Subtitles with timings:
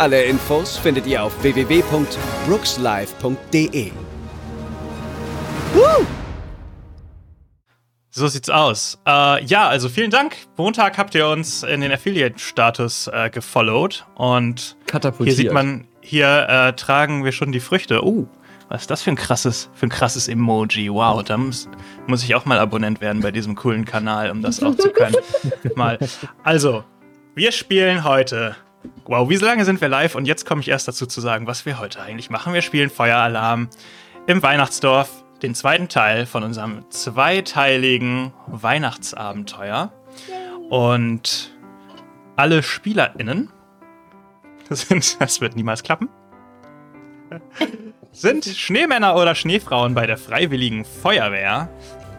[0.00, 3.92] Alle Infos findet ihr auf www.brookslive.de.
[8.08, 8.98] So sieht's aus.
[9.06, 10.38] Äh, ja, also vielen Dank.
[10.56, 15.36] Montag habt ihr uns in den Affiliate-Status äh, gefollowt und Katapultiert.
[15.36, 18.02] hier sieht man, hier äh, tragen wir schon die Früchte.
[18.02, 18.26] Oh,
[18.70, 20.90] was ist das für ein krasses, für ein krasses Emoji?
[20.90, 21.68] Wow, da muss,
[22.06, 25.16] muss ich auch mal Abonnent werden bei diesem coolen Kanal, um das auch zu können.
[25.74, 25.98] mal.
[26.42, 26.84] Also,
[27.34, 28.56] wir spielen heute.
[29.04, 30.14] Wow, wie lange sind wir live?
[30.14, 32.54] Und jetzt komme ich erst dazu zu sagen, was wir heute eigentlich machen.
[32.54, 33.68] Wir spielen Feueralarm
[34.26, 39.92] im Weihnachtsdorf, den zweiten Teil von unserem zweiteiligen Weihnachtsabenteuer.
[40.68, 41.52] Und
[42.36, 43.50] alle SpielerInnen
[44.70, 46.08] sind, das wird niemals klappen,
[48.12, 51.68] sind Schneemänner oder Schneefrauen bei der Freiwilligen Feuerwehr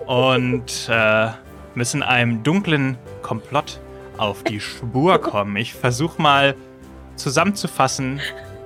[0.05, 1.29] und äh,
[1.75, 3.79] müssen einem dunklen Komplott
[4.17, 5.55] auf die Spur kommen.
[5.55, 6.55] Ich versuche mal
[7.15, 8.19] zusammenzufassen,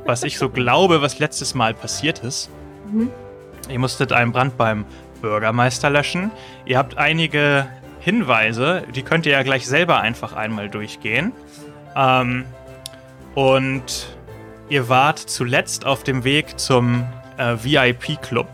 [0.05, 2.49] was ich so glaube, was letztes Mal passiert ist.
[3.69, 4.85] Ihr musstet einen Brand beim
[5.21, 6.31] Bürgermeister löschen.
[6.65, 7.67] Ihr habt einige
[7.99, 11.31] Hinweise, die könnt ihr ja gleich selber einfach einmal durchgehen.
[11.95, 12.45] Ähm,
[13.33, 14.15] und
[14.69, 17.05] ihr wart zuletzt auf dem Weg zum
[17.37, 18.47] äh, VIP-Club.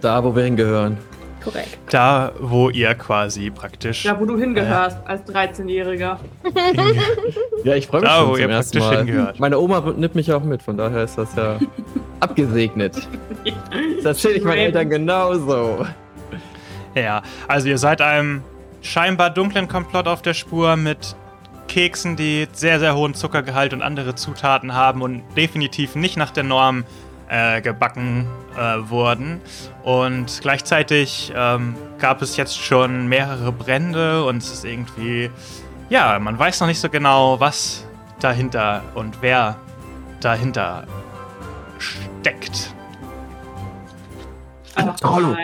[0.00, 0.98] Da, wo wir hingehören.
[1.42, 1.78] Korrekt.
[1.90, 4.02] Da, wo ihr quasi praktisch.
[4.04, 6.16] Da, wo du hingehörst als 13-Jähriger.
[6.44, 6.94] hinge-
[7.64, 9.04] Ja, ich freue mich Da, schon wo zum ihr ersten praktisch Mal.
[9.06, 9.40] hingehört.
[9.40, 11.58] Meine Oma nimmt mich auch mit, von daher ist das ja
[12.20, 12.96] abgesegnet.
[13.98, 15.86] Das erzähle ich meinen Eltern genauso.
[16.94, 18.42] Ja, also ihr seid einem
[18.82, 21.14] scheinbar dunklen Komplott auf der Spur mit
[21.68, 26.44] Keksen, die sehr, sehr hohen Zuckergehalt und andere Zutaten haben und definitiv nicht nach der
[26.44, 26.84] Norm
[27.28, 29.40] äh, gebacken äh, wurden.
[29.82, 35.30] Und gleichzeitig ähm, gab es jetzt schon mehrere Brände und es ist irgendwie,
[35.90, 37.84] ja, man weiß noch nicht so genau, was
[38.20, 39.56] dahinter und wer
[40.20, 40.86] dahinter
[41.78, 42.74] steckt.
[44.74, 45.36] Ach Hallo.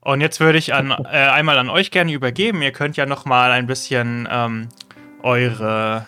[0.00, 2.62] Und jetzt würde ich an, äh, einmal an euch gerne übergeben.
[2.62, 4.68] Ihr könnt ja noch mal ein bisschen ähm,
[5.22, 6.06] eure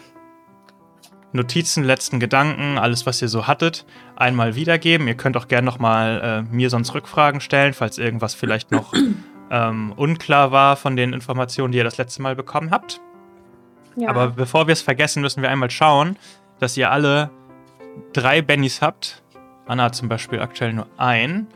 [1.33, 3.85] Notizen, letzten Gedanken, alles, was ihr so hattet,
[4.17, 5.07] einmal wiedergeben.
[5.09, 8.93] Ihr könnt auch gerne noch mal äh, mir sonst Rückfragen stellen, falls irgendwas vielleicht noch
[9.51, 13.01] ähm, unklar war von den Informationen, die ihr das letzte Mal bekommen habt.
[13.97, 14.09] Ja.
[14.09, 16.17] Aber bevor wir es vergessen, müssen wir einmal schauen,
[16.61, 17.31] dass ihr alle
[18.13, 19.23] drei Bennys habt.
[19.67, 21.47] Anna hat zum Beispiel aktuell nur ein.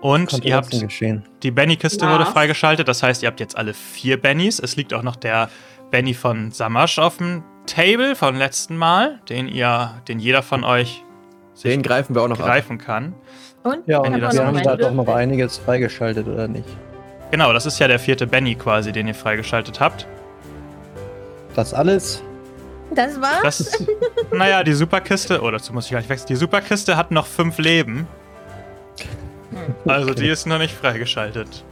[0.00, 1.24] Und ihr habt geschehen.
[1.42, 2.12] die Benny-Kiste Ja.
[2.12, 4.58] wurde freigeschaltet, das heißt, ihr habt jetzt alle vier Bennys.
[4.58, 5.50] Es liegt auch noch der
[5.90, 11.04] Benny von Samasch auf dem Table vom letzten Mal, den ihr, den jeder von euch
[11.54, 12.46] sich Den greifen wir auch noch ab.
[12.46, 13.14] greifen kann.
[13.62, 13.86] Und?
[13.86, 14.92] Ja, und wir haben da doch Würfel?
[14.94, 16.68] noch einiges freigeschaltet, oder nicht?
[17.30, 20.06] Genau, das ist ja der vierte Benny quasi, den ihr freigeschaltet habt.
[21.54, 22.22] Das alles?
[22.92, 23.42] Das war's?
[23.42, 23.86] Das ist,
[24.32, 26.28] naja, die Superkiste, oh, dazu muss ich gleich wechseln.
[26.28, 28.08] Die Superkiste hat noch fünf Leben.
[29.86, 31.64] Also die ist noch nicht freigeschaltet.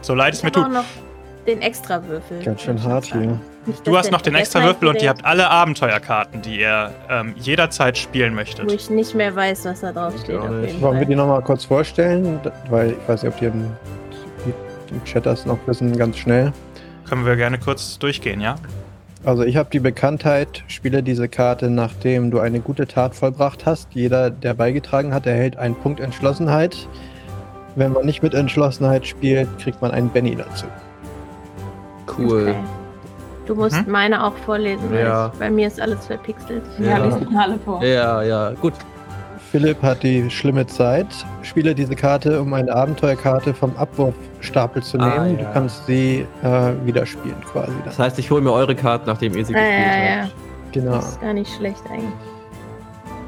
[0.00, 0.70] So leid es ich mir tut.
[0.70, 0.84] noch
[1.46, 2.42] den Extrawürfel.
[2.44, 3.40] Ganz schön ich hart hier.
[3.66, 6.92] Nicht, Du hast noch den extra Würfel und ihr hat, habt alle Abenteuerkarten, die ihr
[7.08, 8.70] ähm, jederzeit spielen Wo möchtet.
[8.70, 10.38] ich nicht mehr weiß, was da drauf steht.
[10.80, 12.40] Wollen wir die nochmal kurz vorstellen?
[12.68, 13.70] Weil ich weiß nicht, ob die im,
[14.90, 16.52] im Chat das noch wissen, ganz schnell.
[17.08, 18.56] Können wir gerne kurz durchgehen, ja?
[19.24, 23.88] Also ich habe die Bekanntheit, spiele diese Karte, nachdem du eine gute Tat vollbracht hast.
[23.94, 26.86] Jeder, der beigetragen hat, erhält einen Punkt Entschlossenheit.
[27.74, 30.66] Wenn man nicht mit Entschlossenheit spielt, kriegt man einen Benny dazu.
[32.06, 32.50] Cool.
[32.50, 32.83] Okay.
[33.46, 33.92] Du musst Mhm.
[33.92, 35.30] meine auch vorlesen, weil Ja.
[35.32, 36.62] ich, bei mir ist alles verpixelt.
[36.78, 37.16] Ja, Ja.
[37.18, 37.82] die alle vor.
[37.84, 38.72] Ja, ja, gut.
[39.50, 41.06] Philipp hat die schlimme Zeit.
[41.42, 45.38] Spiele diese Karte, um eine Abenteuerkarte vom Abwurfstapel zu Ah, nehmen.
[45.38, 45.44] ja.
[45.44, 47.70] Du kannst sie äh, wieder spielen quasi.
[47.84, 48.06] Das Dann.
[48.06, 50.22] heißt, ich hole mir eure Karten, nachdem ihr sie Ja, gespielt ja, ja.
[50.22, 50.32] habt.
[50.72, 50.92] Genau.
[50.96, 52.08] Das ist gar nicht schlecht eigentlich.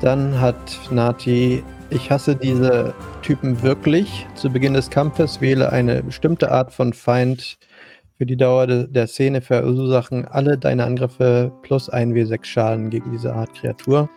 [0.01, 0.57] Dann hat
[0.91, 2.93] Nati, ich hasse diese
[3.23, 4.27] Typen wirklich.
[4.35, 7.57] Zu Beginn des Kampfes wähle eine bestimmte Art von Feind
[8.19, 13.35] für die Dauer de der Szene verursachen alle deine Angriffe plus 1w6 Schaden gegen diese
[13.35, 14.09] Art Kreatur.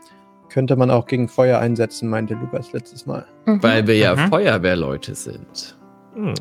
[0.49, 3.25] Könnte man auch gegen Feuer einsetzen, meinte Lukas letztes Mal.
[3.45, 3.61] Mhm.
[3.61, 4.29] Weil wir ja Mhm.
[4.29, 5.77] Feuerwehrleute sind.
[6.15, 6.33] Hm.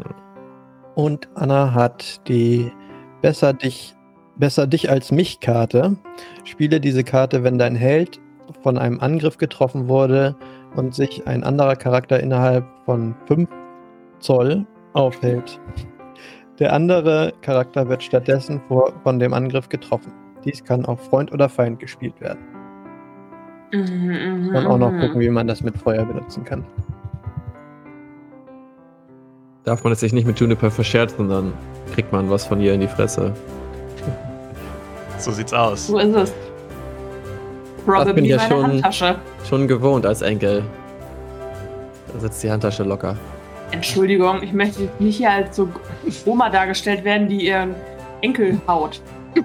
[0.95, 2.73] Und Anna hat die
[3.21, 3.97] Besser dich,
[4.37, 5.97] besser dich als mich Karte.
[6.45, 8.21] Spiele diese Karte, wenn dein Held
[8.63, 10.37] von einem Angriff getroffen wurde
[10.77, 13.49] und sich ein anderer Charakter innerhalb von 5
[14.21, 15.61] Zoll aufhält.
[16.59, 20.13] Der andere Charakter wird stattdessen vor, von dem Angriff getroffen.
[20.45, 22.41] Dies kann auf Freund oder Feind gespielt werden.
[23.73, 25.01] Mhm, Und auch noch mhm.
[25.01, 26.65] gucken, wie man das mit Feuer benutzen kann.
[29.65, 31.53] Darf man es sich nicht mit Juniper verscherzen, dann
[31.95, 33.35] kriegt man was von ihr in die Fresse.
[35.19, 35.89] So sieht's aus.
[35.89, 36.33] So ist es.
[37.85, 39.17] Probably bin ich ja schon- Handtasche.
[39.49, 40.63] Schon gewohnt als Enkel.
[42.13, 43.17] Da sitzt die Handtasche locker.
[43.71, 45.69] Entschuldigung, ich möchte jetzt nicht hier als so
[46.25, 47.75] Oma dargestellt werden, die ihren
[48.23, 49.01] Enkel haut.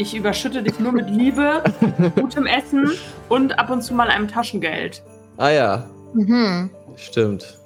[0.00, 1.60] Ich überschütte dich nur mit Liebe,
[2.14, 2.92] gutem Essen
[3.28, 5.02] und ab und zu mal einem Taschengeld.
[5.38, 6.70] Ah ja, Mhm.
[6.94, 7.58] stimmt.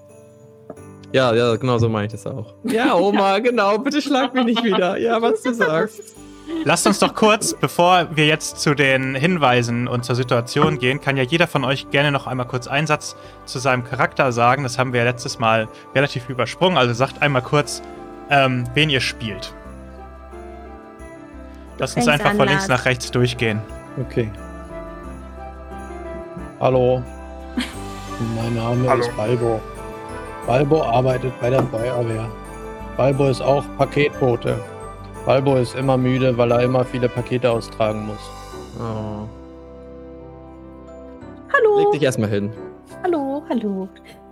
[1.12, 2.54] Ja, ja, genau so meine ich das auch.
[2.64, 4.96] Ja, Oma, genau, bitte schlag mich nicht wieder.
[4.98, 6.16] Ja, was du sagst.
[6.64, 11.16] Lasst uns doch kurz, bevor wir jetzt zu den Hinweisen und zur Situation gehen, kann
[11.16, 13.16] ja jeder von euch gerne noch einmal kurz einen Satz
[13.46, 14.62] zu seinem Charakter sagen.
[14.62, 16.78] Das haben wir ja letztes Mal relativ übersprungen.
[16.78, 17.82] Also sagt einmal kurz,
[18.30, 19.54] ähm, wen ihr spielt.
[21.78, 23.60] Lasst uns einfach von links nach rechts durchgehen.
[24.00, 24.30] Okay.
[26.60, 27.02] Hallo.
[28.36, 29.00] Mein Name Hallo.
[29.00, 29.60] ist Balbo.
[30.46, 32.30] Balbo arbeitet bei der Feuerwehr.
[32.96, 34.60] Balbo ist auch Paketbote.
[35.24, 38.18] Balbo ist immer müde, weil er immer viele Pakete austragen muss.
[38.76, 39.28] Oh.
[41.52, 41.78] Hallo.
[41.78, 42.52] Leg dich erstmal hin.
[43.04, 43.88] Hallo, hallo.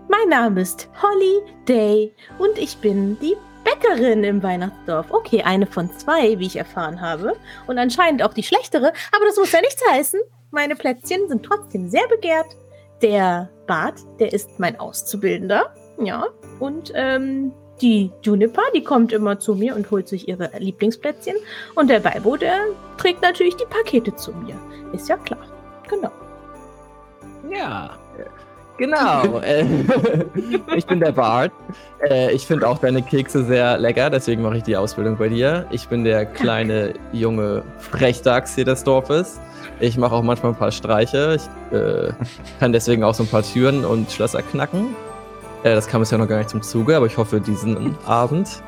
[0.09, 5.07] Mein Name ist Holly Day und ich bin die Bäckerin im Weihnachtsdorf.
[5.11, 7.37] Okay, eine von zwei, wie ich erfahren habe.
[7.69, 10.19] Und anscheinend auch die schlechtere, aber das muss ja nichts heißen.
[10.51, 12.57] Meine Plätzchen sind trotzdem sehr begehrt.
[13.01, 15.73] Der Bart, der ist mein Auszubildender.
[16.03, 16.27] Ja.
[16.59, 21.35] Und ähm, die Juniper, die kommt immer zu mir und holt sich ihre Lieblingsplätzchen.
[21.75, 22.59] Und der Balbo, der
[22.97, 24.56] trägt natürlich die Pakete zu mir.
[24.93, 25.41] Ist ja klar.
[25.88, 26.11] Genau.
[27.50, 27.91] Ja,
[28.79, 29.38] genau.
[29.41, 29.65] äh,
[30.77, 31.53] ich bin der Bart.
[32.09, 35.67] Äh, ich finde auch deine Kekse sehr lecker, deswegen mache ich die Ausbildung bei dir.
[35.71, 39.41] Ich bin der kleine junge Frechdachs hier des Dorfes.
[39.81, 41.37] Ich mache auch manchmal ein paar Streiche.
[41.37, 42.12] Ich äh,
[42.59, 44.94] kann deswegen auch so ein paar Türen und Schlösser knacken.
[45.62, 48.62] Äh, das kam bisher noch gar nicht zum Zuge, aber ich hoffe diesen Abend.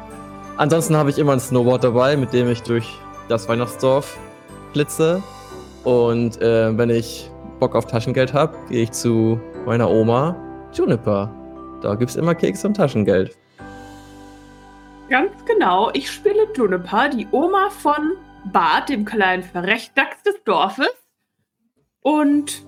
[0.58, 2.98] Ansonsten habe ich immer ein Snowboard dabei, mit dem ich durch
[3.28, 4.18] das Weihnachtsdorf
[4.72, 5.22] blitze.
[5.84, 10.36] Und äh, wenn ich Bock auf Taschengeld habe, gehe ich zu meiner Oma
[10.72, 11.30] Juniper.
[11.80, 13.36] Da gibt's immer Keks und Taschengeld.
[15.08, 18.12] Ganz genau, ich spiele Juniper, die Oma von
[18.52, 20.92] Bart, dem kleinen Verrechtdachs des Dorfes.
[22.02, 22.64] Und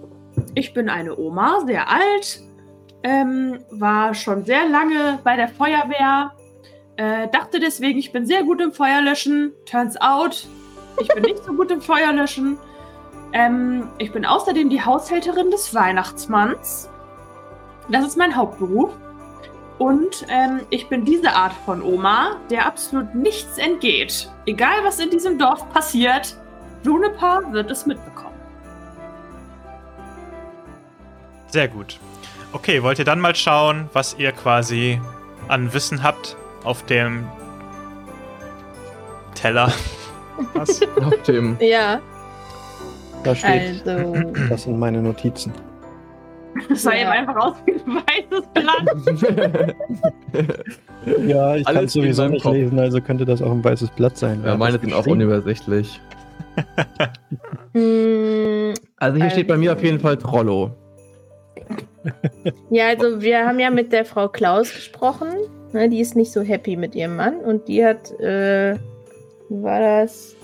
[0.55, 2.41] ich bin eine Oma, sehr alt,
[3.05, 6.33] ähm, war schon sehr lange bei der Feuerwehr,
[6.97, 9.53] äh, dachte deswegen, ich bin sehr gut im Feuerlöschen.
[9.67, 10.49] Turns out,
[11.01, 12.59] ich bin nicht so gut im Feuerlöschen.
[13.33, 16.89] Ähm, ich bin außerdem die Haushälterin des Weihnachtsmanns.
[17.91, 18.91] Das ist mein Hauptberuf.
[19.79, 24.31] Und ähm, ich bin diese Art von Oma, der absolut nichts entgeht.
[24.47, 26.37] Egal, was in diesem Dorf passiert,
[26.85, 28.39] Juniper wird es mitbekommen.
[31.49, 31.99] Sehr gut.
[32.55, 35.01] Okay, wollt ihr dann mal schauen, was ihr quasi
[35.49, 37.27] an Wissen habt auf dem
[39.35, 39.71] Teller?
[40.55, 40.81] Was?
[41.05, 41.57] Auf dem.
[41.61, 42.01] Ja,
[43.23, 44.15] Da steht, also.
[44.49, 45.53] das sind meine Notizen.
[46.69, 47.03] Das sah Ja.
[47.03, 49.75] eben einfach aus wie ein weißes Blatt.
[51.27, 52.55] Ja, ich kann es sowieso nicht Kopf.
[52.55, 54.43] lesen, also könnte das auch ein weißes Blatt sein.
[54.45, 56.01] ja, meine sind auch unübersichtlich.
[57.75, 60.71] mh, Also hier Äh, steht bei mir auf jeden Fall Trollo.
[62.71, 65.29] Ja, also wir haben ja mit der Frau Klaus gesprochen.
[65.73, 68.77] Ne, die ist nicht so happy mit ihrem Mann und die hat, äh,
[69.49, 70.37] wie war das?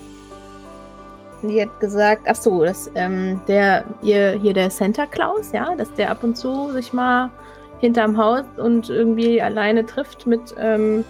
[1.42, 5.92] Die hat gesagt, ach so, dass ähm, der ihr hier der Santa Claus, ja, dass
[5.94, 7.30] der ab und zu sich mal
[7.78, 11.04] hinterm Haus und irgendwie alleine trifft mit ähm,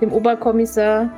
[0.00, 1.08] dem Oberkommissar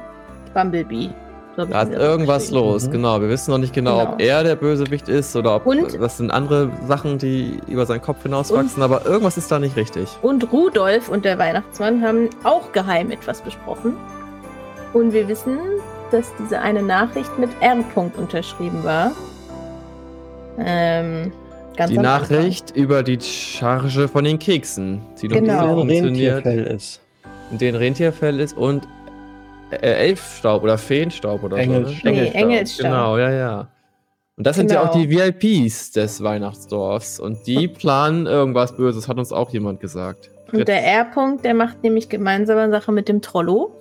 [0.55, 1.11] Bumblebee.
[1.57, 2.93] Da ist irgendwas los, Mhm.
[2.93, 3.21] genau.
[3.21, 4.13] Wir wissen noch nicht genau, Genau.
[4.15, 8.01] ob er der Bösewicht ist oder ob Und- das sind andere Sachen, die über seinen
[8.01, 10.09] Kopf hinauswachsen, aber irgendwas ist da nicht richtig.
[10.23, 13.97] Und Rudolf und der Weihnachtsmann haben auch geheim etwas besprochen.
[14.95, 15.59] Und wir wissen,
[16.11, 17.77] dass diese eine Nachricht mit R.
[17.95, 19.13] -Punkt unterschrieben war.
[20.59, 21.33] Ähm,
[21.77, 22.37] ganz Die am Anfang.
[22.39, 25.53] Nachricht über die Charge von den Keksen, die doch Genau.
[25.53, 27.01] nicht so Ein funktioniert, Rentierfell ist.
[27.51, 28.87] in den Rentierfell ist und
[29.81, 32.03] äh, Elfstaub oder Feenstaub oder Engelsstaub.
[32.03, 32.09] so.
[32.11, 32.35] Nee, Ne?
[32.35, 32.87] Engelsstaub.
[32.91, 33.69] Genau, ja, ja.
[34.37, 35.05] Und das sind ja auch Genau.
[35.05, 40.31] die VIPs des Weihnachtsdorfs und die planen irgendwas Böses, hat uns auch jemand gesagt.
[40.53, 41.07] Und der R.
[41.15, 43.73] -Punkt, der macht nämlich gemeinsame Sache mit dem Trollo.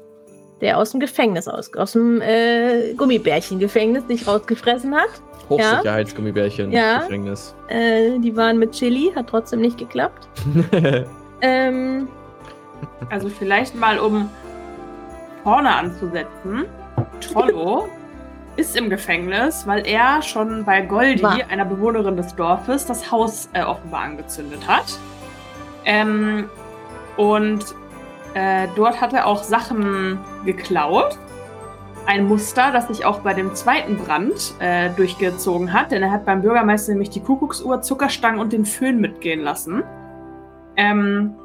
[0.62, 5.10] der aus dem Gefängnis aus, aus dem äh, Gummibärchen-Gefängnis sich rausgefressen hat.
[5.50, 7.00] Hochsicherheitsgummibärchen Ja.
[7.00, 7.56] Gefängnis.
[7.68, 10.28] Äh, die waren mit Chili, hat trotzdem nicht geklappt.
[11.42, 12.08] Ähm,
[13.10, 14.30] Also vielleicht mal, um
[15.44, 16.66] vorne anzusetzen.
[17.20, 17.88] Trollo
[18.58, 21.38] ist im Gefängnis, weil er schon bei Goldi, War.
[21.50, 25.00] einer Bewohnerin des Dorfes, das Haus äh, offenbar angezündet hat.
[25.86, 26.50] Ähm,
[27.18, 27.64] und
[28.34, 31.18] äh, dort hat er auch Sachen geklaut.
[32.06, 36.26] Ein Muster, das sich auch bei dem zweiten Brand äh, durchgezogen hat, denn er hat
[36.26, 39.84] beim Bürgermeister nämlich die Kuckucksuhr, Zuckerstangen und den Föhn mitgehen lassen.
[40.78, 41.36] Ähm,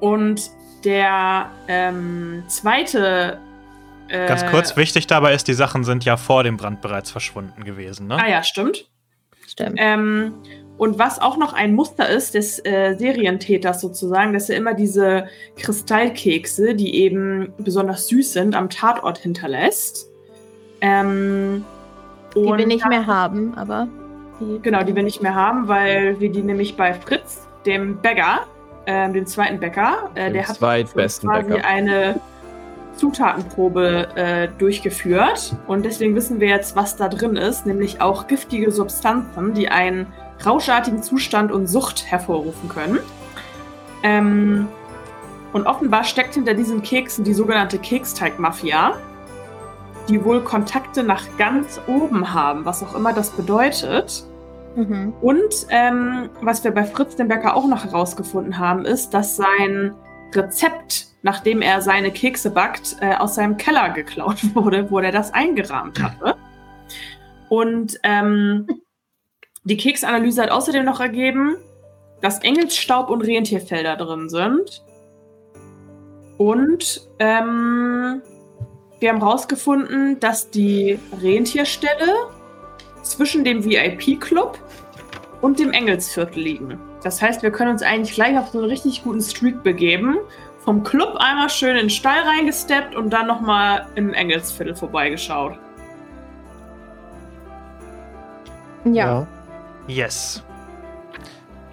[0.00, 0.50] und
[0.84, 3.38] der ähm, zweite.
[4.08, 7.64] Äh, Ganz kurz, wichtig dabei ist, die Sachen sind ja vor dem Brand bereits verschwunden
[7.64, 8.16] gewesen, ne?
[8.16, 8.86] Ah ja, stimmt.
[9.46, 9.76] stimmt.
[9.76, 10.34] Ähm,
[10.78, 15.28] und was auch noch ein Muster ist des äh, Serientäters sozusagen, dass er immer diese
[15.56, 20.08] Kristallkekse, die eben besonders süß sind, am Tatort hinterlässt.
[20.80, 21.64] Ähm,
[22.34, 23.86] die wir nicht mehr haben, aber.
[24.40, 28.46] Die, Genau, die wir nicht mehr haben, weil wir die nämlich bei Fritz, dem Bäcker,
[28.86, 31.64] ähm, dem zweiten Bäcker, äh, Dem der hat quasi Bäcker.
[31.66, 32.20] eine
[32.96, 35.54] Zutatenprobe äh, durchgeführt.
[35.66, 40.06] Und deswegen wissen wir jetzt, was da drin ist, nämlich auch giftige Substanzen, die einen
[40.44, 42.98] rauschartigen Zustand und Sucht hervorrufen können.
[44.02, 44.68] Ähm,
[45.52, 48.96] und offenbar steckt hinter diesen Keksen die sogenannte Keksteig-Mafia,
[50.08, 54.24] die wohl Kontakte nach ganz oben haben, was auch immer das bedeutet.
[54.74, 55.12] Mhm.
[55.20, 59.94] Und ähm, was wir bei Fritz dem Bäcker auch noch herausgefunden haben, ist, dass sein
[60.34, 65.32] Rezept, nachdem er seine Kekse backt, äh, aus seinem Keller geklaut wurde, wo er das
[65.34, 66.36] eingerahmt hatte.
[67.48, 68.66] Und ähm,
[69.64, 71.56] die Keksanalyse hat außerdem noch ergeben,
[72.20, 74.82] dass Engelsstaub und Rentierfelder drin sind.
[76.38, 78.22] Und ähm,
[79.00, 82.14] wir haben herausgefunden, dass die Rentierstelle
[83.02, 84.58] zwischen dem VIP-Club
[85.40, 86.78] und dem Engelsviertel liegen.
[87.02, 90.18] Das heißt, wir können uns eigentlich gleich auf so einen richtig guten Streak begeben.
[90.64, 95.58] Vom Club einmal schön in den Stall reingesteppt und dann nochmal im Engelsviertel vorbeigeschaut.
[98.84, 99.26] Ja.
[99.88, 100.42] Yes.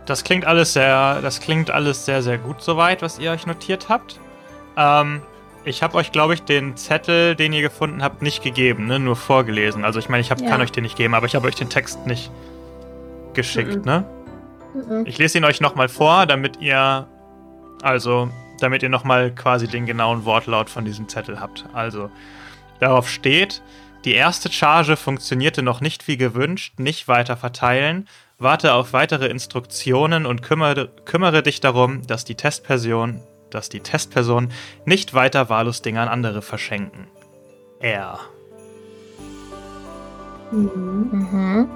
[0.05, 3.89] Das klingt alles sehr, das klingt alles sehr, sehr gut soweit, was ihr euch notiert
[3.89, 4.19] habt.
[4.75, 5.21] Ähm,
[5.65, 8.99] ich habe euch, glaube ich, den Zettel, den ihr gefunden habt, nicht gegeben, ne?
[8.99, 9.83] nur vorgelesen.
[9.85, 10.49] Also ich meine, ich hab, Ja.
[10.49, 12.31] kann euch den nicht geben, aber ich habe euch den Text nicht
[13.33, 13.81] geschickt, Mhm.
[13.83, 14.05] ne?
[14.73, 15.05] Mhm.
[15.05, 17.07] Ich lese ihn euch nochmal vor, damit ihr,
[17.81, 21.65] also, damit ihr nochmal quasi den genauen Wortlaut von diesem Zettel habt.
[21.73, 22.09] Also,
[22.79, 23.61] darauf steht,
[24.05, 30.25] die erste Charge funktionierte noch nicht wie gewünscht, nicht weiter verteilen, warte auf weitere Instruktionen
[30.25, 34.51] und kümmere, kümmere dich darum, dass die Testperson, dass die Testperson
[34.86, 37.08] nicht weiter wahllos Dinge an andere verschenken.
[37.79, 38.20] Er.
[40.51, 41.70] Mhm.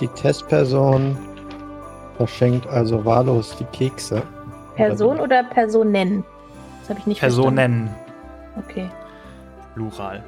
[0.00, 1.16] Die Testperson
[2.16, 4.22] verschenkt also wahllos die Kekse.
[4.74, 6.24] Person oder Personen?
[6.80, 7.94] Das habe ich nicht Personen, verstanden.
[8.58, 8.90] Okay.
[9.74, 10.22] Plural.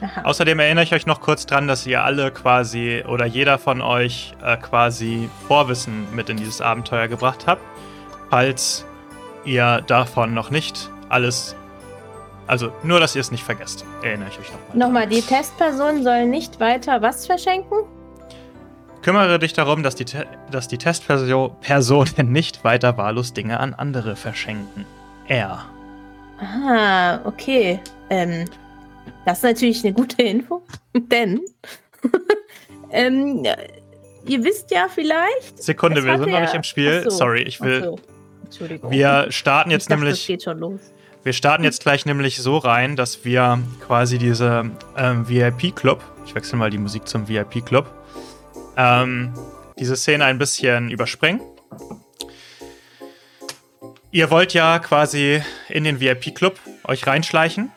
[0.00, 0.22] Aha.
[0.24, 4.34] Außerdem erinnere ich euch noch kurz dran, dass ihr alle quasi oder jeder von euch
[4.42, 7.62] äh, quasi Vorwissen mit in dieses Abenteuer gebracht habt.
[8.30, 8.86] Falls
[9.44, 11.56] ihr davon noch nicht alles.
[12.46, 13.84] Also nur, dass ihr es nicht vergesst.
[14.02, 14.76] Erinnere ich euch nochmal.
[14.76, 17.78] Nochmal, die Testperson soll nicht weiter was verschenken?
[19.02, 21.52] Kümmere dich darum, dass die, Te dass die Testpersonen
[22.32, 24.84] nicht weiter wahllos Dinge an andere verschenken.
[25.26, 25.64] Er.
[26.40, 27.80] Ah, okay.
[28.10, 28.46] Ähm,
[29.26, 30.62] das ist natürlich eine gute Info,
[30.94, 31.40] denn
[32.90, 33.44] ähm,
[34.26, 35.62] ihr wisst ja vielleicht.
[35.62, 37.02] Sekunde, wir sind noch ja- nicht im Spiel.
[37.04, 37.84] So, Sorry, ich will.
[37.84, 37.98] so.
[38.44, 38.90] Entschuldigung.
[38.90, 40.20] Wir starten jetzt dachte, nämlich.
[40.20, 40.80] Es geht schon los.
[41.22, 46.56] Wir starten jetzt gleich nämlich so rein, dass wir quasi diese ähm, VIP-Club, ich wechsle
[46.56, 47.86] mal die Musik zum VIP-Club,
[48.78, 49.34] ähm,
[49.78, 51.42] diese Szene ein bisschen überspringen.
[54.10, 57.70] Ihr wollt ja quasi in den VIP-Club euch reinschleichen.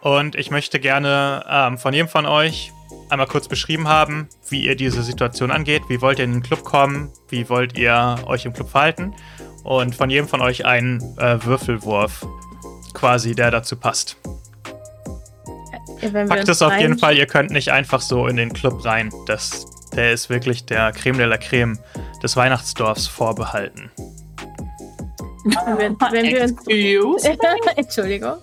[0.00, 2.72] Und ich möchte gerne ähm, von jedem von euch
[3.10, 5.82] einmal kurz beschrieben haben, wie ihr diese Situation angeht.
[5.88, 7.10] Wie wollt ihr in den Club kommen?
[7.28, 9.14] Wie wollt ihr euch im Club verhalten?
[9.64, 12.26] Und von jedem von euch einen äh, Würfelwurf
[12.94, 14.16] quasi, der dazu passt.
[16.00, 18.36] Ja, wenn wir Fakt uns ist auf jeden Fall, ihr könnt nicht einfach so in
[18.36, 19.10] den Club rein.
[19.26, 21.78] Das, der ist wirklich der Creme de la Creme
[22.22, 23.90] des Weihnachtsdorfs vorbehalten.
[25.44, 27.24] Wenn wir, wenn wir uns?
[27.76, 28.36] Entschuldigung.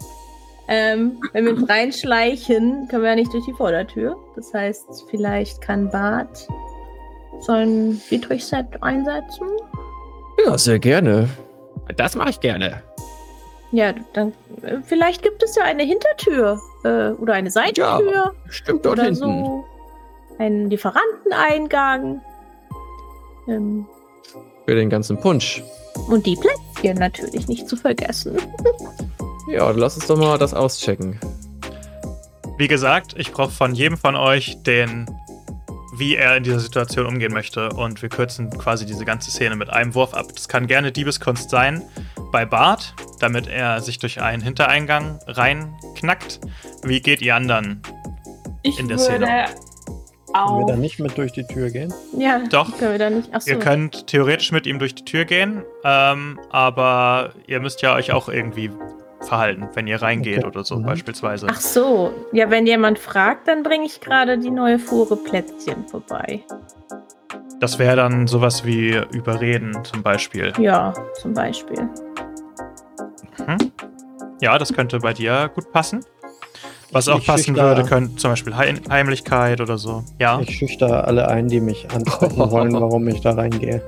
[0.67, 4.15] Ähm, wenn wir uns reinschleichen, können wir ja nicht durch die Vordertür.
[4.36, 6.48] Das heißt, vielleicht kann Bart
[7.41, 9.48] so ein Dietrich-Set einsetzen.
[10.45, 11.29] Ja, sehr gerne.
[11.98, 12.81] Das mache ich gerne.
[13.72, 18.93] Ja, dann äh, vielleicht gibt es ja eine Hintertür äh, oder eine Seitentür Stimmt dort
[18.93, 19.19] oder hinten.
[19.19, 19.65] so.
[20.39, 22.22] Einen Lieferanteneingang.
[23.48, 23.86] Ähm,
[24.65, 25.62] Für den ganzen Punsch.
[26.10, 28.38] und die Plätzchen natürlich nicht zu vergessen.
[29.47, 31.19] Ja, dann lass uns doch mal das auschecken.
[32.57, 35.05] Wie gesagt, ich brauche von jedem von euch den,
[35.97, 37.69] wie er in dieser Situation umgehen möchte.
[37.69, 40.27] Und wir kürzen quasi diese ganze Szene mit einem Wurf ab.
[40.33, 41.81] Das kann gerne Diebeskunst sein
[42.31, 46.39] bei Bart, damit er sich durch einen Hintereingang reinknackt.
[46.83, 47.81] Wie geht ihr anderen?
[48.63, 49.25] Ich In der würde Szene.
[49.25, 50.67] Können wir auch.
[50.67, 51.93] da nicht mit durch die Tür gehen?
[52.17, 52.77] Ja, Doch.
[52.77, 53.33] Können wir da nicht.
[53.33, 53.49] Achso.
[53.51, 58.11] Ihr könnt theoretisch mit ihm durch die Tür gehen, ähm, aber ihr müsst ja euch
[58.11, 58.69] auch irgendwie
[59.27, 60.48] verhalten, wenn ihr reingeht Okay.
[60.48, 60.84] oder so Mhm.
[60.84, 61.48] beispielsweise.
[61.50, 62.12] Ach so.
[62.32, 66.44] Ja, wenn jemand fragt, dann bringe ich gerade die neue Fuhre Plätzchen vorbei.
[67.60, 70.51] Das wäre dann sowas wie Überreden zum Beispiel.
[70.60, 71.82] Ja, zum Beispiel.
[73.38, 73.58] Mhm.
[74.41, 76.01] Ja, das könnte bei dir gut passen.
[76.91, 80.03] Was Ich- auch passen schüchter- würde, könnte zum Beispiel Heim Heimlichkeit oder so.
[80.20, 80.39] Ja.
[80.41, 83.82] Ich schüchter alle ein, die mich ansprechen wollen, warum ich da reingehe.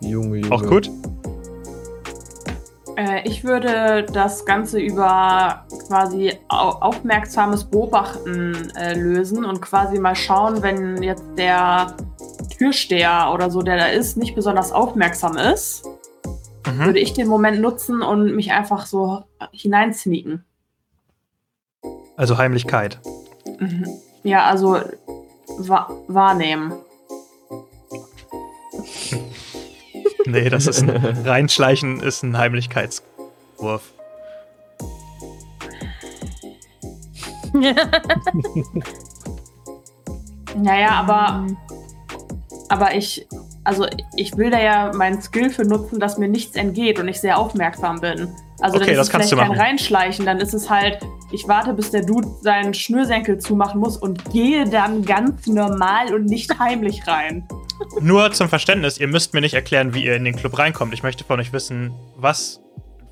[0.00, 0.52] Junge, Junge.
[0.52, 0.90] Auch gut.
[2.96, 10.14] Äh, ich würde das Ganze über quasi au aufmerksames Beobachten äh, lösen und quasi mal
[10.14, 11.96] schauen, wenn jetzt der
[12.56, 15.84] Türsteher oder so, der da ist, nicht besonders aufmerksam ist,
[16.66, 16.86] Mhm.
[16.86, 20.44] würde ich den Moment nutzen und mich einfach so hineinsneaken.
[22.16, 23.00] Also Heimlichkeit.
[23.58, 23.86] Mhm.
[24.22, 24.78] Ja, also
[25.58, 26.72] wa wahrnehmen.
[30.26, 30.90] Nee, das ist ein
[31.24, 33.82] Reinschleichen ist ein Heimlichkeitswurf.
[40.56, 41.46] Naja, aber,
[42.68, 43.26] aber ich,
[43.64, 43.86] also
[44.16, 47.38] ich will da ja meinen Skill für nutzen, dass mir nichts entgeht und ich sehr
[47.38, 48.28] aufmerksam bin.
[48.60, 49.60] Also Okay, dann ist das es kannst vielleicht du kein.
[49.60, 50.98] Reinschleichen, dann ist es halt,
[51.32, 56.26] ich warte, bis der Dude seinen Schnürsenkel zumachen muss und gehe dann ganz normal und
[56.26, 57.46] nicht heimlich rein.
[58.00, 60.94] Nur zum Verständnis, ihr müsst mir nicht erklären, wie ihr in den Club reinkommt.
[60.94, 62.60] Ich möchte von euch wissen, was,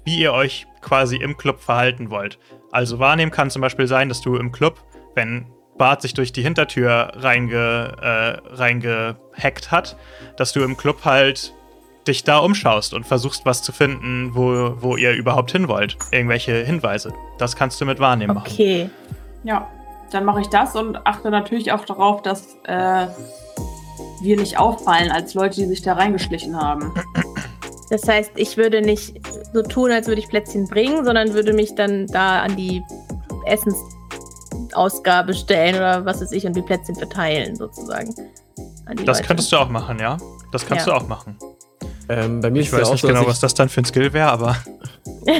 [0.04, 2.38] wie ihr euch quasi im Club verhalten wollt.
[2.72, 4.82] Also wahrnehmen kann zum Beispiel sein, dass du im Club,
[5.14, 9.96] wenn Bart sich durch die Hintertür reinge, äh, reingehackt hat,
[10.36, 11.54] dass du im Club halt
[12.06, 15.96] dich da umschaust und versuchst, was zu finden, wo, wo ihr überhaupt hin wollt.
[16.10, 17.12] Irgendwelche Hinweise.
[17.38, 18.50] Das kannst du mit wahrnehmen machen.
[18.52, 18.90] Okay.
[19.42, 19.68] Ja,
[20.10, 23.06] dann mache ich das und achte natürlich auch darauf, dass äh,
[24.22, 26.92] wir nicht auffallen als Leute, die sich da reingeschlichen haben.
[27.90, 29.20] Das heißt, ich würde nicht
[29.52, 32.82] so tun, als würde ich Plätzchen bringen, sondern würde mich dann da an die
[33.46, 38.14] Essensausgabe stellen oder was weiß ich und die Plätzchen verteilen, sozusagen.
[38.86, 39.26] An die Das Leute.
[39.28, 40.18] könntest du auch machen, ja?
[40.52, 40.92] Das kannst Ja.
[40.94, 41.36] du auch machen.
[42.08, 43.80] Ähm, bei mir Ich ist ja weiß auch nicht so, genau, was das dann für
[43.80, 44.56] ein Skill wäre, aber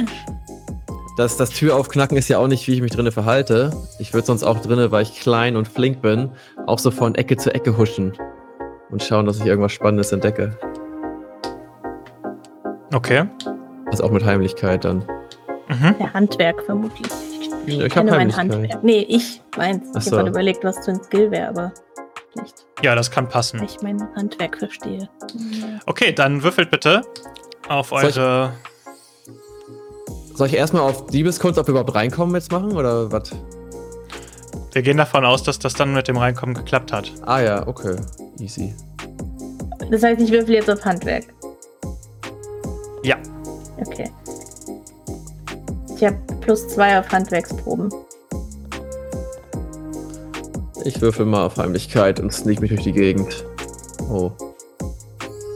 [1.17, 3.71] das, das Tür aufknacken ist ja auch nicht, wie ich mich drinnen verhalte.
[3.99, 6.31] Ich würde sonst auch drinnen, weil ich klein und flink bin,
[6.67, 8.13] auch so von Ecke zu Ecke huschen
[8.91, 10.57] und schauen, dass ich irgendwas Spannendes entdecke.
[12.93, 13.25] okay.
[13.87, 14.99] Also auch mit Heimlichkeit dann.
[15.67, 15.95] Mhm.
[15.99, 17.07] Der Handwerk vermutlich.
[17.65, 18.35] Ich hab kenne mein.
[18.35, 18.83] Handwerk.
[18.83, 19.95] Nee, ich meins.
[19.97, 20.17] Ich so.
[20.17, 21.71] habe überlegt, was für ein Skill wäre, aber
[22.35, 23.61] nicht, Ja, das kann passen.
[23.63, 25.09] ich mein Handwerk verstehe.
[25.85, 27.01] Okay, dann würfelt bitte
[27.67, 28.53] auf Soll ich- eure.
[30.33, 33.31] Soll ich erstmal auf Diebeskunst, ob wir überhaupt reinkommen jetzt machen oder was?
[34.73, 37.11] Wir gehen davon aus, dass das dann mit dem Reinkommen geklappt hat.
[37.25, 37.95] Ah ja, okay.
[38.39, 38.73] Easy.
[39.89, 41.25] Das heißt, ich würfel jetzt auf Handwerk.
[43.03, 43.17] Ja.
[43.77, 44.09] Okay.
[45.97, 47.91] Ich habe plus zwei auf Handwerksproben.
[50.85, 53.45] Ich würfel mal auf Heimlichkeit und sneak mich durch die Gegend.
[54.09, 54.31] Oh.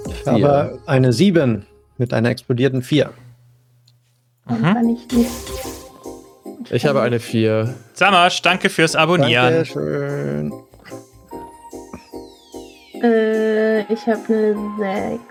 [0.08, 1.66] Ich habe eine 7
[1.98, 3.12] mit einer explodierten 4.
[4.48, 4.64] Dann Mhm.
[4.64, 5.30] kann ich nicht.
[6.72, 7.74] Ich habe eine 4.
[7.94, 9.54] Samasch, danke fürs Abonnieren.
[9.54, 10.54] Dankeschön.
[13.02, 15.22] Äh, ich habe eine 6.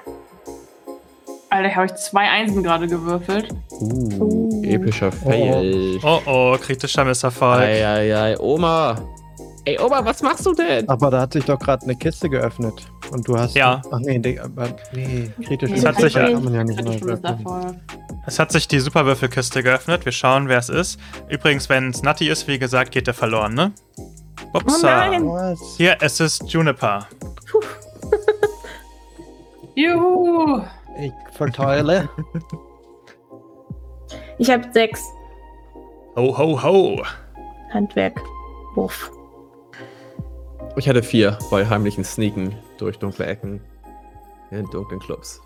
[1.51, 3.49] Alter, habe ich zwei Einsen gerade gewürfelt.
[3.81, 4.63] Uh, Oh.
[4.65, 5.99] epischer Fail.
[6.03, 7.61] Oh oh, kritischer Misserfolg.
[7.61, 8.97] Eieiei, Oma.
[9.65, 10.89] Ey, Oma, was machst du denn?
[10.89, 12.75] Aber da hat sich doch gerade eine Kiste geöffnet.
[13.11, 13.55] Und du hast.
[13.55, 13.81] Ja.
[13.91, 14.39] Ach nee, nee,
[15.45, 15.71] kritisch.
[15.71, 16.81] Nee, Das hat sich- kann man ja nicht
[18.27, 20.05] Es hat sich die Superwürfelkiste geöffnet.
[20.05, 20.99] Wir schauen, wer es ist.
[21.29, 23.73] Übrigens, wenn es Nutty ist, wie gesagt, geht der verloren, ne?
[24.53, 24.77] Upsa.
[24.77, 25.57] Oh nein.
[25.77, 27.07] Hier, es ist Juniper.
[29.75, 30.63] Juhu!
[30.99, 32.09] Ich verteile.
[34.39, 35.03] Ich habe 6
[36.17, 37.03] Ho, ho, ho.
[37.73, 38.21] Handwerk.
[38.77, 39.11] Wurf.
[40.77, 43.61] Ich hatte 4 bei heimlichen Sneaken durch dunkle Ecken
[44.51, 45.41] in dunklen Clubs.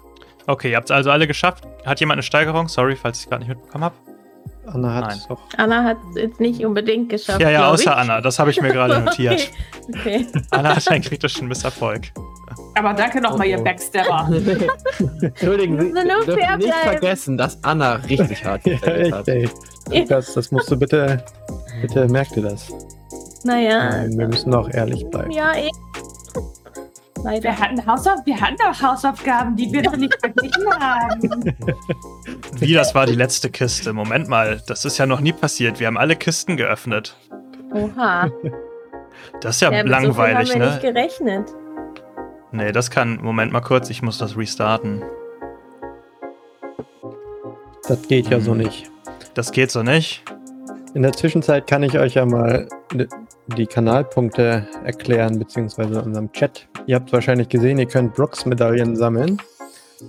[0.48, 1.64] Okay, ihr habt es also alle geschafft.
[1.84, 2.68] Hat jemand eine Steigerung?
[2.68, 3.94] Sorry, falls ich es gerade nicht mitbekommen habe.
[4.66, 5.16] Anna hat Nein.
[5.18, 5.40] es doch.
[5.56, 7.40] Anna hat es jetzt nicht unbedingt geschafft.
[7.40, 7.96] Ja, ja, außer ich.
[7.96, 8.20] Anna.
[8.20, 9.50] Das habe ich mir gerade notiert.
[9.94, 10.26] Okay.
[10.50, 12.02] Anna hat einen kritischen Misserfolg.
[12.74, 13.64] Aber danke nochmal, Oh, ihr oh.
[13.64, 14.28] Backstabber.
[15.22, 16.82] Entschuldigen Sie, dürfen fair nicht bleiben.
[16.98, 18.76] vergessen, dass Anna richtig hart Ja,
[19.12, 19.28] hat.
[19.28, 19.48] ey.
[19.90, 21.24] Lukas, das musst du bitte,
[21.82, 22.70] bitte merk dir das.
[23.44, 23.90] Naja.
[23.90, 25.30] Nein, wir müssen auch ehrlich bleiben.
[25.30, 25.70] Ja, eh.
[27.24, 27.42] Leider.
[27.44, 31.20] Wir hatten, Hausauf wir hatten doch Hausaufgaben, die wir noch nicht verglichen haben.
[32.58, 33.92] Wie, das war die letzte Kiste?
[33.92, 35.80] Moment mal, das ist ja noch nie passiert.
[35.80, 37.16] Wir haben alle Kisten geöffnet.
[37.72, 38.30] Oha.
[39.40, 40.92] Das ist ja, Ja, langweilig, so haben wir nicht ne?
[40.92, 41.52] gerechnet.
[42.52, 43.18] Nee, das kann.
[43.20, 45.02] Moment mal kurz, ich muss das restarten.
[47.88, 48.58] Das geht ja so Hm.
[48.58, 48.90] nicht.
[49.34, 50.22] Das geht so nicht.
[50.94, 52.66] In der Zwischenzeit kann ich euch ja mal
[53.56, 56.66] die Kanalpunkte erklären, beziehungsweise unserem Chat.
[56.86, 59.40] Ihr habt wahrscheinlich gesehen, ihr könnt Brooks-Medaillen sammeln,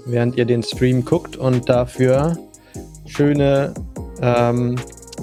[0.06, 2.38] während ihr den Stream guckt und dafür
[3.06, 3.74] schöne
[4.22, 4.78] ähm,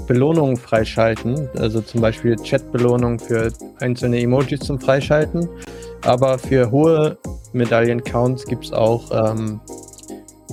[0.07, 1.49] Belohnungen freischalten.
[1.57, 5.49] Also zum Beispiel Chat-Belohnungen für einzelne Emojis zum Freischalten.
[6.03, 7.17] Aber für hohe
[7.55, 9.61] Medaillen-Counts gibt es auch ähm,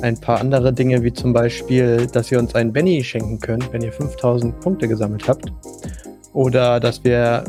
[0.03, 3.81] ein paar andere Dinge, wie zum Beispiel, dass ihr uns einen Benny schenken könnt, wenn
[3.81, 5.45] ihr 5000 Punkte gesammelt habt.
[6.33, 7.45] Oder dass wir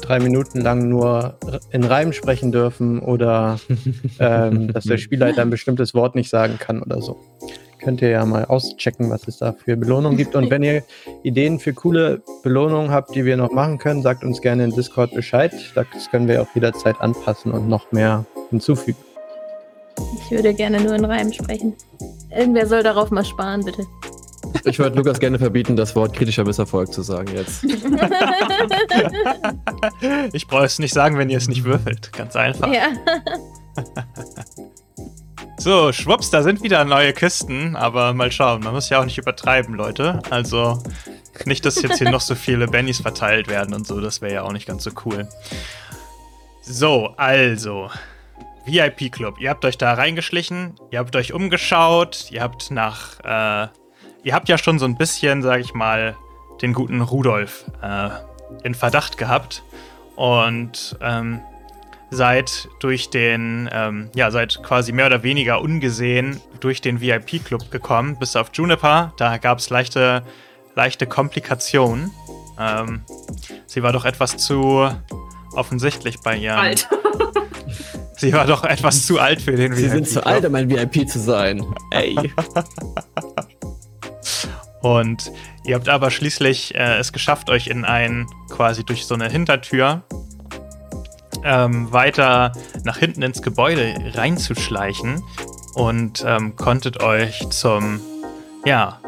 [0.00, 1.34] drei Minuten lang nur
[1.70, 3.60] in Reim sprechen dürfen oder
[4.20, 7.18] ähm, dass der Spielleiter ein bestimmtes Wort nicht sagen kann oder so.
[7.78, 10.34] Könnt ihr ja mal auschecken, was es da für Belohnungen gibt.
[10.34, 10.82] Und wenn ihr
[11.24, 15.14] Ideen für coole Belohnungen habt, die wir noch machen können, sagt uns gerne in Discord
[15.14, 15.52] Bescheid.
[15.74, 19.05] Das können wir auch jederzeit anpassen und noch mehr hinzufügen.
[19.98, 21.74] Ich würde gerne nur in Reim sprechen.
[22.30, 23.84] Irgendwer soll darauf mal sparen, bitte.
[24.64, 27.64] Ich würde Lukas gerne verbieten, das Wort kritischer Misserfolg zu sagen jetzt.
[30.32, 32.12] Ich brauche es nicht sagen, wenn ihr es nicht würfelt.
[32.12, 32.72] Ganz einfach.
[32.72, 32.88] ja.
[35.58, 38.62] So, schwupps, da sind wieder neue Kisten, aber mal schauen.
[38.62, 40.20] Man muss ja auch nicht übertreiben, Leute.
[40.28, 40.82] Also
[41.46, 44.00] nicht, dass jetzt hier noch so viele Bennys verteilt werden und so.
[44.00, 45.26] Das wäre ja auch nicht ganz so cool.
[46.62, 47.90] So, also.
[48.66, 49.38] VIP-Club.
[49.38, 53.20] Ihr habt euch da reingeschlichen, ihr habt euch umgeschaut, ihr habt nach.
[53.20, 53.68] Äh,
[54.22, 56.16] ihr habt ja schon so ein bisschen, sag ich mal,
[56.62, 58.08] den guten Rudolf äh,
[58.64, 59.62] in Verdacht gehabt.
[60.16, 61.40] Und ähm,
[62.10, 68.18] seid durch den, ähm, ja, seid quasi mehr oder weniger ungesehen durch den VIP-Club gekommen,
[68.18, 69.12] bis auf Juniper.
[69.16, 70.22] Da gab es leichte,
[70.74, 72.10] leichte Komplikationen.
[72.58, 73.02] Ähm,
[73.66, 74.88] sie war doch etwas zu
[75.52, 76.58] offensichtlich bei ihrem.
[76.58, 76.88] Alt.
[78.16, 81.08] Sie war doch etwas zu alt für den Sie sind zu alt, um ein VIP
[81.08, 81.64] zu sein.
[81.90, 82.16] Ey.
[84.80, 85.32] Und
[85.64, 90.02] ihr habt aber schließlich äh, es geschafft, euch in ein, quasi durch so eine Hintertür
[91.44, 92.52] ähm, weiter
[92.84, 95.22] nach hinten ins Gebäude reinzuschleichen
[95.74, 98.00] und ähm, konntet euch zum,
[98.64, 99.00] ja,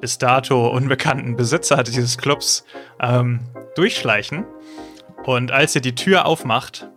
[0.00, 2.64] bis dato unbekannten Besitzer dieses Clubs
[3.00, 3.40] ähm,
[3.76, 4.44] durchschleichen.
[5.24, 6.88] Und als ihr die Tür aufmacht,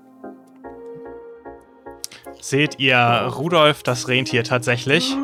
[2.45, 2.97] seht ihr
[3.35, 5.11] Rudolf, das Rentier tatsächlich.
[5.13, 5.17] It.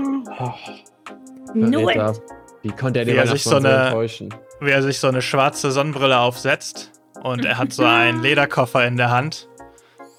[1.53, 2.13] Verräter.
[2.63, 4.33] Wie konnte er den Wie er Weihnachtsmann sich so eine- enttäuschen?
[4.63, 6.91] wie er sich so eine schwarze Sonnenbrille aufsetzt
[7.23, 9.47] und er hat so einen Lederkoffer in der Hand,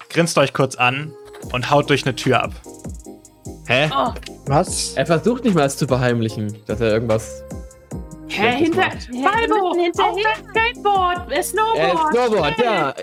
[0.09, 1.13] grinst euch kurz an
[1.53, 2.51] und haut durch eine Tür ab.
[3.67, 3.89] Hä?
[3.95, 4.11] Oh,
[4.47, 4.93] Was?
[4.95, 7.43] Er versucht nicht mal es zu verheimlichen, dass er irgendwas.
[8.27, 8.81] hä, hinter.
[8.81, 10.35] Falbo, hinterher.
[10.49, 12.11] Skateboard, äh, Äh, Snowboard.
[12.13, 12.93] Snowboard, ja.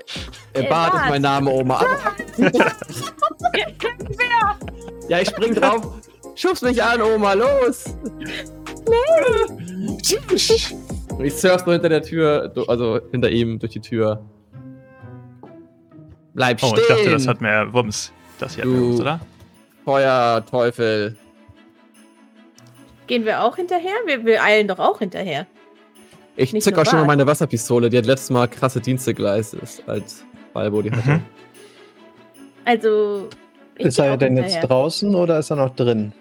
[0.52, 1.80] Äh, Bart ist mein Name, Oma.
[5.11, 5.83] Ja, ich spring drauf.
[6.37, 7.85] Schub's mich an, Oma, los!
[8.88, 9.99] Nee!
[11.25, 14.25] Ich surf so hinter der Tür, du- also hinter ihm durch die Tür.
[16.33, 16.79] Bleib Oh, stehen!
[16.81, 18.12] ich dachte, das hat mehr Wumms.
[18.38, 19.20] Das hier hat mehr Du- Wumms, oder?
[19.85, 21.16] Feuer, Teufel.
[23.09, 23.94] Gehen wir auch hinterher?
[24.07, 25.46] Wir, wir eilen doch auch hinterher.
[26.37, 29.12] Ich Nicht zück nur auch schon mal meine Wasserpistole, die hat letztes Mal krasse Dienste
[29.12, 31.11] geleistet, als Balbo die hatte.
[31.16, 31.23] Mhm.
[32.64, 33.29] Also.
[33.81, 36.12] Ist er denn jetzt draußen oder ist er noch drin?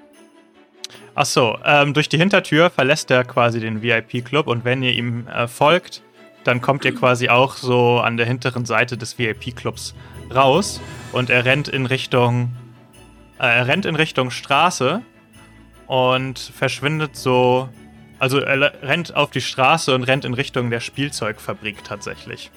[1.16, 5.28] Ach so, ähm, durch die Hintertür verlässt er quasi den VIP-Club und wenn ihr ihm
[5.28, 6.02] äh, folgt,
[6.46, 9.96] dann kommt ihr quasi auch so an der hinteren Seite des VIP-Clubs
[10.34, 10.80] raus
[11.12, 12.54] und er rennt in Richtung,
[13.38, 15.02] äh, er rennt in Richtung Straße
[15.88, 17.68] und verschwindet so,
[18.20, 22.52] also er rennt auf die Straße und rennt in Richtung der Spielzeugfabrik tatsächlich.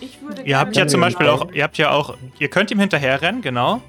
[0.00, 2.78] Ich würde Ihr habt ja zum Beispiel auch, ihr habt ja auch, ihr könnt ihm
[2.80, 3.80] hinterherrennen, genau.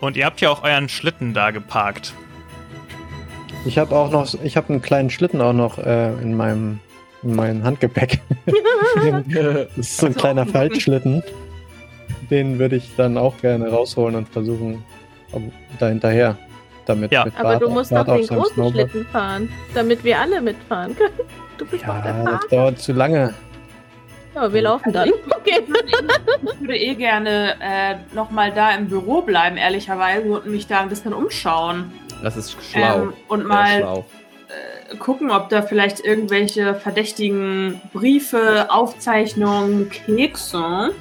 [0.00, 2.12] Und ihr habt ja auch euren Schlitten da geparkt.
[3.64, 6.80] Ich habe auch noch, ich habe einen kleinen Schlitten auch noch äh, in meinem
[7.22, 8.20] in meinem Handgepäck.
[9.32, 11.22] das ist so ein kleiner Faltschlitten.
[12.30, 14.84] Den würde ich dann auch gerne rausholen und versuchen,
[15.78, 16.36] da hinterher
[16.84, 17.12] damit.
[17.12, 17.24] Ja.
[17.24, 18.74] mit Aber Bart- du musst Bart auf den großen Snowboard.
[18.90, 21.14] Schlitten fahren, damit wir alle mitfahren können.
[21.56, 22.40] Du bist doch der Ja, das Fahrer.
[22.50, 23.32] dauert zu lange.
[24.34, 25.10] Ja, wir laufen dann.
[25.44, 25.62] Okay.
[25.66, 30.88] Ich würde eh gerne äh, nochmal da im Büro bleiben, ehrlicherweise, und mich da ein
[30.88, 31.92] bisschen umschauen.
[32.22, 33.02] Das ist schlau.
[33.02, 34.06] Ähm, und mal schlau.
[34.98, 40.92] gucken, ob da vielleicht irgendwelche verdächtigen Briefe, Aufzeichnungen, Kekse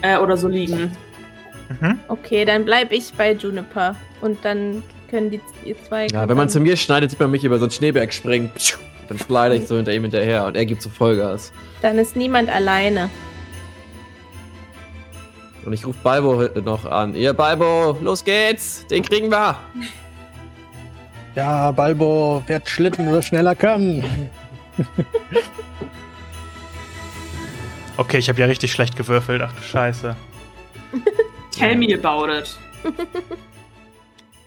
[0.00, 0.96] äh, oder so liegen.
[1.80, 2.00] Mhm.
[2.08, 3.96] Okay, dann bleib ich bei Juniper.
[4.22, 6.06] Und dann können die ihr zwei.
[6.06, 8.50] Ja, wenn man zu mir schneidet, sieht man mich über so einen Schneeberg springen.
[9.08, 11.52] Dann slide ich so hinter ihm hinterher und er gibt so Vollgas.
[11.82, 13.10] Dann ist niemand alleine.
[15.64, 17.14] Und ich rufe Balbo noch an.
[17.14, 18.86] Ihr Balbo, los geht's!
[18.86, 19.56] Den kriegen wir!
[21.34, 24.02] Ja, Balbo, fährt Schlitten so schneller kann.
[27.98, 29.42] Okay, ich habe ja richtig schlecht gewürfelt.
[29.42, 30.14] Ach du Scheiße.
[31.50, 32.56] Tell me about it.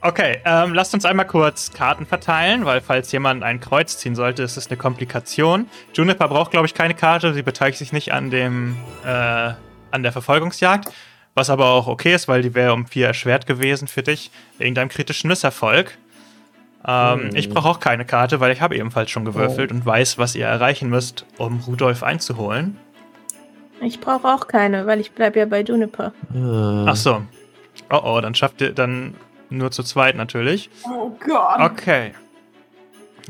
[0.03, 4.41] Okay, ähm, lasst uns einmal kurz Karten verteilen, weil falls jemand ein Kreuz ziehen sollte,
[4.41, 5.67] ist es eine Komplikation.
[5.93, 7.33] Juniper braucht, glaube ich, keine Karte.
[7.35, 9.51] Sie beteiligt sich nicht an dem äh,
[9.91, 10.91] an der Verfolgungsjagd.
[11.33, 14.75] Was aber auch okay ist, weil die wäre um vier erschwert gewesen für dich, wegen
[14.75, 15.97] deinem kritischen Misserfolg.
[16.85, 17.35] Ähm, Hm.
[17.35, 20.47] Ich brauche auch keine Karte, weil ich habe ebenfalls schon gewürfelt und weiß, was ihr
[20.47, 22.77] erreichen müsst, um Rudolf einzuholen.
[23.81, 26.11] Ich brauche auch keine, weil ich bleib ja bei Juniper.
[26.33, 26.85] Ah.
[26.87, 27.21] Ach so.
[27.91, 29.13] Oh oh, dann schafft ihr dann
[29.51, 30.69] nur zu zweit natürlich.
[30.85, 31.59] Oh Gott.
[31.59, 32.13] Okay.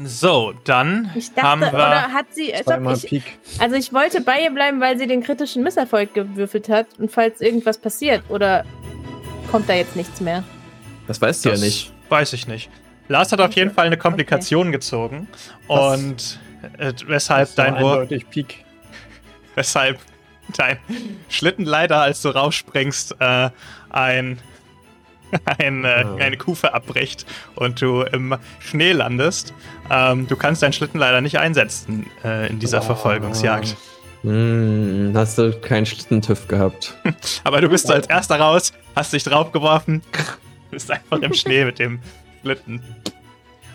[0.04, 1.80] So, dann Ich haben dachte, wir.
[1.80, 2.54] oder hat sie.
[2.54, 3.24] als ich,
[3.60, 6.88] also ich wollte bei ihr bleiben, weil sie den kritischen Misserfolg gewürfelt hat.
[6.98, 8.64] Und falls irgendwas passiert, oder
[9.52, 10.44] kommt da jetzt nichts mehr?
[11.08, 11.92] Das weißt du ja das nicht.
[12.10, 12.70] Weiß ich nicht.
[13.10, 15.28] Lars hat auf jeden Fall eine Komplikation gezogen.
[15.68, 15.98] Was?
[15.98, 16.40] Und
[16.78, 18.64] äh, weshalb Das war dein Wurf, eindeutig Pik.
[19.56, 20.00] weshalb
[20.56, 20.78] dein
[21.28, 23.50] Schlitten leider, als du rausspringst, äh,
[23.90, 24.40] ein,
[25.60, 26.16] ein, äh, Ah.
[26.20, 29.54] eine Kufe abbricht und du im Schnee landest.
[29.90, 32.82] Ähm, du kannst deinen Schlitten leider nicht einsetzen äh, in dieser Ah.
[32.82, 33.76] Verfolgungsjagd.
[34.24, 36.96] Hm, hast du keinen Schlittentüff gehabt?
[37.44, 40.02] Aber du bist als erster raus, hast dich draufgeworfen,
[40.72, 42.00] bist einfach im Schnee mit dem
[42.42, 42.82] Schlitten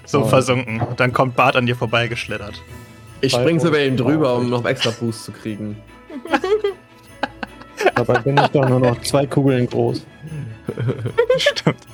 [0.04, 0.24] so Oh.
[0.26, 0.80] versunken.
[0.80, 2.62] Und dann kommt Bart an dir vorbeigeschlittert.
[3.22, 5.76] Ich Balbo spring so über ihn drüber, um noch extra Boost zu kriegen.
[7.94, 10.06] Dabei bin ich doch nur noch zwei Kugeln groß.
[11.38, 11.86] Stimmt.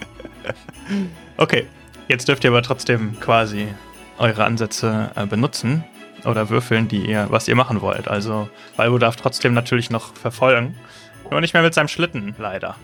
[1.37, 1.67] Okay,
[2.09, 3.69] jetzt dürft ihr aber trotzdem quasi
[4.19, 5.85] eure Ansätze äh, benutzen
[6.25, 8.09] oder würfeln, die ihr, was ihr machen wollt.
[8.09, 10.77] Also Balbo darf trotzdem natürlich noch verfolgen.
[11.31, 12.77] Nur nicht mehr mit seinem Schlitten, leider.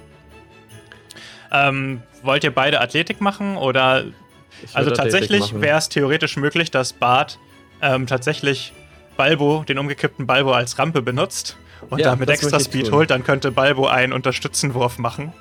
[1.53, 4.05] Ähm, wollt ihr beide Athletik machen oder
[4.73, 7.39] Also tatsächlich wäre es theoretisch möglich, dass Bart
[7.81, 8.73] ähm, tatsächlich
[9.17, 11.57] Balbo, den umgekippten Balbo als Rampe benutzt
[11.91, 12.95] und Ja, damit extra Speed tun.
[12.95, 15.33] holt, dann könnte Balbo einen Unterstützenwurf machen.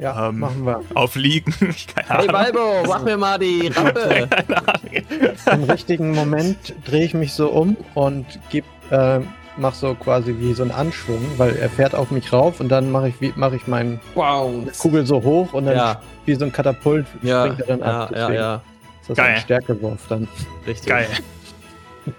[0.00, 0.80] Ja, Ähm, machen wir.
[0.94, 1.54] Auf Liegen.
[2.08, 2.26] Hey.
[2.26, 4.28] Balbo, mach mir mal die Rampe!
[5.52, 9.20] Im richtigen Moment drehe ich mich so um und geb, äh,
[9.56, 12.90] mach so quasi wie so einen Anschwung, weil er fährt auf mich rauf und dann
[12.90, 14.50] mache ich, wie- mach ich meine wow!
[14.78, 18.00] Kugel so hoch und dann Ja, wie so ein Katapult ja, springt er dann ja,
[18.04, 18.10] ab.
[18.10, 18.54] ja, Deswegen ja,
[19.02, 19.34] ist das Geil.
[19.34, 20.28] ein Stärkewurf dann.
[20.66, 20.88] richtig.
[20.88, 21.08] Geil.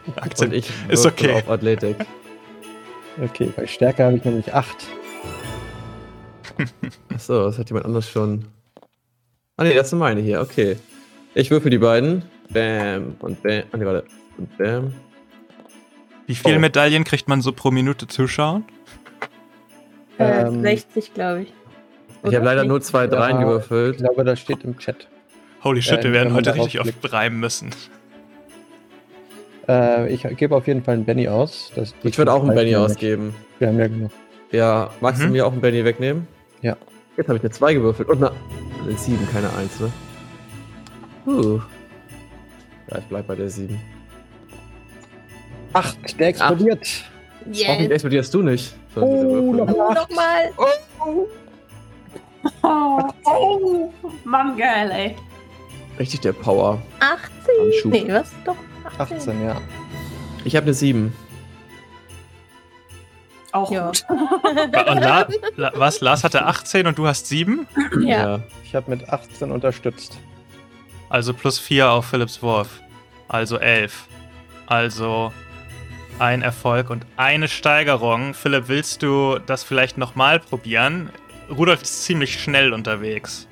[0.05, 0.53] Und Akzent.
[0.53, 1.33] ich Ist okay.
[1.33, 1.97] auf Athletik.
[3.21, 4.67] Okay, bei Stärke habe ich nämlich 8.
[7.13, 8.45] Achso, das hat jemand anders schon.
[9.57, 10.77] Ah ne, das sind meine hier, okay.
[11.33, 12.23] Ich würfel die beiden.
[12.49, 13.63] Bam und bam.
[13.71, 14.03] Ah ne, warte.
[14.37, 14.93] Und bam.
[16.27, 16.59] Wie viele Oh.
[16.59, 18.63] Medaillen kriegt man so pro Minute zuschauen?
[20.17, 21.47] Äh, Ähm, 60, glaube ich.
[21.49, 22.37] Ich Oder?
[22.37, 23.97] habe leider nur zwei Ja, Dreien Ich gewürfelt.
[23.97, 25.07] glaube, das steht im Chat.
[25.63, 27.69] Holy shit, Äh, wir werden wenn man heute richtig oft reimen müssen.
[29.67, 31.71] Äh, ich gebe auf jeden Fall einen Benny aus.
[32.03, 33.33] Ich würde auch einen Benny ja ausgeben.
[33.59, 34.11] Wir haben ja genug.
[34.51, 35.31] Ja, magst du Mhm.
[35.33, 36.27] mir auch einen Benny wegnehmen?
[36.61, 36.77] Ja.
[37.17, 38.31] Jetzt habe ich eine 2 gewürfelt und eine,
[38.83, 39.91] eine 7, keine 1, ne?
[41.25, 41.59] Uh.
[42.89, 43.79] Ja, ich bleib bei der 7.
[45.73, 46.79] 8, der explodiert.
[46.79, 47.89] Hoffentlich Yes.
[47.89, 48.73] explodierst du nicht.
[48.95, 49.51] Oh, diese Würfel.
[49.53, 50.09] noch eine Acht.
[50.09, 50.51] Nochmal.
[52.63, 53.91] Oh, oh,
[54.23, 55.15] Mann, geil, ey.
[55.97, 56.81] Richtig der Power.
[56.99, 57.29] 18.
[57.65, 57.91] Anschub.
[57.91, 58.31] Nee, was?
[58.45, 58.55] Doch.
[58.99, 59.17] 18.
[59.17, 59.61] 18, ja.
[60.43, 61.13] Ich habe eine 7.
[63.51, 63.87] Auch Ja.
[63.87, 64.05] gut.
[64.09, 66.01] Und La La was?
[66.01, 67.67] Lars hatte 18 und du hast 7?
[68.01, 68.39] Ja.
[68.63, 70.19] Ich habe mit 18 unterstützt.
[71.09, 72.79] Also plus 4 auf Philips Wurf.
[73.27, 74.07] Also 11.
[74.67, 75.33] Also
[76.19, 78.33] ein Erfolg und eine Steigerung.
[78.33, 81.09] Philipp, willst du das vielleicht nochmal probieren?
[81.49, 83.47] Rudolf ist ziemlich schnell unterwegs.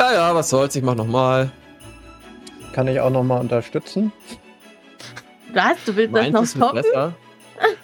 [0.00, 1.52] Ja, ja, was soll's, ich mach nochmal.
[2.72, 4.10] Kann ich auch nochmal unterstützen?
[5.52, 5.76] Was?
[5.84, 7.14] Du willst das Meins noch ist mit toppen?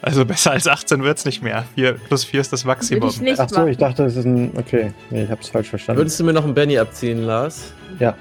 [0.03, 1.65] Also besser als 18 wird's nicht mehr.
[1.75, 3.09] 4 plus 4 ist das Würde Maximum.
[3.09, 3.69] ich nicht Ach so, machen.
[3.69, 4.53] ich dachte, das ist ein.
[4.57, 5.99] Okay, nee, ich hab's falsch verstanden.
[6.01, 7.73] Würdest du mir noch einen Benny abziehen, Lars?
[7.99, 8.15] Ja.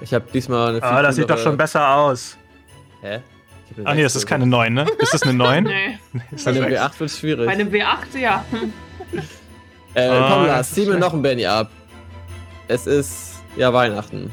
[0.00, 0.82] Ich habe diesmal eine.
[0.82, 2.36] Ah, viel das sieht doch schon besser aus.
[3.02, 3.18] Hä?
[3.84, 4.86] Ah nee, das ist keine 9, ne?
[4.98, 5.64] Ist das eine 9?
[6.12, 6.20] Nee.
[6.32, 6.80] Ist Bei einem sechs?
[6.80, 7.46] W8 wird schwierig.
[7.46, 8.44] Bei einem W8, ja.
[9.94, 11.70] Äh, Ah, komm, das Lars, zieh mir noch einen Benny ab.
[12.68, 14.32] Es ist ja Weihnachten.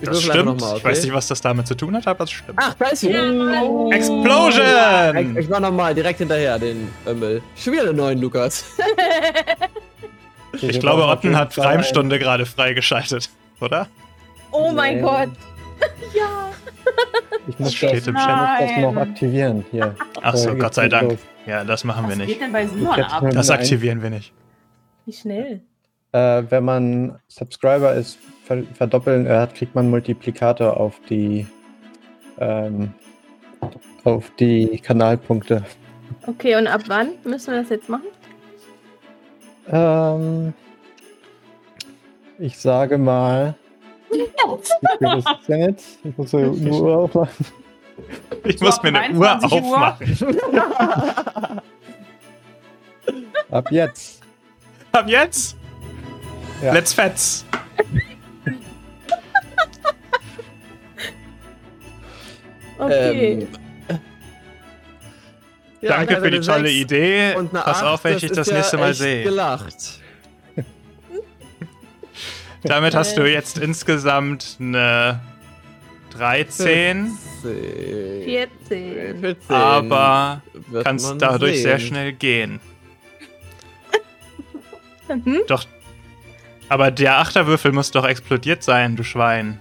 [0.00, 0.44] Ich Das stimmt.
[0.44, 1.06] noch mal, Ich weiß okay?
[1.06, 2.58] nicht, was das damit zu tun hat, aber es stimmt.
[2.60, 3.14] Ach, da ist sie.
[3.14, 3.90] Oh.
[3.92, 5.16] Explosion!
[5.32, 7.42] Ich, ich mach nochmal direkt hinterher den Ömmel.
[7.56, 8.64] Schon wieder einen neuen Lukas.
[10.60, 13.28] Ich glaube, Otten hat Freimstunde gerade freigeschaltet,
[13.60, 13.86] oder?
[14.50, 15.02] Oh mein Nee.
[15.02, 15.28] Gott.
[16.14, 16.50] ja.
[17.46, 19.10] Ich muss Steht das, im ich muss das noch Nein.
[19.10, 19.94] aktivieren hier.
[20.22, 21.10] Ach so, Äh, Gott sei Dank.
[21.12, 21.18] los.
[21.46, 22.28] Ja, das machen wir Was nicht.
[22.28, 23.24] geht denn bei Simon ab?
[23.32, 23.58] Das Nein.
[23.58, 24.32] aktivieren wir nicht.
[25.06, 25.60] Wie schnell.
[26.12, 28.18] Äh, wenn man Subscriber ist,
[28.74, 31.46] verdoppeln, äh, kriegt man Multiplikator auf die
[32.38, 32.94] ähm,
[34.04, 35.64] auf die Kanalpunkte.
[36.26, 38.06] Okay, und ab wann müssen wir das jetzt machen?
[39.70, 40.54] Ähm,
[42.38, 43.54] ich sage mal.
[44.10, 45.98] Es denn jetzt?
[46.04, 47.46] Ich muss eine Uhr aufmachen.
[48.44, 49.68] Ich muss ab mir eine Uhr 23 Uhr?
[49.68, 50.40] aufmachen.
[53.50, 54.22] Ab jetzt.
[54.92, 55.56] Ab jetzt?
[56.62, 56.72] Ja.
[56.72, 57.44] Let's fetz.
[62.78, 63.32] Okay.
[63.32, 63.48] Ähm,
[65.80, 67.34] ja, Danke für die tolle Idee.
[67.36, 69.24] Und eine Pass acht, auf, wenn ich dich das ja nächste Mal echt sehe.
[69.24, 70.00] gelacht.
[72.64, 75.20] Damit hast du jetzt insgesamt eine
[76.10, 78.24] 13, 14.
[78.24, 79.20] 14.
[79.20, 79.56] 14.
[79.56, 80.42] aber
[80.82, 81.62] kannst dadurch sehen.
[81.62, 82.60] sehr schnell gehen.
[85.24, 85.38] Mhm.
[85.46, 85.64] Doch.
[86.68, 89.58] Aber der Achterwürfel muss doch explodiert sein, du Schwein.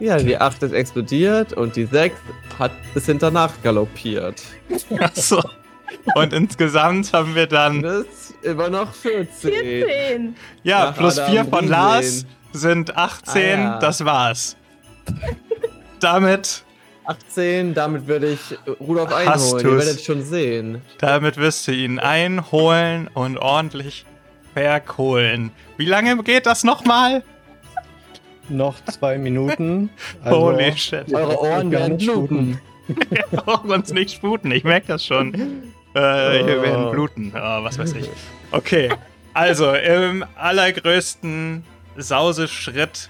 [0.00, 2.16] Ja, die 8 ist explodiert und die 6
[2.58, 4.42] hat bis hinternach galoppiert.
[4.98, 5.42] Achso.
[6.14, 9.50] Und insgesamt haben wir dann, Das ist immer noch 14.
[9.52, 10.36] 14.
[10.62, 11.68] ja, Nach plus Adam 4 von Riesling.
[11.70, 13.78] Lars sind 18, Ah, ja.
[13.78, 14.56] das war's.
[16.00, 16.64] Damit,
[17.04, 18.40] 18, damit würde ich
[18.80, 19.66] Rudolf einholen.
[19.66, 20.80] Ihr werdet schon sehen.
[20.98, 24.06] damit wirst du ihn einholen und ordentlich
[24.54, 25.50] verkohlen.
[25.76, 27.22] Wie lange geht das nochmal?
[28.50, 29.90] Noch zwei Minuten.
[30.24, 31.12] Also, Holy shit.
[31.14, 32.60] Eure Ohren werden bluten.
[32.88, 35.32] Wir brauchen uns nicht sputen, ich merke das schon.
[35.94, 36.62] Äh, hier Oh.
[36.62, 38.08] werden bluten, oh, was weiß ich.
[38.52, 38.90] Okay,
[39.32, 41.64] also im allergrößten
[41.96, 43.08] Sauseschritt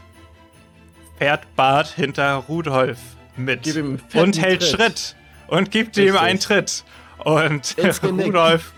[1.19, 2.99] fährt Bart hinter Rudolf
[3.37, 4.71] mit ihm und hält Tritt.
[4.71, 5.17] Schritt
[5.49, 6.21] und gibt ihm Richtig.
[6.21, 6.85] einen Tritt.
[7.19, 7.77] Und.
[8.03, 8.73] Rudolf,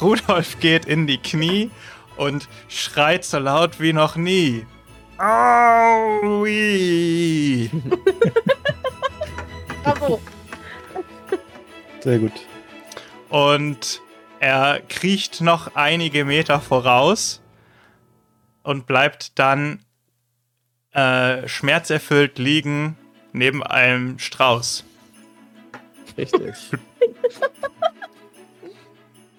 [0.00, 1.70] Rudolf geht in die Knie
[2.16, 4.66] und schreit so laut wie noch nie.
[5.24, 6.50] Aui!
[9.82, 10.20] Bravo.
[12.00, 12.32] Sehr gut.
[13.30, 14.02] Und
[14.40, 17.40] er kriecht noch einige Meter voraus
[18.64, 19.80] und bleibt dann
[20.92, 22.98] äh, schmerzerfüllt liegen
[23.32, 24.84] neben einem Strauß.
[26.18, 26.54] Richtig.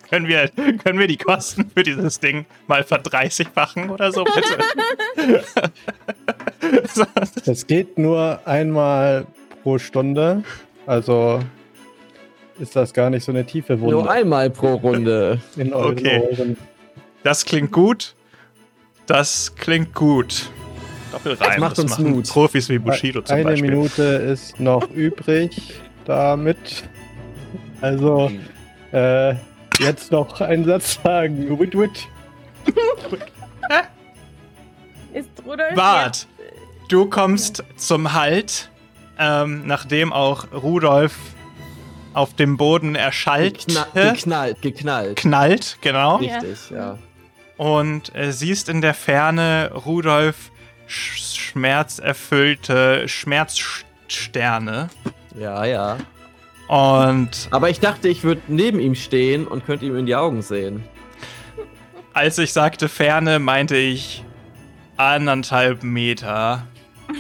[0.10, 0.50] Können wir,
[0.84, 5.44] können wir die Kosten für dieses Ding mal verdreißigfachen oder so, bitte?
[6.94, 7.06] So,
[7.52, 9.26] Es geht nur einmal
[9.64, 10.44] pro Stunde.
[10.86, 11.40] Also
[12.60, 15.40] ist das gar nicht so eine tiefe Wunde Nur einmal pro Runde.
[15.58, 16.22] in euren Okay.
[16.22, 16.58] Ohren.
[17.24, 18.16] das klingt gut.
[19.08, 20.50] Das klingt gut.
[21.12, 21.38] Doppelreim.
[21.50, 22.30] Das macht uns machen Mut.
[22.30, 23.72] Profis wie Bushido zum Eine Beispiel.
[23.72, 25.74] Minute ist noch übrig
[26.06, 26.84] damit.
[27.82, 28.32] Also
[28.92, 29.36] äh,
[29.80, 31.60] jetzt noch einen Satz sagen.
[31.60, 32.08] Wit wit.
[35.14, 36.28] Ist Rudolf Bart,
[36.90, 38.70] du kommst zum Halt,
[39.18, 41.16] ähm, nachdem auch Rudolf
[42.14, 45.16] auf dem Boden erschallt, Gekna geknallt, geknallt.
[45.18, 46.18] knallt, genau.
[46.18, 46.98] Richtig, ja.
[47.58, 50.52] Und äh, siehst in der Ferne Rudolf
[50.88, 54.90] sch schmerzerfüllte Schmerzsterne.
[55.40, 55.98] Ja, ja.
[56.68, 60.42] Und Aber ich dachte, ich würde neben ihm stehen und könnte ihm in die Augen
[60.42, 60.84] sehen.
[62.14, 64.24] als ich sagte Ferne, meinte ich
[64.98, 66.66] anderthalb Meter.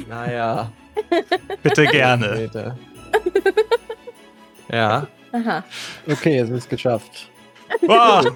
[0.10, 0.72] Naja.
[1.64, 2.30] Bitte gerne.
[2.36, 2.78] Meter.
[4.72, 5.08] Ja.
[5.32, 5.64] Aha.
[6.10, 7.30] Okay, es ist geschafft.
[7.82, 8.26] Wow.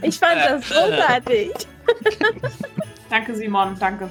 [0.00, 1.50] Ich fand das großartig.
[3.10, 4.08] Danke, Simon, danke.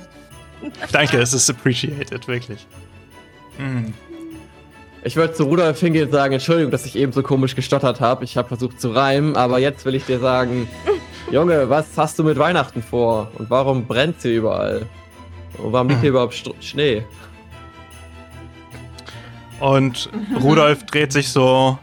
[0.91, 2.67] Danke, es ist appreciated, wirklich.
[3.57, 3.87] Mm.
[5.03, 8.23] Ich würde zu Rudolf hingehen und sagen, Entschuldigung, dass ich eben so komisch gestottert habe.
[8.23, 10.69] Ich habe versucht zu reimen, aber jetzt will ich dir sagen,
[11.31, 13.31] Junge, was hast du mit Weihnachten vor?
[13.37, 14.85] Und warum brennt hier überall?
[15.57, 17.03] Und warum liegt hier überhaupt Str Schnee?
[19.59, 20.07] Und
[20.41, 21.79] Rudolf dreht sich so,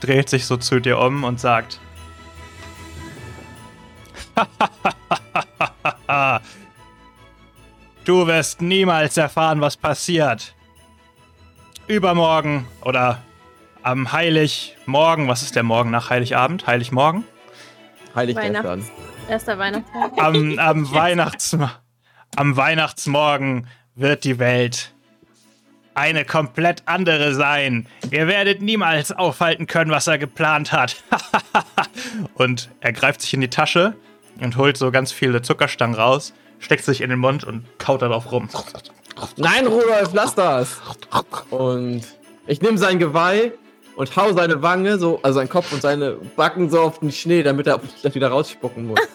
[0.00, 1.78] dreht sich so zu dir um und sagt:
[8.04, 10.55] Du wirst niemals erfahren, was passiert.
[11.88, 13.22] Übermorgen oder
[13.82, 16.66] am Heiligmorgen, was ist der Morgen nach Heiligabend?
[16.66, 17.24] Heiligmorgen?
[18.14, 18.84] Heilig Weihnachts- gestern.
[19.28, 20.12] Erster Weihnachtstag.
[20.16, 21.56] Am, am, Weihnachts
[22.36, 24.92] am Weihnachtsmorgen wird die Welt
[25.94, 27.86] eine komplett andere sein.
[28.10, 31.02] Ihr werdet niemals aufhalten können, was er geplant hat.
[32.34, 33.94] und er greift sich in die Tasche
[34.40, 38.30] und holt so ganz viele Zuckerstangen raus, steckt sich in den Mund und kaut darauf
[38.30, 38.48] rum.
[39.36, 40.80] Nein, Rudolf, lass das!
[41.50, 42.02] Und
[42.46, 43.52] ich nehme sein Geweih
[43.96, 47.42] und hau seine Wange, so, also seinen Kopf und seine Backen so auf den Schnee,
[47.42, 49.00] damit er das wieder rausspucken muss.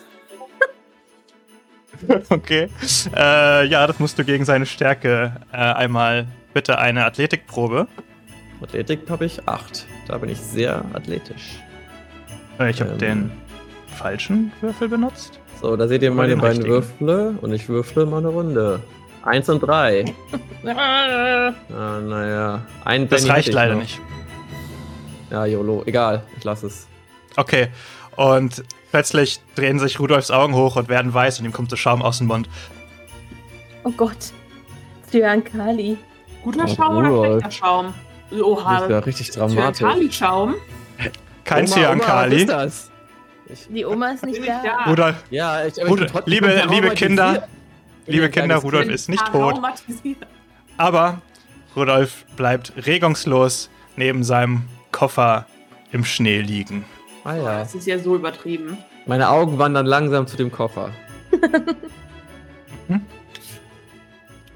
[2.29, 2.67] Okay.
[3.15, 7.87] Äh, ja, das musst du gegen seine Stärke äh, einmal bitte eine Athletikprobe.
[8.59, 9.85] Athletik habe ich 8.
[10.07, 11.59] Da bin ich sehr athletisch.
[12.59, 12.97] Äh, Ich habe Ähm.
[12.97, 13.31] den
[13.97, 15.39] falschen Würfel benutzt.
[15.61, 16.73] So, da seht ihr meine den beiden richtigen.
[16.73, 18.79] Würfel und ich würfle mal eine Runde.
[19.23, 19.99] Eins und drei.
[19.99, 20.05] Äh,
[20.73, 22.61] Ah, naja.
[22.85, 23.81] Ein Das Penny reicht ich leider noch.
[23.81, 23.99] nicht.
[25.29, 25.83] Ja, YOLO.
[25.85, 26.87] Egal, ich lasse es.
[27.37, 27.69] Okay.
[28.15, 32.01] Und plötzlich drehen sich Rudolfs Augen hoch und werden weiß und ihm kommt so Schaum
[32.01, 32.49] aus dem Mund.
[33.83, 34.17] Oh Gott.
[35.09, 35.97] Zyankali.
[36.43, 37.31] Guter Oh, Schaum oder Rudolf.
[37.41, 37.85] schlechter Schaum?
[38.29, 38.99] Das ist ja Oha.
[38.99, 39.79] richtig dramatisch.
[39.81, 40.55] Kali-Schaum?
[41.43, 42.35] Kein Oma, was Cyankali.
[42.37, 42.91] ist das?
[43.47, 44.85] Ich, Die Oma ist nicht ich da.
[44.87, 46.89] Rudolf, ja, ich, aber Rudolf, liebe, liebe.
[46.91, 47.47] Kinder,
[48.11, 49.59] liebe Kinder, Rudolf ist nicht tot.
[50.77, 51.21] Aber
[51.75, 55.45] Rudolf bleibt regungslos neben seinem Koffer
[55.91, 56.85] im Schnee liegen.
[57.23, 57.59] Ah ja.
[57.59, 58.77] Das ist ja so übertrieben.
[59.05, 60.91] Meine Augen wandern langsam zu dem Koffer.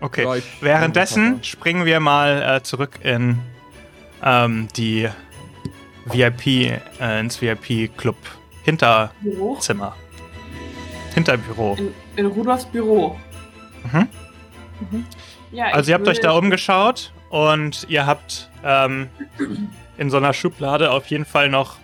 [0.01, 0.23] Okay.
[0.23, 3.39] Ja, Währenddessen springen wir mal äh, zurück in
[4.23, 5.09] ähm, die
[6.05, 8.17] VIP, äh, ins VIP-Club
[8.63, 9.95] Hinterzimmer.
[9.95, 10.03] Büro?
[11.13, 11.75] Hinterbüro.
[11.79, 13.19] In, in Rudolfs Büro.
[13.91, 15.05] Mhm.
[15.51, 19.09] Ja, Also ihr habt euch da umgeschaut und ihr habt ähm,
[19.97, 21.77] in so einer Schublade auf jeden Fall noch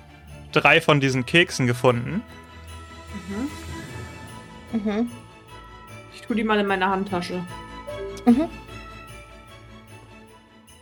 [0.51, 2.21] drei von diesen Keksen gefunden.
[4.71, 4.79] Mhm.
[4.79, 5.11] Mhm.
[6.13, 7.43] Ich tue die mal in meine Handtasche.
[8.25, 8.49] Mhm.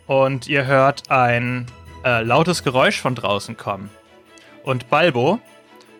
[0.08, 1.68] Und ihr hört ein
[2.04, 3.90] äh, lautes Geräusch von draußen kommen.
[4.64, 5.40] Und Balbo,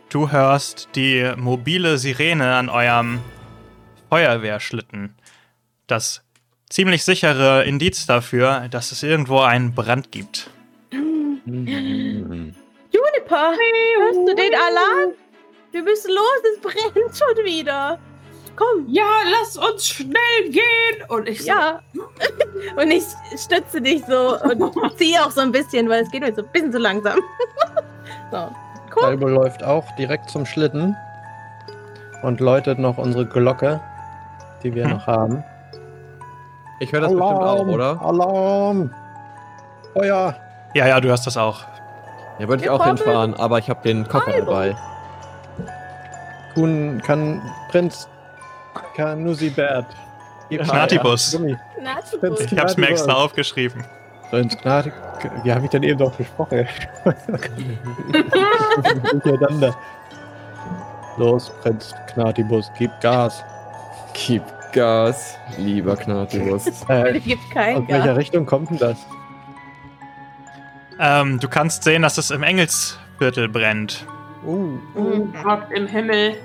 [0.10, 3.20] du hörst die mobile Sirene an eurem
[4.10, 5.16] Feuerwehrschlitten.
[5.88, 6.22] Das
[6.70, 10.50] ziemlich sichere Indiz dafür, dass es irgendwo einen Brand gibt.
[10.92, 12.54] Juniper,
[13.32, 15.14] hörst du den Alarm?
[15.72, 18.00] Wir müssen los, es brennt schon wieder.
[18.56, 19.06] Komm, Ja,
[19.40, 21.04] lass uns schnell gehen!
[21.08, 21.82] Und ich so, ja.
[22.76, 23.04] Und ich
[23.38, 26.52] stütze dich so und ziehe auch so ein bisschen, weil es geht mir so ein
[26.52, 27.20] bisschen zu langsam.
[28.32, 28.54] So,
[28.90, 29.04] komm.
[29.04, 30.96] Balbo läuft auch direkt zum Schlitten
[32.22, 33.80] und läutet noch unsere Glocke,
[34.64, 34.92] die wir Hm.
[34.92, 35.44] noch haben.
[36.80, 38.02] Ich höre das bestimmt auch, oder?
[38.02, 38.94] Alarm!
[39.94, 40.36] Feuer!
[40.74, 41.62] Ja, ja, du hörst das auch.
[42.38, 44.46] Ja, würde ich auch hinfahren, aber ich habe den Koffer Balbo.
[44.52, 44.76] dabei.
[46.54, 48.08] Kun kann Prinz
[48.96, 49.86] Kanusibert.
[50.50, 51.38] Knatibus.
[51.82, 52.40] Natschebus.
[52.52, 53.84] Ich hab's mir extra aufgeschrieben.
[54.30, 54.92] Prinz Gnade.
[55.44, 56.66] Wie habe ich denn eben doch gesprochen?
[61.18, 63.44] Los, Prinz Knatibus, gib Gas.
[64.28, 64.44] Gib
[64.74, 66.66] Gas, lieber Knatibus.
[66.90, 68.18] Äh, Es gibt kein aus welcher Gas.
[68.18, 68.98] Richtung kommt denn das?
[71.00, 74.06] Ähm, du kannst sehen, dass es im Engelsviertel brennt.
[74.46, 76.36] Uh, oh Gott im Himmel.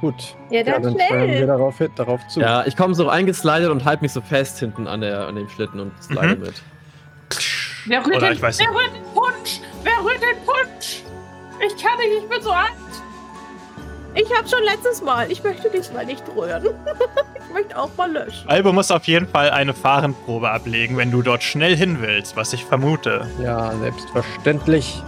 [0.00, 0.36] gut.
[0.50, 1.46] Ja, dann dann steuern wir schnell.
[1.46, 2.40] darauf, hin- darauf zu.
[2.40, 5.48] Ja, ich komme so eingeslidet und halte mich so fest hinten an, der, an dem
[5.48, 6.42] Schlitten und slide Mhm.
[6.42, 6.62] mit.
[7.86, 9.60] Wer rührt, Oder den, ich weiß wer rührt den Punsch?
[9.82, 11.02] Wer rührt den Punsch?
[11.66, 12.72] Ich kann nicht, ich bin so alt.
[14.14, 15.30] Ich habe schon letztes Mal.
[15.30, 16.64] Ich möchte diesmal nicht rühren.
[17.34, 18.48] ich möchte auch mal löschen.
[18.48, 22.52] Albo muss auf jeden Fall eine Fahrenprobe ablegen, wenn du dort schnell hin willst, was
[22.52, 23.28] ich vermute.
[23.42, 25.02] Ja, selbstverständlich.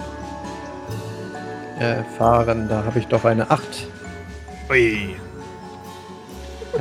[1.79, 3.63] Äh, fahren, da habe ich doch eine 8.
[4.71, 5.17] Ui.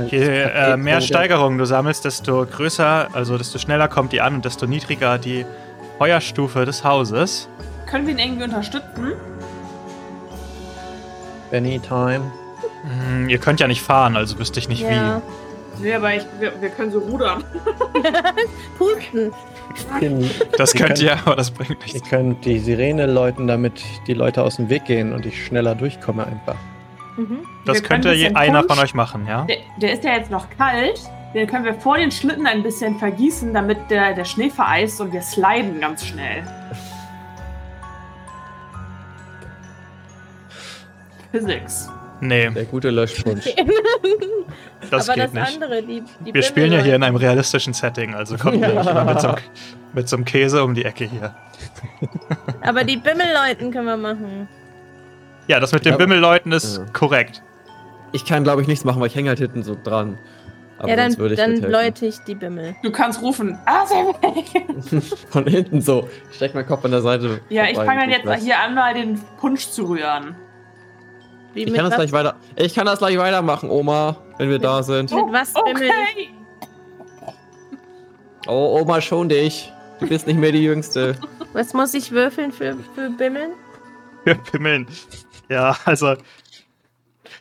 [0.07, 1.01] Je äh, mehr.
[1.01, 5.45] Steigerungen du sammelst, desto größer, also desto schneller kommt die an und desto niedriger die
[5.97, 7.49] Feuerstufe des Hauses.
[7.87, 9.13] Können wir ihn irgendwie unterstützen?
[11.51, 12.31] Anytime.
[12.83, 15.21] Hm, ihr könnt ja nicht fahren, also wüsste ich nicht ja.
[15.81, 17.43] Nee, aber ich, wir, wir können so rudern.
[18.77, 19.31] Pusten.
[19.99, 20.29] Wie.
[20.57, 22.09] Das Ihr könnt ihr, aber das bringt ihr nichts.
[22.09, 26.25] könnt die Sirene läuten, damit die Leute aus dem Weg gehen und ich schneller durchkomme
[26.25, 26.55] einfach.
[27.17, 27.39] Mhm.
[27.65, 29.45] Das könnte ein einer von euch machen, ja?
[29.45, 30.99] Der, der ist ja jetzt noch kalt.
[31.33, 35.13] Den können wir vor den Schlitten ein bisschen vergießen, damit der, der Schnee vereist und
[35.13, 36.43] wir sliden ganz schnell.
[41.31, 41.89] Physics.
[42.21, 43.45] Nee, Der gute Löschpunsch.
[44.91, 45.63] das Aber geht das nicht.
[45.63, 48.67] andere, die, die Wir spielen ja hier in einem realistischen Setting, also kommt Ja.
[48.67, 49.37] nicht mit so, einem,
[49.93, 51.33] mit so einem Käse um die Ecke hier.
[52.61, 54.49] Aber die Bimmelleuten können wir machen.
[55.47, 55.97] Ja, das mit den Ja.
[55.97, 56.85] Bimmelleuten ist Ja.
[56.91, 57.41] korrekt.
[58.11, 60.17] Ich kann, glaube ich, nichts machen, weil ich hänge halt hinten so dran.
[60.77, 62.75] Aber ja, dann, würde ich dann läute ich die Bimmel.
[62.83, 63.57] Du kannst rufen.
[63.65, 65.03] Ah, sehr weg.
[65.29, 66.09] Von hinten so.
[66.31, 67.41] Ich steck meinen Kopf an der Seite.
[67.49, 70.35] Ja, ich fange dann jetzt hier an, mal den Punsch zu rühren.
[71.53, 72.35] Wie Ich mit kann das was, gleich weiter.
[72.55, 75.11] Ich kann das gleich weitermachen, Oma, wenn wir da sind.
[75.11, 76.29] Mit was bimmel Okay.
[78.47, 79.71] Oh, Oma, schon dich.
[79.99, 81.15] Du bist nicht mehr die Jüngste.
[81.53, 83.51] Was muss ich würfeln für, für Bimmeln?
[84.23, 84.87] Wir pimmeln.
[85.49, 86.15] Ja, also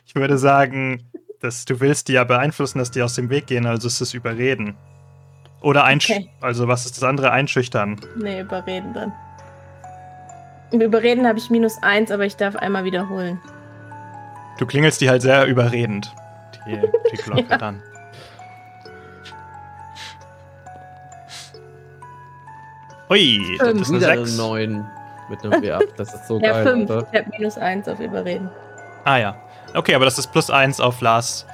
[0.05, 1.03] ich würde sagen,
[1.39, 4.13] dass du willst die ja beeinflussen, dass die aus dem Weg gehen, also ist es
[4.13, 4.75] überreden.
[5.61, 6.29] Oder einsch Okay.
[6.41, 7.31] also was ist das andere?
[7.31, 7.99] Einschüchtern.
[8.15, 9.13] Nee, überreden dann.
[10.71, 13.39] Im Überreden habe ich minus eins, aber ich darf einmal wiederholen.
[14.59, 16.13] Du klingelst die halt sehr überredend.
[16.67, 16.77] Die,
[17.11, 17.57] die Glocke Ja.
[17.57, 17.81] dann.
[23.09, 24.37] Ui, das ist eine Wieder eine 6.
[24.37, 24.87] 9
[25.29, 25.83] mit einem W ab.
[25.97, 26.91] Das ist so Ja, geil, fünf.
[26.91, 27.07] Alter.
[27.11, 28.49] Ich habe minus eins auf Überreden.
[29.05, 29.35] Ah ja.
[29.73, 31.45] Okay, aber das ist plus 1 auf Lars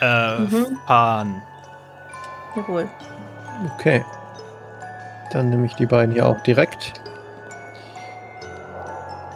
[0.00, 0.78] äh, Mhm.
[0.86, 1.42] Pan.
[2.56, 2.88] Jawohl.
[3.76, 4.04] Okay.
[5.32, 6.94] Dann nehme ich die beiden hier auch direkt.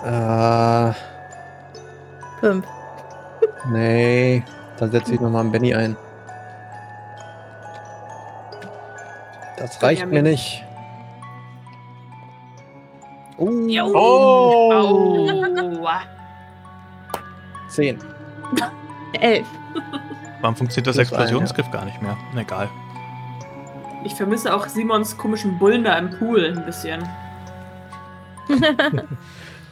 [0.05, 0.93] Äh,
[2.41, 2.67] Fünf.
[3.71, 4.43] Nee.
[4.79, 5.97] Da setze ich nochmal einen Benny ein.
[9.57, 10.65] Das reicht mir nicht.
[13.39, 14.73] Uh, Oh!
[14.73, 16.01] Aua.
[17.69, 17.99] 10.
[19.21, 19.47] Elf.
[20.41, 22.17] Warum funktioniert das ein, Explosionsgriff gar nicht mehr?
[22.37, 22.69] Egal.
[24.05, 27.03] Ich vermisse auch Simons komischen Bullen da im Pool ein bisschen.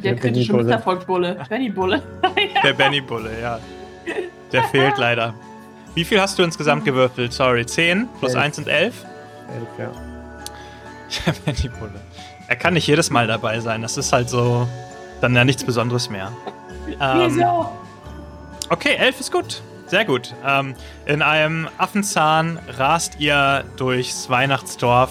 [0.02, 0.64] Der Der kritische Benny-Bulle.
[0.64, 1.46] Misserfolg-Bulle.
[1.48, 2.02] Benny-Bulle.
[2.64, 3.58] Der Benny Bulle, ja.
[4.52, 5.34] Der fehlt leider.
[5.94, 7.32] Wie viel hast du insgesamt gewürfelt?
[7.32, 8.44] Sorry, 10 plus Elf.
[8.44, 8.94] 1 sind 11?
[9.48, 9.90] 11, ja.
[11.26, 12.00] Der Benny Bulle.
[12.48, 13.82] Er kann nicht jedes Mal dabei sein.
[13.82, 14.66] Das ist halt so
[15.20, 16.32] dann ja nichts Besonderes mehr.
[17.00, 17.70] Ähm, Wieso?
[18.68, 19.62] Okay, 11 ist gut.
[19.86, 20.34] Sehr gut.
[20.46, 20.74] Ähm,
[21.04, 25.10] in einem Affenzahn rast ihr durchs Weihnachtsdorf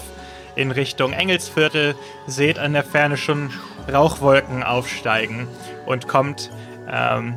[0.56, 1.94] in Richtung Engelsviertel,
[2.26, 3.50] seht an der Ferne schon
[3.92, 5.48] Rauchwolken aufsteigen
[5.86, 6.50] und kommt
[6.90, 7.34] ähm,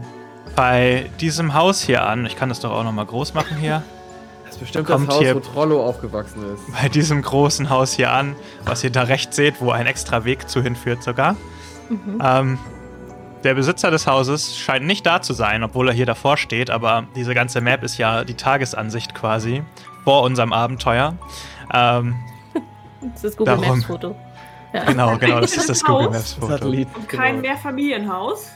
[0.55, 2.25] bei diesem Haus hier an.
[2.25, 3.83] Ich kann das doch auch nochmal groß machen hier.
[4.45, 6.61] Das ist bestimmt Kommt das Haus, hier- wo Trollo aufgewachsen ist.
[6.81, 10.47] Bei diesem großen Haus hier an, was ihr da rechts seht, wo ein extra Weg
[10.49, 11.35] zu hinführt sogar.
[11.89, 12.21] Mhm.
[12.23, 12.59] Ähm,
[13.43, 17.03] der Besitzer des Hauses scheint nicht da zu sein, obwohl er hier davor steht, aber
[17.15, 19.61] diese ganze Map ist ja die Tagesansicht quasi
[20.03, 21.15] vor unserem Abenteuer.
[21.73, 22.15] Ähm,
[23.01, 23.69] Das ist das Google Darum.
[23.77, 24.15] Maps Foto.
[24.73, 24.83] Ja.
[24.85, 26.09] genau, genau, das ist das Google.
[26.09, 26.65] Maps Foto.
[26.67, 27.41] Und kein genau.
[27.49, 28.49] Mehrfamilienhaus.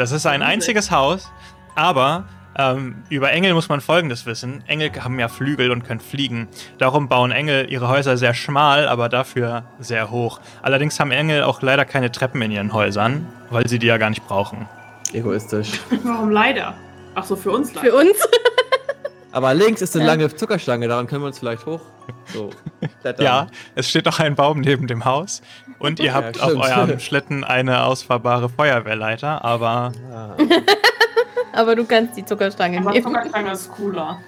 [0.00, 1.30] Das ist ein einziges Haus,
[1.74, 2.24] aber
[2.56, 4.64] ähm, über Engel muss man Folgendes wissen.
[4.66, 6.48] Engel haben ja Flügel und können fliegen.
[6.78, 10.40] Darum bauen Engel ihre Häuser sehr schmal, aber dafür sehr hoch.
[10.62, 14.08] Allerdings haben Engel auch leider keine Treppen in ihren Häusern, weil sie die ja gar
[14.08, 14.66] nicht brauchen.
[15.12, 15.72] Egoistisch.
[16.02, 16.72] Warum leider?
[17.14, 17.90] Ach so, für uns leider.
[17.90, 18.16] Für uns.
[19.32, 21.82] Aber links ist eine lange Zuckerstange, daran können wir uns vielleicht hoch.
[22.26, 22.50] So.
[23.02, 23.24] klettern.
[23.24, 25.42] Ja, es steht noch ein Baum neben dem Haus
[25.78, 26.64] und ihr habt auf stimmt.
[26.64, 30.36] eurem Schlitten eine ausfahrbare Feuerwehrleiter, aber Ah.
[31.52, 33.04] Aber du kannst die Zuckerstange Aber nehmen.
[33.04, 34.20] Zuckerstange ist cooler.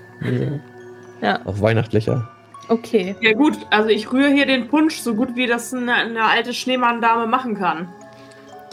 [1.20, 2.28] Ja, Auch weihnachtlicher.
[2.68, 3.14] okay.
[3.20, 6.52] Ja gut, also ich rühre hier den Punsch so gut wie das eine, eine alte
[6.52, 7.88] Schneemann-Dame machen kann.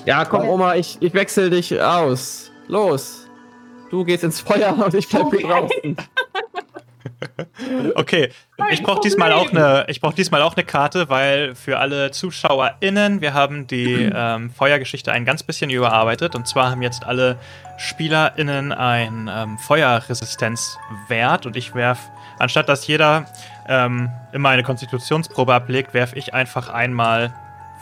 [0.06, 2.52] Ja, komm, Oma, ich, ich wechsel dich aus.
[2.68, 3.28] Los.
[3.92, 5.98] Du gehst ins Feuer und ich bleib hier draußen.
[7.96, 8.30] okay.
[8.72, 13.22] Ich brauche diesmal auch eine, ich brauche diesmal auch eine Karte, weil für alle ZuschauerInnen,
[13.22, 17.38] wir haben die ähm, Feuergeschichte ein ganz bisschen überarbeitet und zwar haben jetzt alle
[17.78, 22.00] SpielerInnen ein ähm, Feuerresistenzwert und ich werf,
[22.38, 23.26] anstatt dass jeder
[23.68, 27.34] ähm, immer eine Konstitutionsprobe ablegt, werf ich einfach einmal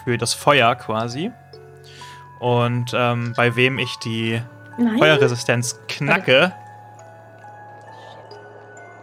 [0.04, 1.32] für das Feuer quasi.
[2.40, 4.42] Und ähm, bei wem ich die
[4.78, 5.00] Nein.
[5.00, 6.54] Feuerresistenz knacke,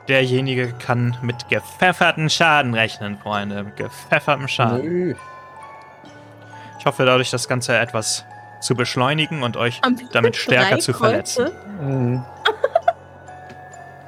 [0.09, 3.63] derjenige kann mit gepfefferten Schaden rechnen, Freunde.
[3.65, 4.83] Mit gepfeffertem Schaden.
[4.85, 5.15] Nö.
[6.79, 8.25] Ich hoffe dadurch das Ganze etwas
[8.61, 9.81] zu beschleunigen und euch
[10.13, 11.51] damit stärker zu verletzen.
[11.81, 12.25] Mhm.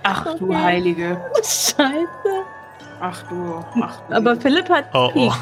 [0.03, 0.57] Ach du Okay.
[0.63, 1.17] Heilige.
[1.37, 2.45] Scheiße.
[3.01, 3.65] Ach du.
[3.83, 4.15] Ach du.
[4.15, 5.31] Aber Philipp hat Oh, oh.
[5.31, 5.33] Peak.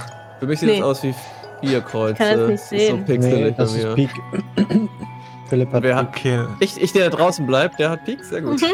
[0.40, 0.78] Für mich sieht Nee.
[0.78, 1.14] es aus wie
[1.60, 2.12] vier Kreuze.
[2.12, 3.04] Ich kann das nicht Ist so sehen.
[3.06, 3.94] Nee, pixelig das ist.
[3.94, 4.10] Peak.
[5.48, 6.44] Philipp hat Wer hat Okay.
[6.60, 8.60] ich, ich, der da draußen bleibt, der hat Peak, sehr gut.
[8.62, 8.66] Mhm.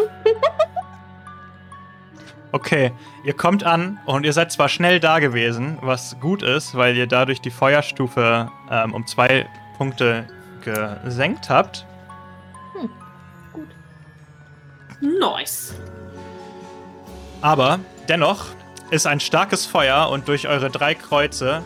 [2.53, 2.93] Okay,
[3.23, 7.07] ihr kommt an und ihr seid zwar schnell da gewesen, was gut ist, weil ihr
[7.07, 9.47] dadurch die Feuerstufe ähm, um zwei
[9.79, 10.27] Punkte
[10.65, 11.87] gesenkt habt.
[15.01, 15.75] Nice.
[17.41, 17.79] Aber
[18.09, 18.47] dennoch
[18.91, 21.63] ist ein starkes Feuer und durch eure drei Kreuze,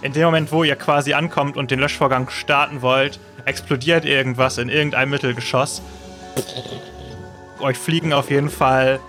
[0.00, 4.68] in dem Moment, wo ihr quasi ankommt und den Löschvorgang starten wollt, explodiert irgendwas in
[4.68, 5.82] irgendeinem Mittelgeschoss.
[7.58, 9.00] Euch fliegen auf jeden Fall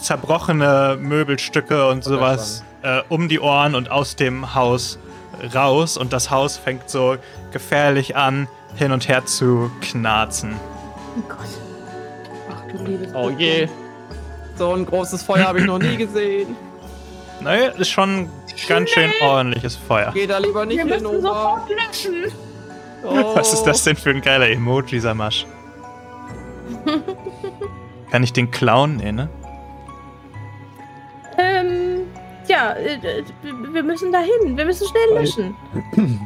[0.00, 4.98] zerbrochene Möbelstücke und sowas äh, um die Ohren und aus dem Haus
[5.54, 5.96] raus.
[5.96, 7.16] Und das Haus fängt so
[7.52, 10.56] gefährlich an, hin und her zu knarzen.
[11.16, 11.38] Oh Gott.
[12.50, 13.68] Ach du liebes Oh je.
[14.56, 16.56] So ein großes Feuer habe ich noch nie gesehen.
[17.40, 18.28] Naja, ist schon
[18.66, 20.10] ganz schön ordentliches Feuer.
[20.12, 21.20] Geh da lieber nicht Wir hin, müssen Oma.
[21.20, 22.32] sofort löschen.
[23.04, 23.36] Oh.
[23.36, 25.46] Was ist das denn für ein geiler Emoji, Samasch?
[28.10, 28.96] Kann ich den klauen?
[28.96, 29.28] Nee, ne?
[31.38, 32.00] Ähm,
[32.48, 33.24] ja, äh, äh,
[33.72, 34.56] wir müssen dahin.
[34.56, 35.56] Wir müssen schnell löschen.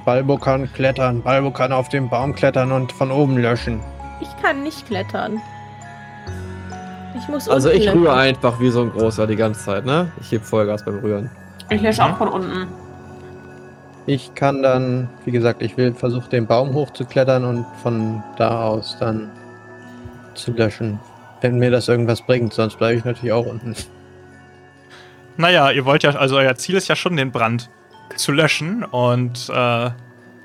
[0.05, 1.23] Balbo kann klettern.
[1.23, 3.81] Balbo kann auf den Baum klettern und von oben löschen.
[4.21, 5.41] Ich kann nicht klettern.
[7.19, 8.01] Ich muss Also ich löschen.
[8.01, 10.11] rühre einfach wie so ein großer die ganze Zeit, ne?
[10.21, 11.31] Ich heb Vollgas beim Rühren.
[11.71, 12.69] Ich lösche auch von unten.
[14.07, 18.97] Ich kann dann, wie gesagt, ich will versuchen, den Baum hochzuklettern und von da aus
[18.99, 19.31] dann
[20.35, 20.99] zu löschen.
[21.41, 23.75] Wenn mir das irgendwas bringt, sonst bleibe ich natürlich auch unten.
[25.37, 27.71] Naja, ihr wollt ja, also euer Ziel ist ja schon, den Brand
[28.17, 29.91] zu löschen und äh,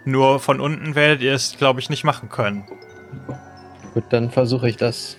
[0.05, 2.63] nur von unten werdet ihr es, glaube ich, nicht machen können.
[3.93, 5.17] Gut, dann versuche ich das.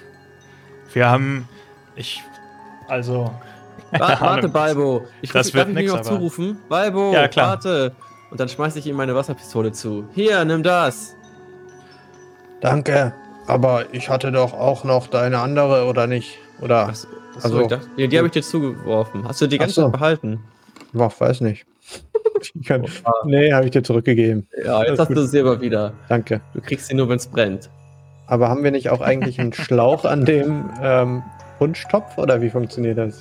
[0.94, 1.48] Wir haben,
[1.96, 2.22] ich,
[2.88, 3.30] also,
[3.90, 4.52] Wa warte, Ahnung.
[4.52, 5.06] Balbo.
[5.22, 6.58] Ich Das wird darf ich nix, mir noch aber- zurufen?
[6.68, 7.48] Balbo, Ja, klar.
[7.50, 7.94] warte.
[8.30, 10.06] Und dann schmeiße ich ihm meine Wasserpistole zu.
[10.14, 11.14] Hier, nimm das.
[12.60, 13.14] Danke.
[13.46, 16.38] Aber ich hatte doch auch noch deine andere, oder nicht?
[16.60, 16.92] Oder?
[17.38, 19.26] Achso, Also- ich dachte, die, die habe ich dir zugeworfen.
[19.26, 19.82] Hast du die ganze.
[19.82, 20.40] Zeit behalten?
[20.92, 21.64] Boah, weiß nicht.
[22.40, 22.86] Ich kann,
[23.24, 24.46] nee, habe ich dir zurückgegeben.
[24.64, 25.16] Ja, jetzt hast gut.
[25.16, 25.92] du sie aber wieder.
[26.08, 26.40] Danke.
[26.54, 27.68] Du kriegst sie nur, wenn es brennt.
[28.28, 31.24] Aber haben wir nicht auch eigentlich einen Schlauch an dem ähm,
[31.58, 33.18] Wunschtopf oder wie funktioniert das?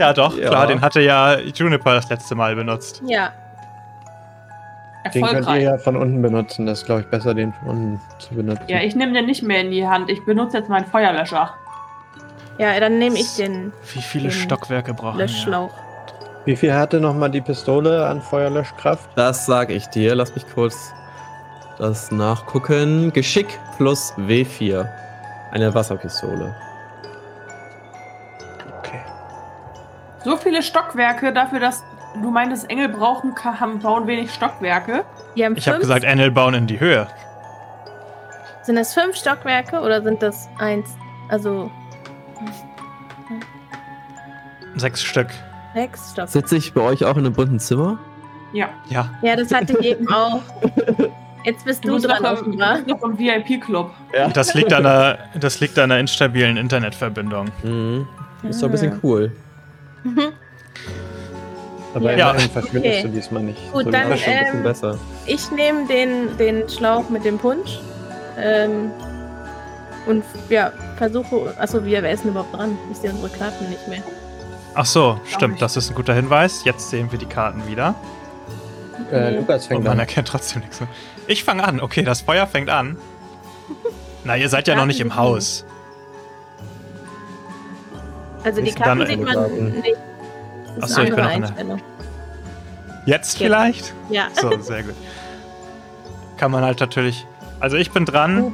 [0.00, 0.48] ja doch, Ja.
[0.48, 3.00] klar, den hatte ja Juniper das letzte Mal benutzt.
[3.06, 3.30] Ja,
[5.14, 6.66] Den könnt ihr ja von unten benutzen.
[6.66, 8.64] Das ist, glaube ich, besser, den von unten zu benutzen.
[8.66, 10.10] Ja, ich nehme den nicht mehr in die Hand.
[10.10, 11.54] Ich benutze jetzt meinen Feuerlöscher.
[12.58, 15.26] Ja, dann nehme ich den Wie viele Den Stockwerke brauchen wir?
[15.26, 15.70] Löschschlauch.
[16.44, 19.10] Wie viel hatte nochmal die Pistole an Feuerlöschkraft?
[19.16, 20.14] Das sag ich dir.
[20.14, 20.92] Lass mich kurz
[21.78, 23.12] das nachgucken.
[23.12, 24.88] Geschick plus W4.
[25.50, 26.54] Eine Wasserpistole.
[28.78, 29.00] Okay.
[30.24, 31.82] So viele Stockwerke dafür, dass
[32.14, 35.04] du meintest, Engel brauchen, haben, bauen wenig Stockwerke.
[35.34, 37.08] Ich habe gesagt, Enel bauen in die Höhe.
[38.62, 40.88] sind das fünf Stockwerke oder sind das eins,
[41.28, 41.70] also
[44.76, 45.28] Sechs Stück.
[45.74, 46.30] sechs Stockwerke?
[46.32, 47.98] Sitze ich bei euch auch in einem bunten Zimmer?
[48.52, 48.68] Ja.
[48.88, 49.10] Ja.
[49.22, 50.40] Ja, das hatte ich eben auch.
[51.44, 52.78] Jetzt bist Du du bist dran, noch im, offenbar.
[52.86, 53.90] noch im VIP-Club.
[54.14, 54.28] Ja.
[54.28, 57.48] Das liegt an einer, das liegt an einer instabilen Internetverbindung.
[57.62, 58.06] Mhm.
[58.48, 59.32] Ist doch ein bisschen cool.
[60.04, 60.32] Mhm.
[61.94, 62.30] Aber Ja.
[62.30, 63.02] immerhin verschwindest Okay.
[63.04, 63.72] du diesmal nicht.
[63.72, 64.98] Gut, so dann, Das ist schon ein Ähm, bisschen besser.
[65.26, 67.78] Ich nehme den, den Schlauch mit dem Punsch.
[68.38, 68.90] Ähm,
[70.06, 71.54] und ja, versuche.
[71.58, 72.76] Achso, wir, wer ist denn überhaupt dran?
[72.90, 74.02] Ich sehe unsere Karten nicht mehr.
[74.78, 76.64] Ach so, stimmt, das ist ein guter Hinweis.
[76.64, 77.94] Jetzt sehen wir die Karten wieder.
[79.10, 79.36] äh, Nee.
[79.38, 79.98] Lukas Und fängt man an.
[80.00, 80.88] erkennt trotzdem nichts mehr.
[81.26, 81.80] Ich fange an.
[81.80, 82.98] Okay, das Feuer fängt an.
[84.24, 85.64] Na, ihr seid ja noch nicht im Haus.
[88.44, 89.64] Also die Ist dann Karten sieht man Karten?
[89.80, 89.96] nicht.
[90.76, 91.82] Das ist Achso, eine ich bin andere noch in der- Einstellung.
[93.06, 93.46] Jetzt Ja.
[93.46, 93.94] vielleicht?
[94.10, 94.24] Ja.
[94.34, 94.94] So, sehr gut.
[96.36, 97.26] Kann man halt natürlich.
[97.60, 98.52] Also ich bin dran.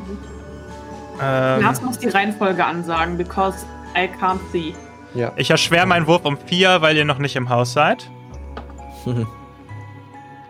[1.20, 3.66] Ähm, Lars muss die Reihenfolge ansagen, because
[3.96, 4.74] I can't see.
[5.14, 5.32] Ja.
[5.36, 8.08] ich erschwere meinen Wurf um vier, weil ihr noch nicht im Haus seid.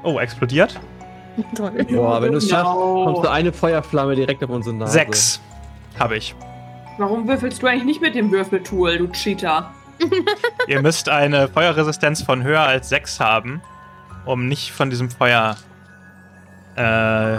[0.04, 0.80] Oh, explodiert.
[1.54, 1.70] Toll.
[1.88, 3.04] Boah, wenn du es schaffst, No.
[3.04, 4.92] kommst du eine Feuerflamme direkt auf unsere Nase.
[4.94, 5.40] Sechs
[5.96, 6.34] habe ich.
[6.98, 9.70] Warum würfelst du eigentlich nicht mit dem Würfeltool, du Cheater?
[10.66, 13.62] Ihr müsst eine Feuerresistenz von höher als 6 haben,
[14.26, 15.56] um nicht von diesem Feuer
[16.74, 17.38] äh,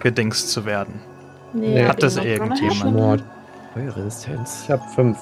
[0.00, 1.00] gedingst zu werden.
[1.54, 3.24] Nee, Hat das irgendjemand?
[3.72, 4.64] Feuerresistenz.
[4.64, 5.18] Ich habe fünf.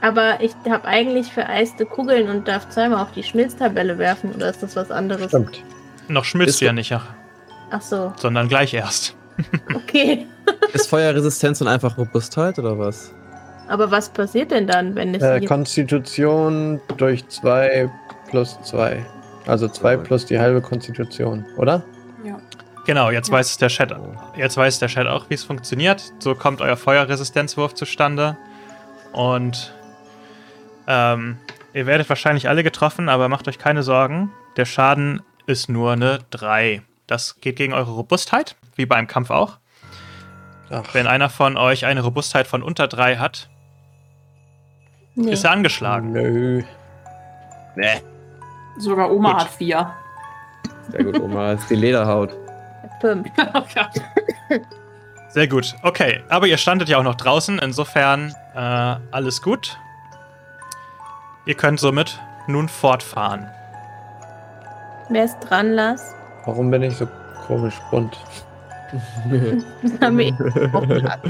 [0.00, 4.32] Aber ich habe eigentlich vereiste Kugeln und darf zweimal auf die Schmilztabelle werfen.
[4.32, 5.26] Oder ist das was anderes?
[5.28, 5.62] Stimmt.
[6.08, 7.06] Noch schmilzt du ja nicht, ach,
[7.70, 9.14] Ach so, sondern gleich erst.
[9.74, 10.26] okay.
[10.72, 13.12] Ist Feuerresistenz und einfach Robustheit oder was?
[13.68, 17.90] Aber was passiert denn dann, wenn es Äh, Konstitution durch 2
[18.30, 19.04] plus 2.
[19.46, 19.98] Also 2 Ja.
[19.98, 21.82] plus die halbe Konstitution, oder?
[22.24, 22.38] Ja.
[22.86, 23.34] Genau, jetzt Ja.
[23.34, 23.94] weiß der Chat,
[24.36, 26.02] jetzt weiß der Chat auch, wie es funktioniert.
[26.20, 28.36] So kommt euer Feuerresistenzwurf zustande.
[29.12, 29.72] und
[30.88, 31.36] ähm,
[31.72, 34.32] ihr werdet wahrscheinlich alle getroffen, aber macht euch keine Sorgen.
[34.56, 36.82] Der Schaden ist nur eine 3.
[37.06, 39.58] Das geht gegen eure Robustheit, wie beim Kampf auch.
[40.70, 43.48] Ach, Wenn einer von euch eine Robustheit von unter 3 hat,
[45.14, 45.32] Nee.
[45.32, 46.12] ist er angeschlagen.
[46.12, 46.62] nö.
[48.78, 49.40] Sogar Oma Gut.
[49.40, 49.92] hat vier.
[50.90, 51.52] Sehr gut, Oma.
[51.52, 52.32] Ist die Lederhaut.
[53.00, 53.28] Fünf.
[53.38, 54.60] Oh Gott.
[55.28, 55.74] Sehr gut.
[55.82, 58.58] Okay, aber ihr standet ja auch noch draußen, insofern äh,
[59.10, 59.76] alles gut.
[61.48, 63.48] Ihr könnt somit nun fortfahren.
[65.08, 66.14] Wer ist dran, Lars?
[66.44, 67.08] Warum bin ich so
[67.46, 68.18] komisch bunt?
[69.82, 70.34] Das haben wir
[70.74, 71.28] auch gesagt.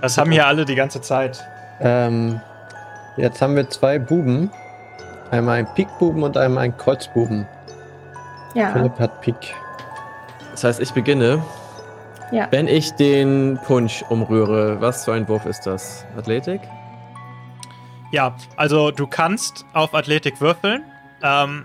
[0.00, 1.46] Das haben hier alle die ganze Zeit.
[1.78, 2.40] Ähm,
[3.16, 4.50] jetzt haben wir zwei Buben.
[5.30, 7.46] Einmal ein Pikbuben und einmal ein Kreuzbuben.
[8.54, 8.72] Ja.
[8.72, 9.54] Philipp hat Pik.
[10.50, 11.44] Das heißt, ich beginne.
[12.32, 12.48] Ja.
[12.50, 16.04] Wenn ich den Punsch umrühre, was für ein Wurf ist das?
[16.18, 16.60] Athletik?
[18.14, 20.84] Ja, also du kannst auf Athletik würfeln.
[21.20, 21.64] Ähm,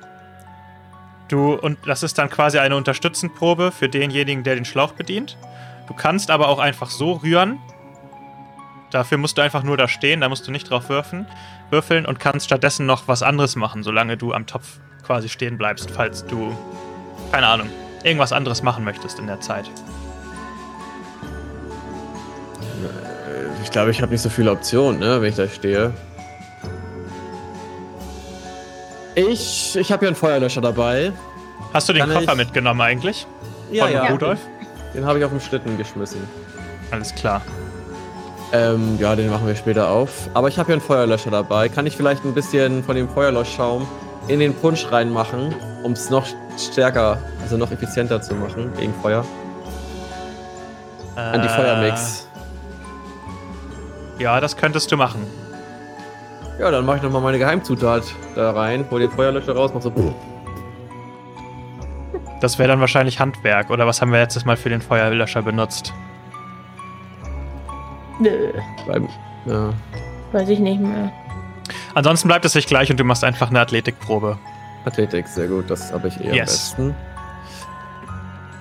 [1.28, 5.38] du, und das ist dann quasi eine Unterstützenprobe für denjenigen, der den Schlauch bedient.
[5.88, 7.60] Du kannst aber auch einfach so rühren.
[8.90, 11.28] Dafür musst du einfach nur da stehen, da musst du nicht drauf würfeln,
[11.70, 15.92] würfeln und kannst stattdessen noch was anderes machen, solange du am Topf quasi stehen bleibst,
[15.92, 16.58] falls du,
[17.32, 17.70] keine Ahnung,
[18.04, 19.70] irgendwas anderes machen möchtest in der Zeit.
[22.82, 25.94] Äh, Ich glaube, ich habe nicht so viele Optionen, ne, wenn ich da stehe.
[29.28, 31.12] Ich, ich habe ja einen Feuerlöscher dabei.
[31.74, 33.28] Hast du den Kann Koffer ich- mitgenommen eigentlich?
[33.72, 34.06] Ja, Von ja.
[34.08, 34.40] Rudolf?
[34.94, 36.22] Den habe ich auf den Schlitten geschmissen.
[36.92, 37.42] Alles klar.
[38.52, 40.30] Ähm, ja, den machen wir später auf.
[40.34, 41.70] Aber ich habe ja einen Feuerlöscher dabei.
[41.70, 43.88] Kann ich vielleicht ein bisschen von dem Feuerlöschschaum
[44.28, 45.54] in den Punsch reinmachen,
[45.84, 46.26] um es noch
[46.58, 49.24] stärker, also noch effizienter zu machen gegen Feuer?
[51.16, 52.28] An die Äh, Feuermix.
[54.18, 55.28] Ja, das könntest du machen.
[56.60, 58.04] Ja, dann mache ich nochmal meine Geheimzutat
[58.36, 59.92] da rein, hol den Feuerlöscher raus, mach so.
[62.42, 63.70] Das wäre dann wahrscheinlich Handwerk.
[63.70, 65.94] Oder was haben wir letztes Mal für den Feuerlöscher benutzt?
[68.20, 68.52] Nö,
[68.88, 69.08] Beim,
[69.46, 69.74] ja.
[70.34, 71.12] weiß ich nicht mehr.
[71.96, 74.38] Ansonsten bleibt es sich gleich und du machst einfach eine Athletikprobe.
[74.86, 76.76] Athletik, sehr gut, das habe ich eher Yes.
[76.78, 76.96] am besten.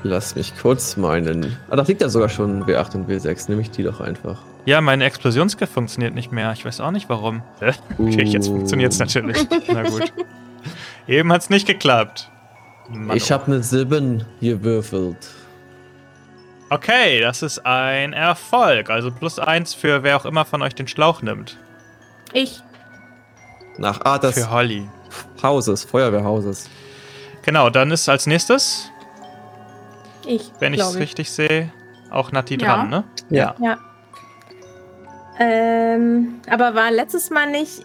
[0.05, 1.57] Lass mich kurz meinen.
[1.71, 3.49] Ah, da liegt ja sogar schon W8 und W6.
[3.49, 4.39] Nehme ich die doch einfach.
[4.69, 6.53] Ja, meine Explosionsgift funktioniert nicht mehr.
[6.53, 7.43] Ich weiß auch nicht warum.
[7.59, 7.73] Hä?
[7.99, 9.39] Okay, jetzt funktioniert es natürlich.
[9.67, 10.13] Na gut.
[11.07, 12.31] Eben hat es nicht geklappt.
[12.91, 15.31] Mann, Ich habe eine 7 gewürfelt.
[16.69, 18.91] Okay, das ist ein Erfolg.
[18.91, 21.57] Also plus eins für wer auch immer von euch den Schlauch nimmt.
[22.35, 22.61] Ich.
[23.79, 24.87] Nach Art des Für Holly.
[25.43, 26.69] Hauses, Feuerwehrhauses.
[27.41, 28.91] Genau, dann ist als nächstes,
[30.27, 30.53] Ich.
[30.61, 31.73] wenn ich es richtig sehe,
[32.11, 32.77] auch Nati Ja.
[32.77, 33.05] dran, ne?
[33.31, 33.55] Ja.
[33.63, 33.79] Ja.
[35.39, 37.85] Ähm, aber war letztes Mal nicht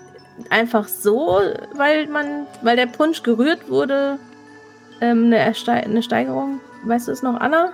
[0.49, 1.39] einfach so,
[1.75, 4.17] weil man, weil der Punsch gerührt wurde,
[5.01, 6.59] ähm, eine, Erste eine Steigerung?
[6.85, 7.71] Weißt du es noch, Anna?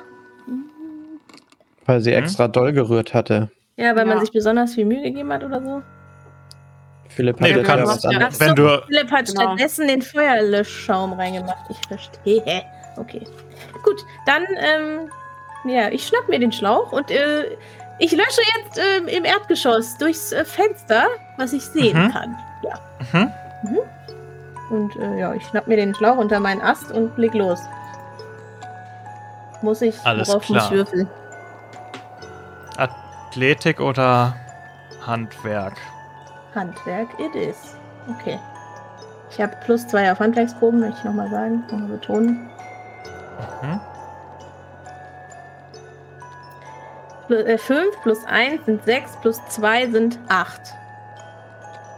[1.85, 2.17] Weil sie Mhm.
[2.17, 3.49] extra doll gerührt hatte.
[3.77, 4.21] Ja, weil man Ja.
[4.21, 5.81] sich besonders viel Mühe gegeben hat oder so?
[7.07, 8.09] Philipp Nee, hat ja kannst- was Ja.
[8.11, 8.39] anderes.
[8.39, 9.41] Wenn du- Philipp hat Genau.
[9.41, 11.65] stattdessen den Feuerlöschschaum reingemacht.
[11.69, 12.43] Ich verstehe.
[12.97, 13.21] Okay.
[13.83, 15.09] Gut, dann, ähm,
[15.63, 17.57] ja, ich schnapp mir den Schlauch und äh,
[17.99, 22.11] ich lösche jetzt ähm, im Erdgeschoss durchs äh, Fenster, was ich sehen Mhm.
[22.11, 22.37] kann.
[22.63, 22.79] Ja.
[23.63, 23.79] Mhm.
[24.69, 27.59] Und äh, ja, ich schnapp mir den Schlauch unter meinen Ast und leg los.
[29.61, 30.71] Muss ich, Alles worauf muss ich klar.
[30.71, 31.09] würfeln?
[32.77, 34.35] Athletik oder
[35.05, 35.73] Handwerk?
[36.55, 37.75] Handwerk it is.
[38.07, 38.39] Okay.
[39.31, 42.49] Ich habe plus zwei auf Handwerksproben, möchte ich nochmal sagen, nochmal betonen.
[43.61, 43.79] Mhm.
[47.29, 50.59] Pl- äh, 5 plus 1 sind 6, plus 2 sind 8.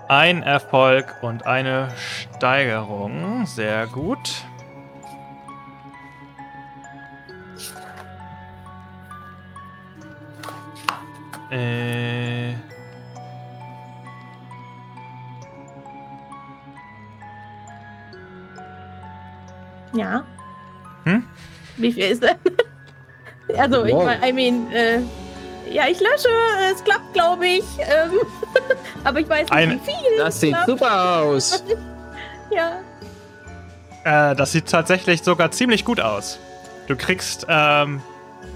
[0.10, 3.46] Ein Erfolg und eine Steigerung.
[3.46, 4.44] Sehr gut.
[11.52, 12.56] Äh,
[19.94, 20.24] Ja.
[21.04, 21.24] Hm?
[21.78, 22.36] Wie viel ist das?
[23.58, 24.99] Also, ich meine, I mean, äh,
[25.72, 26.30] ja, ich lösche,
[26.72, 27.64] es klappt, glaube ich.
[27.80, 28.20] Ähm,
[29.04, 30.18] aber ich weiß nicht, wie viel.
[30.18, 30.68] Das sieht klappt.
[30.68, 31.64] super aus.
[32.54, 34.32] Ja.
[34.32, 36.38] äh, das sieht tatsächlich sogar ziemlich gut aus.
[36.88, 38.02] Du kriegst, ähm,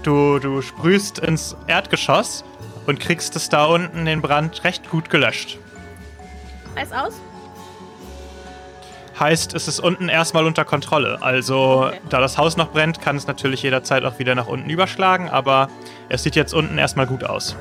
[0.02, 2.44] du, du sprühst ins Erdgeschoss
[2.86, 5.58] und kriegst es da unten den Brand recht gut gelöscht.
[6.74, 7.14] Weiß aus?
[9.18, 11.18] Heißt, es ist unten erstmal unter Kontrolle.
[11.22, 12.00] Also, Okay.
[12.10, 15.68] da das Haus noch brennt, kann es natürlich jederzeit auch wieder nach unten überschlagen, aber
[16.10, 17.56] es sieht jetzt unten erstmal gut aus.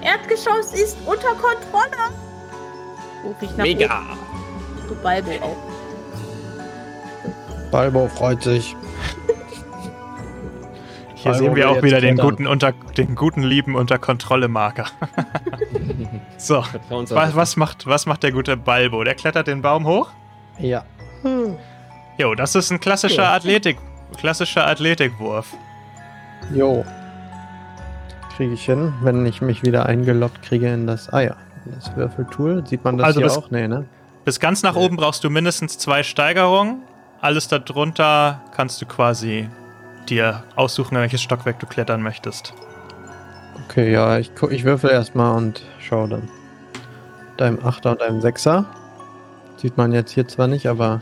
[0.00, 2.10] Erdgeschoss ist unter Kontrolle.
[3.22, 3.98] Ruf ich nach Mega.
[3.98, 4.18] oben.
[4.88, 5.56] Du Balbo auch.
[7.70, 8.74] Balbo freut sich.
[11.14, 14.86] Hier Balbo sehen wir auch wieder den guten, unter, den guten lieben unter Kontrolle Marker.
[16.36, 19.04] so, was, was, macht, was macht der gute Balbo?
[19.04, 20.10] Der klettert den Baum hoch?
[20.58, 20.84] Ja.
[22.18, 23.34] Jo, das ist ein klassischer Ja.
[23.34, 23.78] Athletik,
[24.16, 25.52] klassischer Athletikwurf.
[26.54, 26.84] Jo.
[28.36, 31.08] Kriege ich hin, wenn ich mich wieder eingeloggt kriege in das.
[31.12, 32.66] Ah ja, das Würfeltool.
[32.66, 33.50] Sieht man das Also hier das- auch?
[33.50, 33.84] Nee, ne?
[34.24, 36.82] Bis ganz nach oben brauchst du mindestens zwei Steigerungen.
[37.20, 39.48] Alles darunter kannst du quasi
[40.08, 42.54] dir aussuchen, in welches Stockwerk du klettern möchtest.
[43.68, 46.28] Okay, ja, ich, ich würfel erstmal und schau dann.
[47.32, 48.64] Mit einem Achter und einem Sechser.
[49.56, 51.00] Sieht man jetzt hier zwar nicht, aber.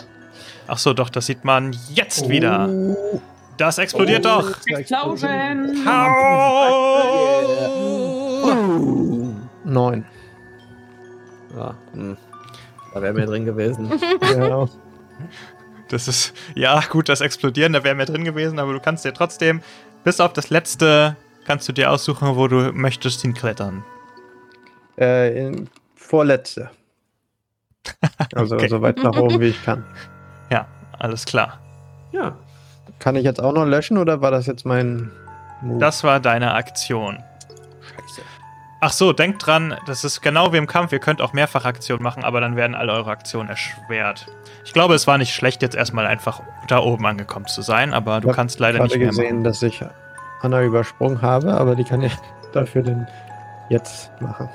[0.67, 2.69] Ach so, doch, das sieht man jetzt wieder.
[2.71, 3.21] Oh,
[3.59, 4.41] Das explodiert Oh.
[4.41, 4.57] doch.
[4.67, 5.85] Explosion!
[9.65, 10.05] Neun.
[11.57, 12.17] Ja, hm.
[12.95, 13.91] Da wäre mehr drin gewesen.
[14.23, 14.67] ja.
[15.89, 19.13] Das ist, ja, gut, das Explodieren, da wäre mehr drin gewesen, aber du kannst dir
[19.13, 19.63] trotzdem,
[20.05, 23.85] bis auf das letzte, kannst du dir aussuchen, wo du möchtest hinklettern.
[24.99, 26.71] Äh, in, vorletzte.
[28.35, 28.69] Also Okay.
[28.69, 29.85] so weit nach oben wie ich kann.
[30.53, 30.67] Ja,
[30.99, 31.59] alles klar.
[32.13, 32.35] Ja.
[32.99, 35.11] Kann ich jetzt auch noch löschen oder war das jetzt mein
[35.63, 35.79] Move?
[35.81, 37.17] Das war deine Aktion.
[37.81, 38.21] Scheiße.
[38.81, 40.93] Ach so, denkt dran, das ist genau wie im Kampf.
[40.93, 44.27] Ihr könnt auch Mehrfachaktionen machen, aber dann werden alle eure Aktionen erschwert.
[44.67, 48.21] Ich glaube, es war nicht schlecht, jetzt erstmal einfach da oben angekommen zu sein, aber
[48.21, 49.45] du Ich kannst leider nicht mehr gesehen, machen.
[49.45, 49.83] dass ich
[50.43, 52.13] Anna übersprungen habe, aber die kann ich
[52.53, 53.07] dafür denn
[53.71, 54.51] jetzt machen.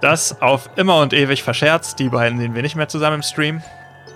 [0.00, 1.98] Das auf immer und ewig verscherzt.
[1.98, 3.62] Die beiden sehen wir nicht mehr zusammen im Stream.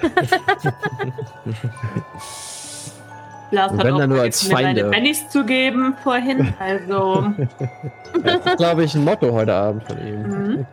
[3.50, 4.80] Lars hat wenn auch nur als Feinde.
[4.82, 6.54] seine Bennys zu geben vorhin.
[6.58, 7.32] Also,
[8.22, 10.22] Das ist, glaube ich, ein Motto heute Abend von ihm.
[10.22, 10.66] mhm.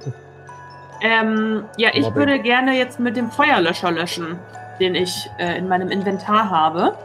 [1.01, 2.15] ähm, ja, ich Mobbing.
[2.15, 4.39] würde gerne jetzt mit dem Feuerlöscher löschen,
[4.79, 6.97] den ich äh, in meinem Inventar habe.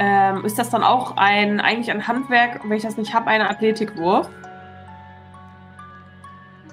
[0.00, 3.42] Ähm, ist das dann auch ein, eigentlich ein Handwerk, wenn ich das nicht habe, ein
[3.42, 4.28] Athletikwurf?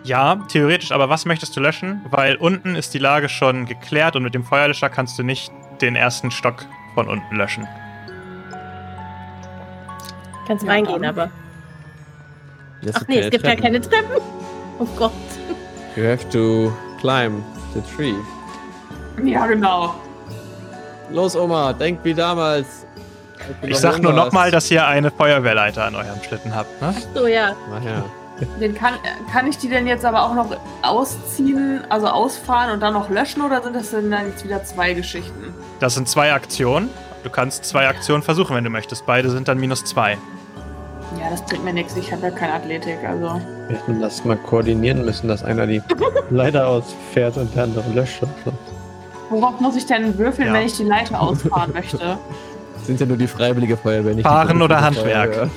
[0.06, 2.02] Ja, theoretisch, aber was möchtest du löschen?
[2.12, 5.52] Weil unten ist die Lage schon geklärt und mit dem Feuerlöscher kannst du nicht
[5.82, 7.68] den ersten Stock von unten löschen.
[10.48, 11.10] Kannst Ja, reingehen, dann.
[11.18, 11.32] aber.
[12.84, 14.22] Das Ach nee, es gibt ja keine Treppen.
[14.78, 15.12] Oh Gott.
[15.96, 17.44] You have to climb
[17.74, 18.14] the tree.
[19.24, 19.96] Ja, genau.
[21.10, 22.86] Los, Oma, denk wie damals.
[23.64, 26.94] Ich noch sag nur nochmal, dass ihr eine Feuerwehrleiter an eurem Schlitten habt, ne?
[27.14, 27.56] So, ja.
[27.76, 28.04] Ach ja.
[28.60, 28.94] Den kann,
[29.32, 33.42] kann ich die denn jetzt aber auch noch ausziehen, also ausfahren und dann noch löschen
[33.42, 35.54] oder sind das denn dann jetzt wieder zwei Geschichten?
[35.80, 36.90] Das sind zwei Aktionen.
[37.24, 39.06] Du kannst zwei Aktionen versuchen, wenn du möchtest.
[39.06, 40.18] Beide sind dann minus zwei.
[41.20, 41.96] Ja, das bringt mir nichts.
[41.96, 43.42] Ich habe ja keine Athletik, also.
[43.68, 45.82] Wir hätten das mal koordinieren müssen, dass einer die
[46.30, 48.22] Leiter ausfährt und der andere löscht.
[49.30, 50.54] Worauf muss ich denn würfeln, Ja.
[50.54, 52.18] wenn ich die Leiter ausfahren möchte?
[52.84, 55.50] Sind ja nur die Freiwillige Feuerwehr, nicht Fahren die oder Handwerk?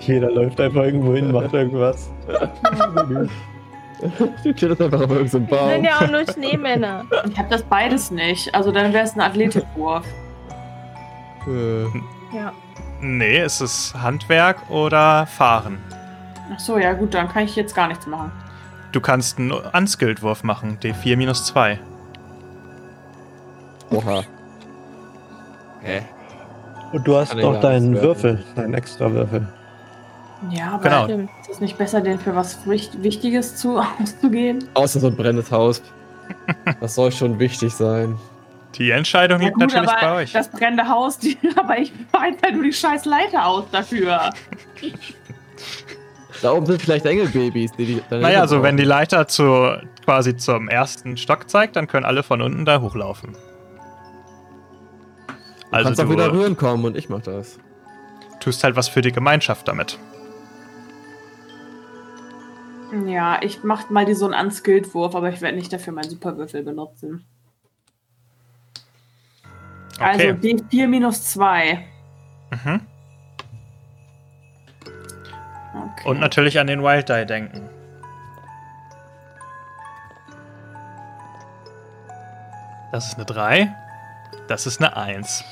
[0.00, 2.10] Jeder läuft einfach irgendwo hin, macht irgendwas.
[4.44, 5.82] Du klettert einfach auf irgendeinen Das sind Baum.
[5.84, 7.04] ja auch nur Schneemänner.
[7.28, 8.54] Ich habe das beides nicht.
[8.54, 10.06] Also dann wäre es ein Athletikwurf.
[11.48, 11.82] Äh,
[12.32, 12.52] Ja.
[13.00, 15.78] Nee, es ist Handwerk oder Fahren.
[16.54, 18.30] Ach so, ja gut, dann kann ich jetzt gar nichts machen.
[18.92, 20.78] Du kannst einen Unskilled-Wurf machen.
[20.80, 21.80] D4 minus 2.
[23.90, 24.22] Oha.
[25.82, 26.02] Hä?
[26.92, 29.46] Und du hast noch deinen Würfel, deinen extra Würfel.
[30.50, 31.04] Ja, aber Genau.
[31.04, 31.30] Stimmt.
[31.42, 34.68] ist es nicht besser, den für was Wicht- Wichtiges zu, auszugeben?
[34.74, 35.82] Außer so ein brennendes Haus.
[36.80, 38.16] Das soll schon wichtig sein.
[38.76, 40.32] Die Entscheidung liegt natürlich bei euch.
[40.32, 44.30] das brennende Haus, die, aber ich weiß halt nur die scheiß Leiter aus dafür.
[46.42, 48.02] Da oben sind vielleicht Engelbabys, die die.
[48.08, 48.84] deine Naja, also wenn die.
[48.84, 53.32] Leiter zu, quasi zum ersten Stock zeigt, dann können alle von unten da hochlaufen.
[53.32, 53.36] Du
[55.72, 57.58] Also kannst auch du wieder rühren kommen und ich mach das.
[58.40, 59.98] tust halt was für die Gemeinschaft damit.
[63.06, 66.62] Ja, ich mach mal die so einen Unskilled-Wurf, aber ich werde nicht dafür meinen Superwürfel
[66.62, 67.26] benutzen.
[69.96, 70.04] Okay.
[70.04, 71.84] Also D4 minus 2.
[72.50, 72.80] Mhm.
[75.74, 76.08] Okay.
[76.08, 77.68] Und natürlich an den Wild Die denken.
[82.92, 83.74] Das ist eine 3.
[84.46, 85.44] Das ist eine 1.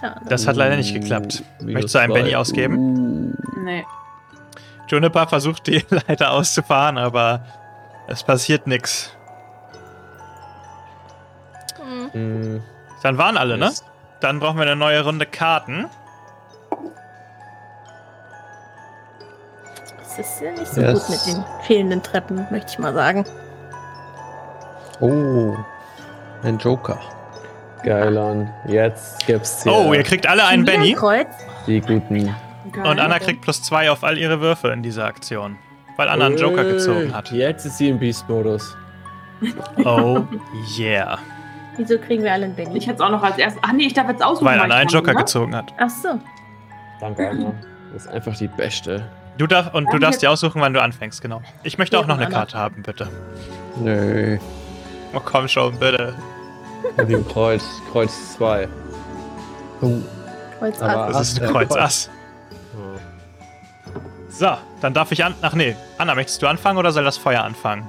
[0.00, 0.20] Schade.
[0.28, 1.44] Das hat leider nicht geklappt.
[1.60, 3.36] Möchtest du einen Benny ausgeben?
[3.62, 3.84] Nee.
[4.90, 7.44] Juniper versucht die Leiter auszufahren, aber
[8.08, 9.16] es passiert nichts.
[11.80, 12.10] Hm.
[12.12, 12.62] Hm,
[13.02, 13.70] Dann waren alle, ne?
[14.20, 15.86] Dann brauchen wir eine neue Runde Karten.
[20.18, 21.06] ist ja nicht so Yes.
[21.06, 23.24] gut mit den fehlenden Treppen, möchte ich mal sagen.
[25.00, 25.56] Oh,
[26.42, 26.98] ein Joker.
[27.84, 28.50] Geilon.
[28.66, 30.92] Jetzt gibt's hier Oh, ihr kriegt alle einen Benny.
[30.92, 31.26] Kreuz.
[31.66, 32.34] die guten.
[32.72, 32.86] Geil.
[32.86, 35.56] Und Anna kriegt plus zwei auf all ihre Würfe in dieser Aktion.
[35.96, 37.30] Weil Anna einen Joker Äh, gezogen hat.
[37.30, 38.76] Jetzt ist sie im Beast-Modus.
[39.84, 40.22] Oh
[40.78, 41.18] yeah.
[41.76, 42.76] Wieso kriegen wir alle einen Benny?
[42.76, 43.62] Ich hätte es auch noch als erstes.
[43.64, 44.46] Ach nee, ich darf jetzt aussuchen.
[44.46, 45.20] Weil Anna einen Joker oder?
[45.20, 45.72] gezogen hat.
[45.78, 46.08] Ach so.
[47.00, 47.54] Danke, Anna.
[47.92, 49.06] Das ist einfach die Beste.
[49.38, 51.40] Du darf, und du darfst dir aussuchen, wann du anfängst, genau.
[51.62, 52.28] Ich möchte auch noch eine.
[52.28, 53.08] Karte haben, bitte.
[53.76, 54.36] Nö.
[55.14, 56.14] Oh, komm schon, bitte.
[56.96, 57.64] Mit dem Kreuz.
[57.90, 58.68] Kreuz 2.
[59.80, 59.98] Oh,
[60.58, 61.12] Kreuz Ass.
[61.12, 61.78] Das ist ein Kreuz Kreuz.
[61.80, 62.10] Ass.
[64.30, 65.34] So, dann darf ich an.
[65.42, 67.88] Ach nee, Anna, möchtest du anfangen oder soll das Feuer anfangen?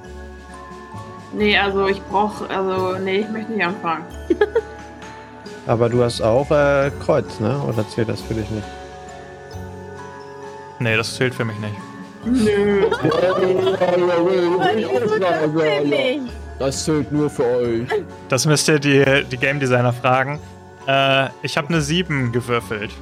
[1.32, 2.48] Nee, also ich brauche.
[2.50, 4.04] Also, nee, ich möchte nicht anfangen.
[5.66, 7.58] aber du hast auch äh, Kreuz, ne?
[7.66, 8.66] Oder zählt das für dich nicht?
[10.78, 11.76] Nee, das zählt für mich nicht.
[12.24, 12.86] Nö.
[16.58, 17.88] Das zählt nur für euch.
[18.28, 20.38] Das müsst ihr die, die Game Designer fragen.
[20.86, 22.92] Äh, ich habe eine 7 gewürfelt.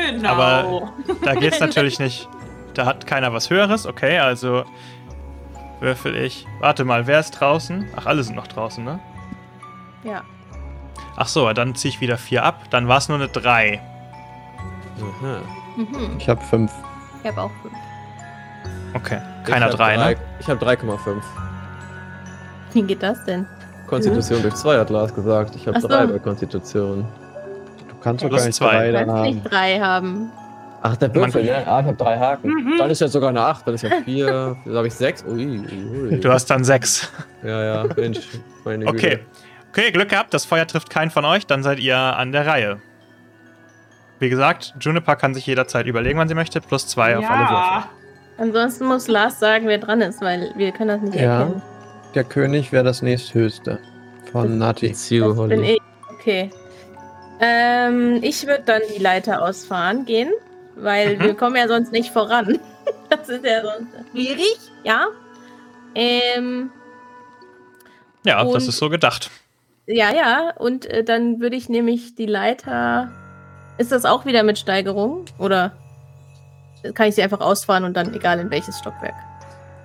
[0.00, 0.28] Genau.
[0.30, 0.92] Aber-
[1.24, 2.28] Da geht's natürlich nicht.
[2.74, 3.86] Da hat keiner was Höheres.
[3.86, 4.64] Okay, also
[5.80, 6.46] würfel ich.
[6.60, 7.86] Warte mal, wer ist draußen?
[7.96, 8.98] Ach, alle sind noch draußen, ne?
[10.04, 10.22] Ja.
[11.16, 12.64] Ach so, dann ziehe ich wieder 4 ab.
[12.70, 13.80] Dann war es nur eine 3.
[15.00, 15.38] Aha.
[15.76, 16.16] Mhm.
[16.18, 16.72] Ich habe fünf.
[17.22, 17.74] Ich habe auch fünf.
[18.94, 20.20] Okay, keiner Ich hab 3, drei- ne?
[20.40, 21.22] Ich habe 3,5.
[22.72, 23.46] Wie geht das denn?
[23.86, 25.54] Konstitution durch 2 hat Lars gesagt.
[25.56, 25.88] Ich habe Ach so.
[25.88, 27.06] 3 bei Konstitution.
[28.06, 28.90] Du kannst Plus gar nicht zwei.
[28.92, 29.22] drei Du haben.
[29.22, 30.32] nicht drei haben.
[30.82, 31.66] Ach, der Würfel, ne?
[31.66, 32.48] Ah, ich habe 3 Haken.
[32.48, 32.74] Mhm.
[32.78, 34.56] Dann ist ja sogar eine 8, dann ist ja 4.
[34.64, 35.24] Dann habe ich 6.
[35.26, 36.20] Ui, ui, ui.
[36.20, 37.10] Du hast dann 6.
[37.42, 38.20] Ja, ja, Mensch.
[38.64, 39.10] Meine Okay.
[39.16, 39.20] Güte.
[39.70, 42.78] Okay, Glück gehabt, das Feuer trifft keinen von euch, dann seid ihr an der Reihe.
[44.20, 47.54] Wie gesagt, Juniper kann sich jederzeit überlegen, wann sie möchte, plus 2 auf alle Würfel.
[47.56, 47.88] ja.
[48.38, 51.40] Ansonsten muss Lars sagen, wer dran ist, weil wir können das nicht Ja.
[51.40, 51.62] erkennen.
[52.14, 53.80] Der König wäre das nächsthöchste
[54.30, 54.90] von Nati.
[54.90, 55.72] Das bin Holly.
[55.74, 55.80] ich.
[56.20, 56.50] Okay.
[57.40, 60.32] Ähm, ich würde dann die Leiter ausfahren gehen,
[60.74, 61.22] weil Mhm.
[61.22, 62.58] wir kommen ja sonst nicht voran.
[63.08, 65.06] Das ist ja sonst schwierig, ja.
[65.94, 66.70] Ähm,
[68.24, 69.30] Ja, das Und- ist so gedacht.
[69.86, 70.52] ja, ja.
[70.56, 73.10] Und äh, dann würde ich nämlich die Leiter.
[73.78, 75.24] Ist das auch wieder mit Steigerung?
[75.38, 75.72] Oder
[76.94, 79.14] kann ich sie einfach ausfahren und dann egal in welches Stockwerk?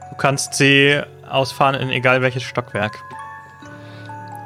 [0.10, 1.00] Du kannst sie
[1.30, 2.98] ausfahren in egal welches Stockwerk.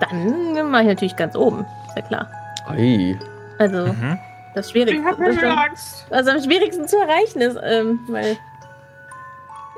[0.01, 1.65] Dann mache ich natürlich ganz oben.
[1.87, 2.29] Ist ja klar.
[2.67, 3.17] Ei.
[3.59, 4.19] Also, Mhm.
[4.53, 5.03] das Ich Schwierigste.
[5.05, 6.05] hab das, mir Angst.
[6.09, 8.37] was am schwierigsten zu erreichen ist, ähm, weil.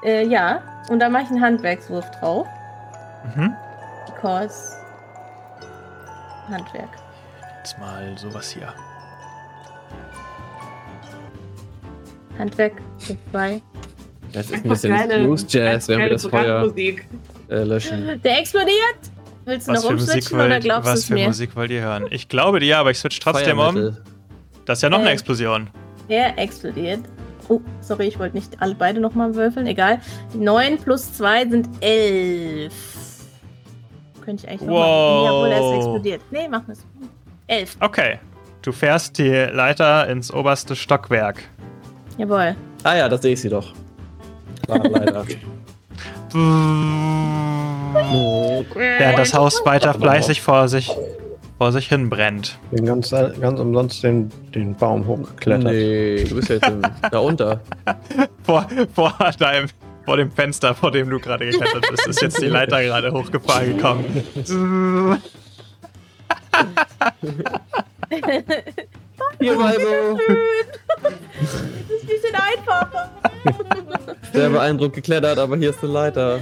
[0.03, 2.47] Äh, ja, und da mache ich einen Handwerkswurf drauf.
[3.35, 3.53] Mhm.
[4.05, 4.75] Because.
[6.49, 6.89] Handwerk.
[7.59, 8.73] Jetzt mal sowas hier.
[12.37, 12.73] Handwerk.
[13.31, 13.61] Zwei.
[14.31, 16.71] Das ist ein bisschen Blues Jazz, wenn wir das Feuer
[17.49, 18.21] äh, löschen.
[18.23, 18.97] Der explodiert!
[19.47, 21.27] Willst du Was noch für, Musik umswitchen oder wollt, glaubst du was es für mir?
[21.27, 22.05] Musik wollt ihr hören?
[22.09, 23.95] Ich glaube dir, aber ich switch trotzdem um.
[24.65, 25.13] Das ist ja noch eine Äh.
[25.13, 25.69] Explosion.
[26.09, 26.99] Der explodiert.
[27.47, 29.65] Oh, sorry, ich wollte nicht alle beide nochmal würfeln.
[29.67, 30.01] Egal.
[30.33, 32.73] 9 plus 2 sind 11.
[34.25, 34.75] Könnte ich eigentlich Wow.
[34.75, 35.25] machen.
[35.25, 36.21] Jawohl, er ist explodiert.
[36.29, 36.85] Nee, machen wir es.
[37.47, 37.77] 11.
[37.79, 38.19] Okay.
[38.63, 41.41] Du fährst die Leiter ins oberste Stockwerk.
[42.17, 42.53] Jawohl.
[42.83, 43.73] Ah ja, das sehe ich sie doch.
[44.67, 45.25] Leider.
[48.73, 50.95] Während das Haus weiter fleißig vor sich,
[51.57, 52.59] vor sich hin brennt.
[52.71, 55.71] Bin ganz, ganz umsonst den, den Baum hochgeklettert.
[55.71, 57.61] Nee, du bist ja jetzt im, da unter.
[58.43, 59.67] Vor, vor deinem,
[60.05, 63.75] vor dem Fenster, vor dem du gerade geklettert bist, ist jetzt die Leiter gerade hochgefahren
[63.75, 64.23] gekommen.
[69.39, 70.19] Hier, Weibo.
[70.99, 73.11] Das ist ein bisschen einfacher.
[74.33, 76.39] Sehr beeindruckt geklettert, aber hier ist eine Leiter.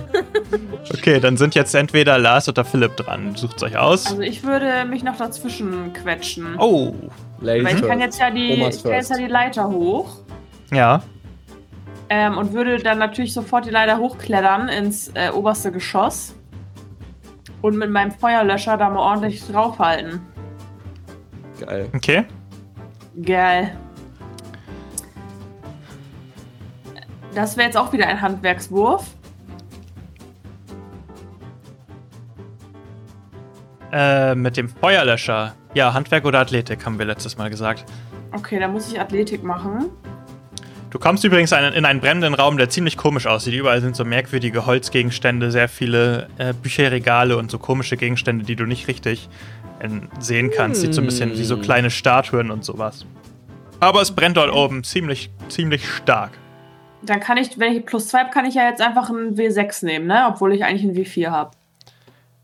[0.94, 3.36] Okay, dann sind jetzt entweder Lars oder Philipp dran.
[3.36, 4.08] Sucht euch aus.
[4.08, 6.56] Also ich würde mich noch dazwischen quetschen.
[6.58, 6.94] Oh,
[7.42, 10.18] Ladies Weil ich kann jetzt ja die, Omas ich kann jetzt ja die Leiter hoch
[10.72, 11.02] ja.
[12.10, 16.36] ähm, und würde dann natürlich sofort die Leiter hochklettern ins äh, oberste Geschoss
[17.62, 20.22] und mit meinem Feuerlöscher da mal ordentlich draufhalten.
[21.60, 21.90] Geil.
[21.94, 22.26] Okay.
[23.24, 23.78] Geil.
[27.34, 29.06] Das wäre jetzt auch wieder ein Handwerkswurf.
[33.92, 35.54] Äh, mit dem Feuerlöscher.
[35.74, 37.86] Ja, Handwerk oder Athletik, haben wir letztes Mal gesagt.
[38.32, 39.90] Okay, dann muss ich Athletik machen.
[40.90, 43.54] Du kommst übrigens in einen brennenden Raum, der ziemlich komisch aussieht.
[43.54, 48.66] Überall sind so merkwürdige Holzgegenstände, sehr viele äh, Bücherregale und so komische Gegenstände, die du
[48.66, 49.28] nicht richtig
[50.20, 50.82] sehen kannst.
[50.82, 53.06] Sieht so ein bisschen wie so kleine Statuen und sowas.
[53.80, 56.32] Aber es brennt dort oben ziemlich ziemlich stark.
[57.02, 59.86] Dann kann ich, wenn ich plus 2 habe, kann ich ja jetzt einfach einen W6
[59.86, 60.26] nehmen, ne?
[60.28, 61.52] Obwohl ich eigentlich einen W4 habe.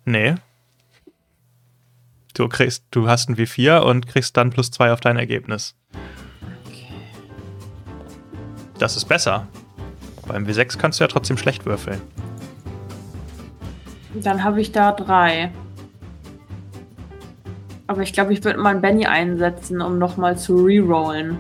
[0.06, 0.36] Nee.
[2.34, 5.76] Du kriegst, du hast ein W4 und kriegst dann plus 2 auf dein Ergebnis.
[8.78, 9.48] Das ist besser.
[10.28, 12.02] Beim W6 kannst du ja trotzdem schlecht würfeln.
[14.14, 15.52] Dann habe ich da 3.
[17.92, 21.38] Aber ich glaube, ich würde mal einen Benny einsetzen, um nochmal zu rerollen.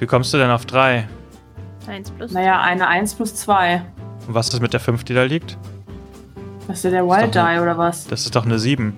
[0.00, 1.06] Wie kommst du denn auf 3?
[1.86, 2.32] 1 plus.
[2.32, 3.84] Naja, eine 1 plus 2.
[4.26, 5.56] Und was ist mit der 5, die da liegt?
[6.66, 8.08] Was ist denn der Wild Die oder was?
[8.08, 8.92] Das ist doch eine 7.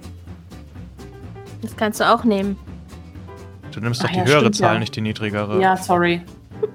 [1.60, 2.56] Das kannst du auch nehmen.
[3.72, 4.80] Du nimmst Ach doch die ja, höhere stimmt, Zahl, ja.
[4.80, 5.60] nicht die niedrigere.
[5.60, 6.22] Ja, sorry.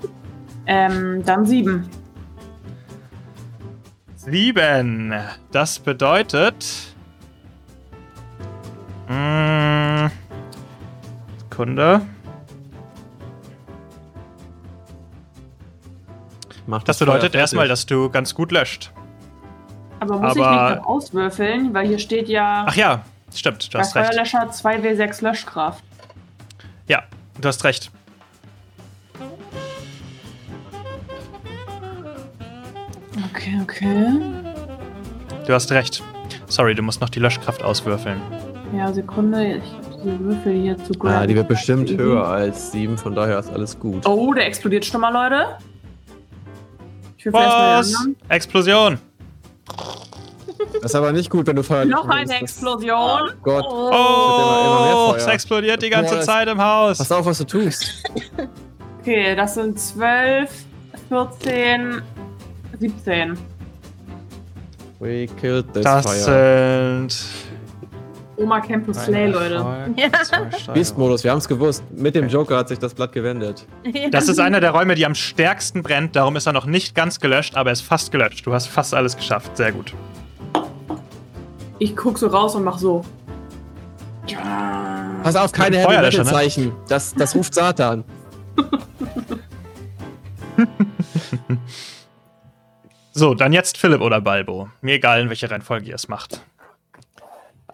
[0.67, 1.89] ähm, dann 7.
[4.17, 5.15] 7.
[5.51, 6.94] Das bedeutet.
[11.59, 12.01] Sekunde.
[16.67, 18.91] Mach Das Feuer bedeutet erstmal, dass du ganz gut löscht.
[20.01, 23.79] Aber muss ich Aber- nicht noch auswürfeln, weil hier steht ja Ach ja, stimmt, du
[23.79, 24.07] hast recht.
[24.07, 25.81] Feuerlöscher 2W6 Löschkraft.
[26.87, 27.03] Ja,
[27.39, 27.89] du hast recht.
[33.29, 34.19] Okay, okay.
[35.47, 36.03] Du hast recht.
[36.47, 38.21] Sorry, du musst noch die Löschkraft auswürfeln.
[38.75, 39.55] Ja, Sekunde.
[39.57, 41.27] Ich Würfel hier zu Ja, grab.
[41.27, 41.97] die wird bestimmt Mhm.
[41.97, 44.05] höher als 7, von daher ist alles gut.
[44.07, 45.57] Oh, der explodiert schon mal, Leute.
[47.17, 47.93] Ich will Was?
[48.29, 48.99] Explosion!
[50.81, 52.25] Das ist aber nicht gut, wenn du Feuer Noch eine.
[52.27, 53.21] Das- Explosion.
[53.29, 53.65] Oh Gott.
[53.67, 55.15] Oh, Feuer.
[55.17, 56.97] es explodiert die ganze Zeit im Haus.
[56.97, 58.03] Pass auf, was du tust.
[59.01, 60.51] Okay, das sind 12,
[61.09, 62.01] 14,
[62.79, 63.37] 17.
[64.99, 67.07] We killed this Das fire.
[67.07, 67.25] sind.
[68.38, 69.55] Oma Campus Slay, Leute.
[69.95, 70.09] Ja.
[70.73, 71.83] Beast-Modus, wir haben es gewusst.
[71.91, 73.65] Mit dem Joker hat sich das Blatt gewendet.
[74.11, 76.15] Das ist einer der Räume, die am stärksten brennt.
[76.15, 78.45] Darum ist er noch nicht ganz gelöscht, aber er ist fast gelöscht.
[78.45, 79.55] Du hast fast alles geschafft.
[79.55, 79.93] Sehr gut.
[81.79, 83.03] Ich guck so raus und mach so.
[85.23, 86.71] Pass auf, keine dem Feuerlöscher, ne?
[86.88, 88.03] Das, das ruft Satan.
[93.17, 94.67] So, dann jetzt Philipp oder Balbo.
[94.81, 96.41] Mir egal, in welcher Reihenfolge ihr es macht.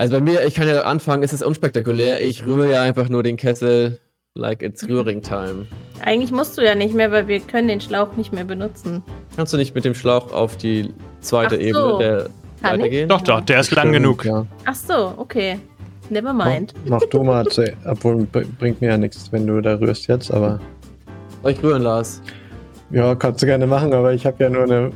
[0.02, 2.22] Also bei mir, ich kann ja anfangen, es ist unspektakulär.
[2.22, 4.00] Ich rühre ja einfach nur den Kessel
[4.34, 5.68] like it's rühring time.
[6.04, 9.04] Eigentlich musst du ja nicht mehr, weil wir können den Schlauch nicht mehr benutzen.
[9.36, 11.68] Kannst du nicht mit dem Schlauch auf die zweite Ach so.
[11.68, 12.18] Ebene der
[12.64, 12.90] Kann Leiter ich?
[12.92, 13.10] gehen?
[13.10, 14.26] Doch, doch, der ist lang Stimmt, genug.
[14.26, 14.48] Ja.
[14.66, 15.60] Ach so, okay.
[16.10, 16.74] Never mind.
[16.86, 17.46] Mach du mal,
[17.86, 20.60] obwohl br- bringt mir ja nichts, wenn du da rührst jetzt, aber
[21.44, 22.24] Soll ich rühren, Lars?
[22.90, 24.90] ja, kannst du gerne machen, aber ich habe ja nur eine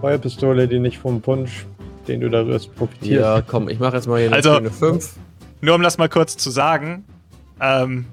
[0.00, 1.66] Feuerpistole, die nicht vom Punsch,
[2.08, 3.20] den du da rührst, profitiert.
[3.22, 5.14] Ja, komm, ich mache jetzt mal hier eine Also- schöne 5.
[5.62, 7.04] Nur um das mal kurz zu sagen.
[7.60, 8.06] Ähm,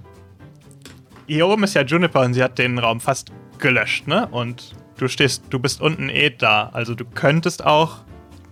[1.28, 4.28] hier oben ist ja Juniper und sie hat den Raum fast gelöscht, ne?
[4.32, 6.70] Und du stehst, du bist unten eh da.
[6.74, 8.00] Also du könntest auch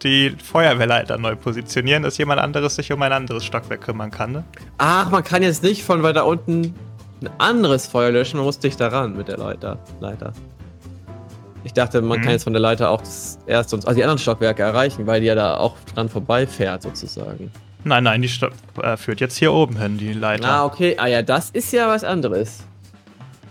[0.04, 4.44] die Feuerwehrleiter neu positionieren, dass jemand anderes sich um ein anderes Stockwerk kümmern kann, ne?
[4.78, 6.74] Ach, man kann jetzt nicht von weiter unten
[7.22, 9.80] ein anderes Feuer löschen, man muss dich daran mit der Leiter.
[10.00, 10.34] Leiter.
[11.66, 12.24] Ich dachte, man Mhm.
[12.24, 15.20] kann jetzt von der Leiter auch das erste und also die anderen Stockwerke erreichen, weil
[15.20, 17.52] die ja da auch dran vorbeifährt sozusagen.
[17.84, 18.48] Nein, nein, die Sto
[18.82, 20.48] äh, führt jetzt hier oben hin, die Leiter.
[20.48, 20.96] Ah, okay.
[20.98, 22.64] Ah ja, das ist ja was anderes.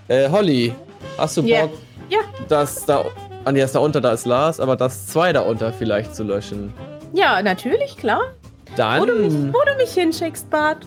[0.09, 0.75] Äh, Holly,
[1.19, 1.63] hast du Ja.
[1.67, 1.73] Bock,
[2.09, 2.19] Ja.
[2.49, 3.05] das da,
[3.45, 6.23] ah nee, das da unter, da ist Lars, aber das zwei da unter vielleicht zu
[6.25, 6.73] löschen?
[7.13, 8.21] Ja, natürlich, klar.
[8.71, 10.79] Wo Dann du mich, wo du mich hinschickst, Bart.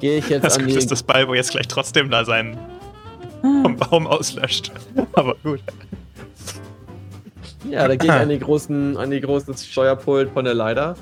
[0.00, 2.56] gehe ich jetzt Das an die ist, dass Balbo jetzt gleich trotzdem da seinen
[3.42, 4.70] vom Baum auslöscht.
[5.14, 5.60] Aber gut.
[7.70, 10.94] Ja, da gehe ich an die großen, an die große Steuerpult von der Leiter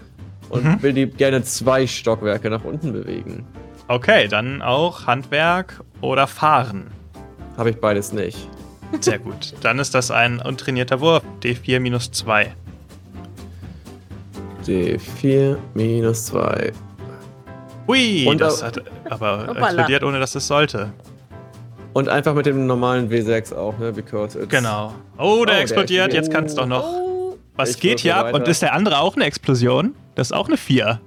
[0.49, 0.83] und Mhm.
[0.83, 3.47] will die gerne zwei Stockwerke nach unten bewegen.
[3.89, 6.87] Okay, dann auch Handwerk oder Fahren.
[7.57, 8.49] Habe ich beides nicht.
[9.01, 9.55] Sehr gut.
[9.63, 11.23] Dann ist das ein untrainierter Wurf.
[11.43, 12.53] D4 minus 2.
[14.67, 16.73] D4 minus 2.
[17.89, 19.67] Ui, Und das hat aber Hoppala.
[19.69, 20.93] explodiert, ohne dass es sollte.
[21.93, 23.93] Und einfach mit dem normalen W6 auch, ne?
[23.93, 24.95] Because it's Genau.
[25.19, 26.15] Oh, der der explodiert.
[26.15, 26.85] Jetzt kann es doch noch.
[26.85, 28.33] Oh, Was Ich geht hier ab?
[28.33, 29.95] Und ist der andere auch eine Explosion?
[30.15, 31.01] Das ist auch eine 4.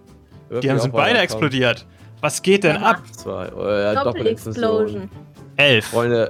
[0.61, 1.85] Die haben, sind beide explodiert.
[2.21, 3.01] Was geht denn ab?
[3.11, 3.51] Zwei.
[3.53, 5.09] Oh, ja, Doppelexplosion.
[5.57, 5.85] 11.
[5.85, 6.29] Freunde.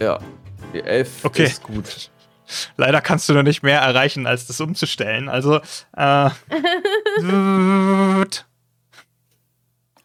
[0.00, 0.18] Ja.
[0.74, 1.44] Die 11 Okay.
[1.44, 2.10] ist gut.
[2.76, 5.28] Leider kannst du noch nicht mehr erreichen, als das umzustellen.
[5.28, 5.60] Also,
[5.96, 6.30] äh.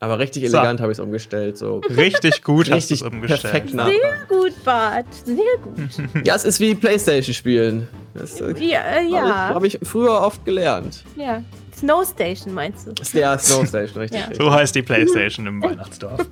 [0.02, 0.58] Aber richtig So.
[0.58, 1.58] elegant habe ich es umgestellt.
[1.58, 1.78] So.
[1.90, 3.42] richtig gut hast du Richtig es umgestellt.
[3.44, 3.86] perfekt nach.
[3.88, 5.06] Sehr gut, Bart.
[5.24, 6.26] Sehr gut.
[6.26, 7.88] Ja, es ist wie Playstation spielen.
[8.16, 9.54] Das äh, Ja, äh, habe ich, ja.
[9.54, 11.04] hab ich früher oft gelernt.
[11.16, 11.42] ja.
[11.74, 12.92] Snow Station meinst du?
[13.14, 14.20] Der Snow Station, richtig.
[14.20, 14.28] Ja.
[14.28, 14.44] richtig.
[14.46, 16.26] So heißt die Playstation im Weihnachtsdorf.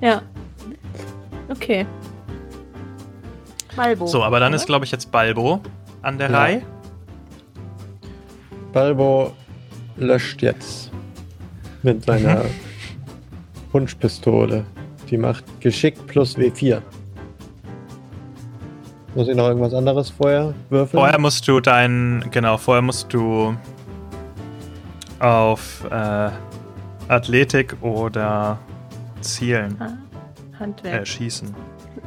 [0.00, 0.22] Ja.
[1.50, 1.84] Okay.
[3.76, 4.06] Balbo.
[4.06, 4.56] So, aber dann oder?
[4.56, 5.60] ist, glaube ich, jetzt Balbo
[6.02, 6.38] an der Ja.
[6.38, 6.62] Reihe.
[8.72, 9.32] Balbo
[9.96, 10.90] löscht jetzt
[11.82, 12.44] mit seiner
[13.74, 14.64] Wunschpistole.
[15.10, 16.80] Die macht Geschick plus W4.
[19.16, 21.00] Muss ich noch irgendwas anderes vorher würfeln?
[21.00, 23.54] Vorher musst du dein, genau, vorher musst du
[25.18, 26.30] auf äh,
[27.08, 28.58] Athletik oder
[29.20, 31.06] Zielen Ah, äh, Handwerk.
[31.06, 31.54] schießen.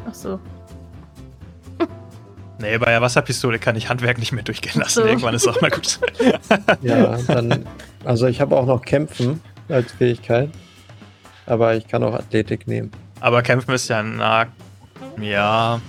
[0.10, 0.40] Ach so.
[2.60, 5.02] Nee, bei der Wasserpistole kann ich Handwerk nicht mehr durchgehen lassen.
[5.04, 5.06] So.
[5.06, 6.00] Irgendwann ist auch mal gut.
[6.82, 7.66] Ja, dann.
[8.04, 10.50] Also ich habe auch noch Kämpfen als Fähigkeit.
[11.48, 12.92] Aber ich kann auch Athletik nehmen.
[13.20, 14.48] Aber kämpfen ist ja na,
[15.20, 15.82] ja,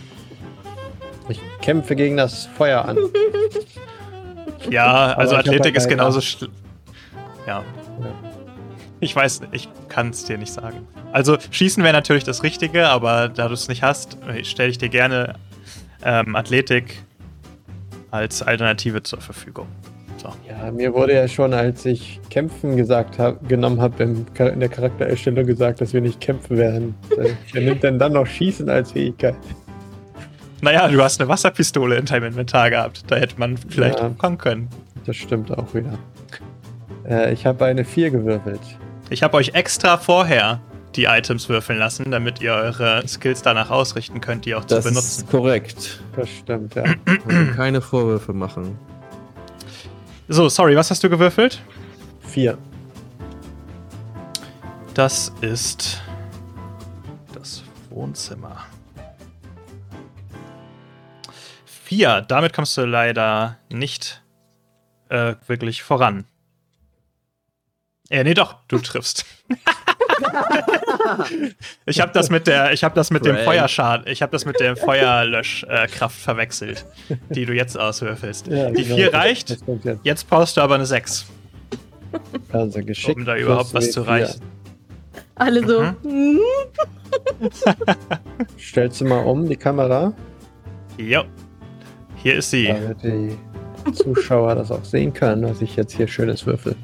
[1.29, 2.97] Ich kämpfe gegen das Feuer an.
[4.71, 6.53] ja, also Athletik ist genauso schlimm.
[7.47, 7.63] Ja.
[8.01, 8.13] Ja.
[9.01, 10.87] Ich weiß, ich kann es dir nicht sagen.
[11.13, 14.89] Also Schießen wäre natürlich das Richtige, aber da du es nicht hast, stelle ich dir
[14.89, 15.35] gerne
[16.05, 17.03] ähm, Athletik
[18.11, 19.69] als Alternative zur Verfügung.
[20.21, 20.29] So.
[20.49, 24.27] Ja, mir wurde ja schon, als ich Kämpfen gesagt hab, genommen habe, in
[24.61, 26.95] der Charaktererstellung gesagt, dass wir nicht kämpfen werden.
[27.53, 29.37] Wer nimmt denn dann noch Schießen als Fähigkeit?
[30.61, 33.05] Naja, du hast eine Wasserpistole in deinem Inventar gehabt.
[33.07, 34.09] Da hätte man vielleicht Ja.
[34.11, 34.69] kommen können.
[35.07, 35.97] Das stimmt auch wieder.
[37.09, 38.61] Äh, ich habe eine 4 gewürfelt.
[39.11, 40.61] Ich habe euch extra vorher
[40.97, 44.89] die Items würfeln lassen, damit ihr eure Skills danach ausrichten könnt, die auch Das zu
[44.91, 45.23] benutzen.
[45.23, 46.01] ist korrekt.
[46.17, 46.83] Das stimmt, ja.
[47.07, 48.77] Also keine Vorwürfe machen.
[50.31, 51.63] So, sorry, was hast du gewürfelt?
[52.21, 52.59] 4.
[54.93, 56.03] Das ist
[57.33, 58.67] das Wohnzimmer.
[61.65, 62.21] Vier.
[62.29, 64.23] Damit kommst du leider nicht
[65.09, 66.27] äh, wirklich voran.
[68.11, 69.25] Äh, nee, doch, du triffst.
[71.87, 73.45] ich habe das mit der, ich habe das mit dem Prank.
[73.47, 76.85] Feuerschaden, ich habe das mit der Feuerlöschkraft äh, Kraft verwechselt,
[77.31, 78.47] die du jetzt auswürfelst.
[78.49, 79.51] Ja, Die genau, vier das- reicht.
[79.51, 79.65] Jetzt.
[80.03, 81.27] Jetzt brauchst du aber eine 6,
[82.53, 83.17] Also geschickt.
[83.19, 84.07] um da überhaupt was zu W4.
[84.09, 84.41] reichen.
[85.35, 85.83] Alle so.
[85.83, 85.97] Mhm.
[86.03, 86.41] hm,
[88.59, 90.13] Stellst du mal um die Kamera,
[90.97, 91.23] Jo.
[92.17, 92.67] Hier ist sie.
[92.67, 93.37] damit die
[93.93, 96.75] Zuschauer das auch sehen können, was ich jetzt hier schönes würfel.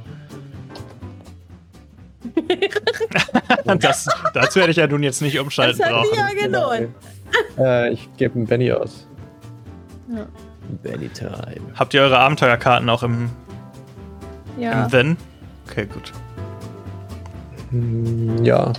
[3.80, 6.16] Das, dazu hätte ich ja nun jetzt nicht umschalten Das hat brauchen.
[6.16, 6.94] ja gelohnt.
[7.58, 9.06] Äh, ich gebe einen Benny aus.
[10.82, 11.32] Benny Time.
[11.74, 13.30] Habt ihr eure Abenteuerkarten auch im,
[14.58, 14.84] Ja.
[14.84, 15.16] im Then?
[15.68, 16.12] Okay, gut.
[17.70, 18.72] Hm, Ja.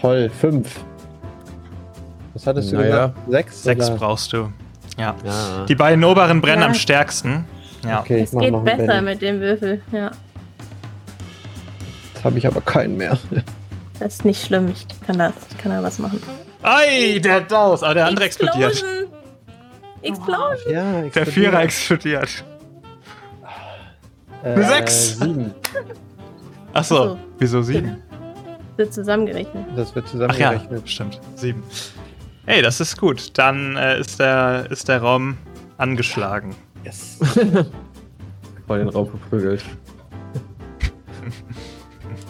[0.00, 0.80] Toll, 5.
[2.34, 3.06] Was hattest du Naja.
[3.26, 3.30] gesagt?
[3.30, 3.62] 6?
[3.62, 4.52] Sechs brauchst du.
[4.98, 5.14] Ja.
[5.24, 5.64] Ja.
[5.66, 6.68] Die beiden oberen brennen Ja.
[6.68, 7.44] am stärksten.
[7.84, 8.00] Ja.
[8.00, 9.02] Okay, Es geht besser Benny.
[9.02, 9.80] mit dem Würfel.
[9.92, 10.10] Ja.
[12.24, 13.18] Jetzt habe ich aber keinen mehr.
[14.00, 14.68] Das ist nicht schlimm.
[14.68, 15.34] Ich kann das.
[15.50, 16.22] Ich kann da was machen.
[16.62, 17.82] Ei, der Daus.
[17.82, 18.70] Aber der andere explodiert.
[18.72, 19.12] Explosion!
[20.00, 20.72] Explosion!
[20.72, 22.42] Ja, Der Vierer explodiert.
[24.42, 25.18] äh, Sechs.
[25.18, 25.54] 7.
[26.72, 27.18] Achso, Ach so.
[27.38, 28.02] wieso sieben?
[28.78, 29.66] Wird zusammengerechnet.
[29.76, 30.88] Das wird Ach ja, zusammengerechnet.
[30.88, 31.20] stimmt.
[31.34, 31.62] Sieben.
[32.46, 33.36] Ey, das ist gut.
[33.36, 35.36] Dann äh, ist, der, ist der Raum
[35.76, 36.56] angeschlagen.
[36.84, 37.18] Yes.
[38.66, 39.62] Voll den Raum verprügelt.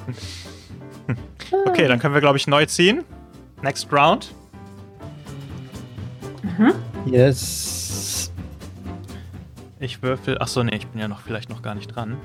[1.67, 3.05] Okay, dann können wir, glaube ich, neu ziehen.
[3.63, 4.35] Next Round.
[7.07, 8.33] Yes.
[9.79, 10.39] Ich würfel.
[10.39, 12.17] Achso, nee, ich bin ja noch vielleicht noch gar nicht dran.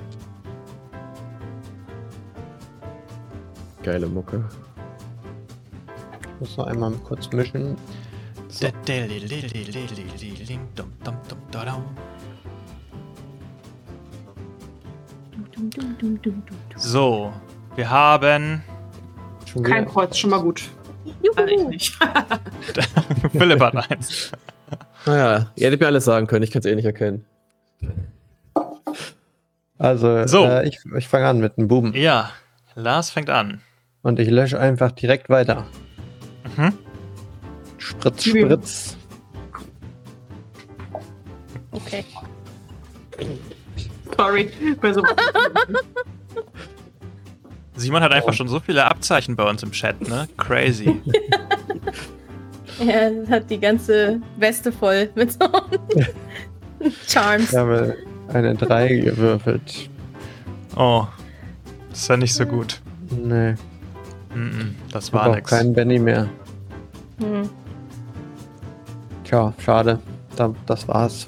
[3.84, 4.44] Geile Mucke.
[6.22, 7.76] Ich muss noch einmal kurz mischen.
[8.48, 8.68] So.
[16.78, 17.34] So,
[17.80, 18.62] wir haben.
[19.46, 19.88] Schon Kein.
[19.88, 20.70] Kreuz, schon mal gut.
[21.06, 21.70] Äh, ich Juhu.
[21.70, 21.98] nicht.
[23.32, 24.32] Philipp hat eins.
[25.06, 27.26] Naja, ihr hättet mir alles sagen können, ich kann es eh nicht erkennen.
[29.78, 30.46] Also, So.
[30.46, 31.94] Äh, ich, ich fange an mit einem Buben.
[31.96, 32.32] Ja,
[32.76, 33.62] Lars fängt an.
[34.02, 35.66] Und ich lösche einfach direkt weiter.
[36.58, 36.74] Mhm.
[37.78, 38.98] Spritz, spritz.
[41.72, 42.04] Okay.
[44.18, 44.52] Sorry.
[44.82, 45.02] Bei so
[47.80, 50.28] Simon hat einfach schon so viele Abzeichen bei uns im Chat, ne?
[50.38, 51.02] Crazy.
[52.80, 55.40] Er hat die ganze Weste voll mit so
[57.08, 57.52] Charms.
[57.52, 57.98] Ich habe
[58.30, 59.90] eine 3 gewürfelt.
[60.78, 61.06] Oh,
[61.90, 62.80] das ist ja nicht so gut.
[63.10, 63.56] Nee,
[64.34, 65.50] Mhm, das ich war habe auch nix.
[65.50, 66.30] keinen Benny mehr.
[67.20, 67.50] Hm.
[69.26, 70.00] Tja, schade.
[70.38, 71.28] Da, das war's.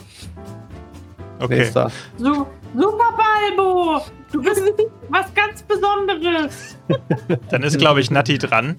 [1.40, 1.58] Okay.
[1.60, 1.92] Nächster.
[2.18, 4.02] Su Super Balbo!
[4.32, 4.62] Du bist
[5.10, 6.78] was ganz Besonderes.
[7.50, 8.76] Dann ist, glaube ich, Natti dran.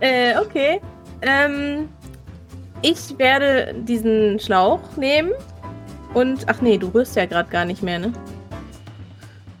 [0.00, 0.80] Äh, okay.
[1.22, 1.88] Ähm,
[2.82, 5.30] Ich werde diesen Schlauch nehmen
[6.12, 6.44] und.
[6.48, 8.12] Ach nee, du rührst ja gerade gar nicht mehr, ne?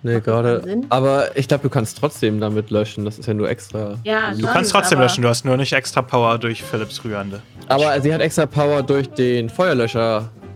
[0.02, 0.82] Nee, gerade.
[0.90, 3.06] Aber ich glaube, du kannst trotzdem damit löschen.
[3.06, 3.96] Das ist ja nur extra.
[4.04, 7.40] Ja, Du schon, kannst trotzdem löschen, du hast nur nicht extra Power durch Philips Rührende.
[7.68, 9.48] Aber sie hat extra Power durch den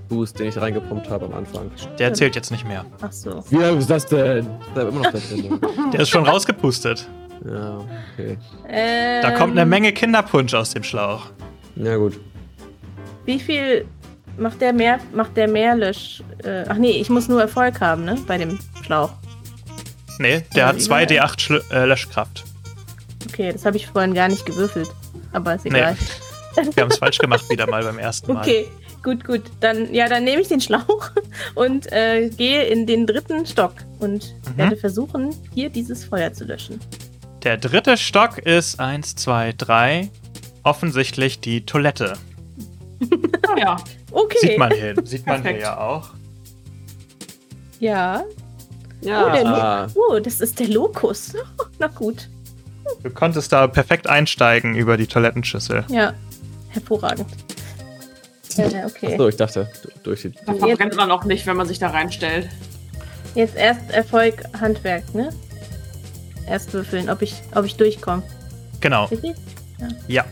[0.08, 1.70] Feuerlöscher-Boost, den ich reingepumpt habe am Anfang.
[1.98, 2.84] Der zählt jetzt nicht mehr.
[3.00, 3.44] Ach so.
[3.50, 4.38] Wie lange ist das denn?
[4.38, 5.60] Ist da immer noch da drin?
[5.92, 7.08] Der ist schon rausgepustet.
[7.46, 7.78] ja,
[8.14, 8.38] okay.
[8.68, 11.26] Ähm, Da kommt eine Menge Kinderpunsch aus dem Schlauch.
[11.76, 12.18] Ja, gut.
[13.24, 13.86] Wie viel
[14.36, 16.22] macht der mehr, macht der mehr Lösch.
[16.44, 18.16] Äh, ach nee, ich muss nur Erfolg haben, ne?
[18.26, 19.10] Bei dem Schlauch.
[20.18, 21.26] Nee, der Ja, hat 2 egal.
[21.28, 22.44] D8 Schl äh, Löschkraft.
[23.28, 24.90] Okay, das habe ich vorhin gar nicht gewürfelt.
[25.32, 25.96] Aber ist egal.
[26.74, 28.40] Wir haben es falsch gemacht wieder mal beim ersten Mal.
[28.40, 28.66] Okay,
[29.02, 29.42] gut, gut.
[29.60, 31.10] Dann, ja, dann nehme ich den Schlauch
[31.54, 34.56] und äh, gehe in den dritten Stock und Mhm.
[34.58, 36.80] werde versuchen, hier dieses Feuer zu löschen.
[37.42, 40.10] Der dritte Stock ist 1, 2, 3.
[40.64, 42.14] Offensichtlich die Toilette.
[43.46, 43.76] Ah, ja.
[44.10, 44.38] Okay.
[44.40, 46.10] Sieht man hier, sieht man hier ja auch.
[47.80, 48.24] Ja.
[49.00, 49.26] Ja.
[49.26, 51.32] Oh, der Oh, das ist der Lokus.
[51.78, 52.28] Na gut.
[53.02, 55.84] Du konntest da perfekt einsteigen über die Toilettenschüssel.
[55.88, 56.14] Ja.
[56.70, 57.26] Hervorragend.
[58.56, 59.16] Äh, okay.
[59.16, 59.70] so, ich dachte,
[60.02, 60.32] durch die.
[60.46, 62.48] Da verbrennt man auch nicht, wenn man sich da reinstellt.
[63.34, 65.30] Jetzt erst Erfolg Handwerk, ne?
[66.46, 68.22] Erst würfeln, ob ich, ob ich durchkomme.
[68.80, 69.34] Genau, Richtig?
[70.06, 70.24] ja.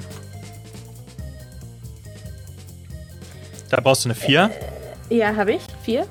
[3.69, 4.51] Da brauchst du eine 4.
[5.11, 5.63] Ja, habe ich.
[5.83, 6.07] Vier.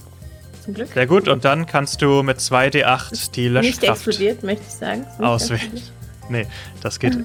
[0.64, 0.90] Zum Glück.
[0.94, 5.02] Sehr gut, und dann kannst du mit 2D8 die Nicht Löschkraft explodiert, möchte ich sagen.
[5.02, 5.82] Nicht auswählen.
[6.30, 6.48] Nee,
[6.82, 7.18] das geht.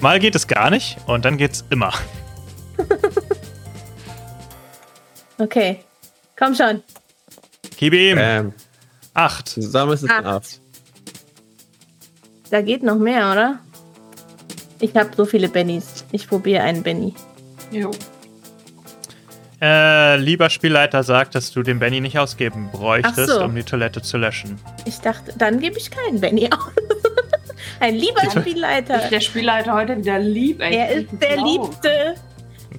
[0.00, 1.92] Mal geht es gar nicht und dann geht's immer.
[5.38, 5.80] Okay.
[6.38, 6.82] Komm schon.
[7.76, 8.18] Gib ihm.
[8.20, 8.52] Ähm,
[9.14, 9.48] 8.
[9.48, 10.24] zusammen ist es Acht.
[10.24, 10.60] 8.
[12.50, 13.58] Da geht noch mehr, oder?
[14.80, 16.04] Ich habe so viele Bennys.
[16.12, 17.14] Ich probiere einen Benny.
[17.70, 17.90] Jo.
[19.60, 23.44] Äh, lieber Spielleiter sagt, dass du den Benny nicht ausgeben bräuchtest, so.
[23.44, 24.58] um die Toilette zu löschen.
[24.84, 26.72] Ich dachte, dann gebe ich keinen Benny aus.
[27.80, 29.04] Ein lieber Spielleiter.
[29.04, 30.74] Ist der Spielleiter heute wieder lieb, ey.
[30.76, 31.36] Er ist der.
[31.42, 32.14] Liebste.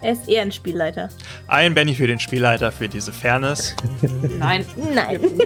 [0.02, 1.10] Er ist eher ein Spielleiter.
[1.48, 3.76] Ein Benny für den Spielleiter für diese Fairness.
[4.40, 4.66] Nein.
[4.94, 5.20] Nein.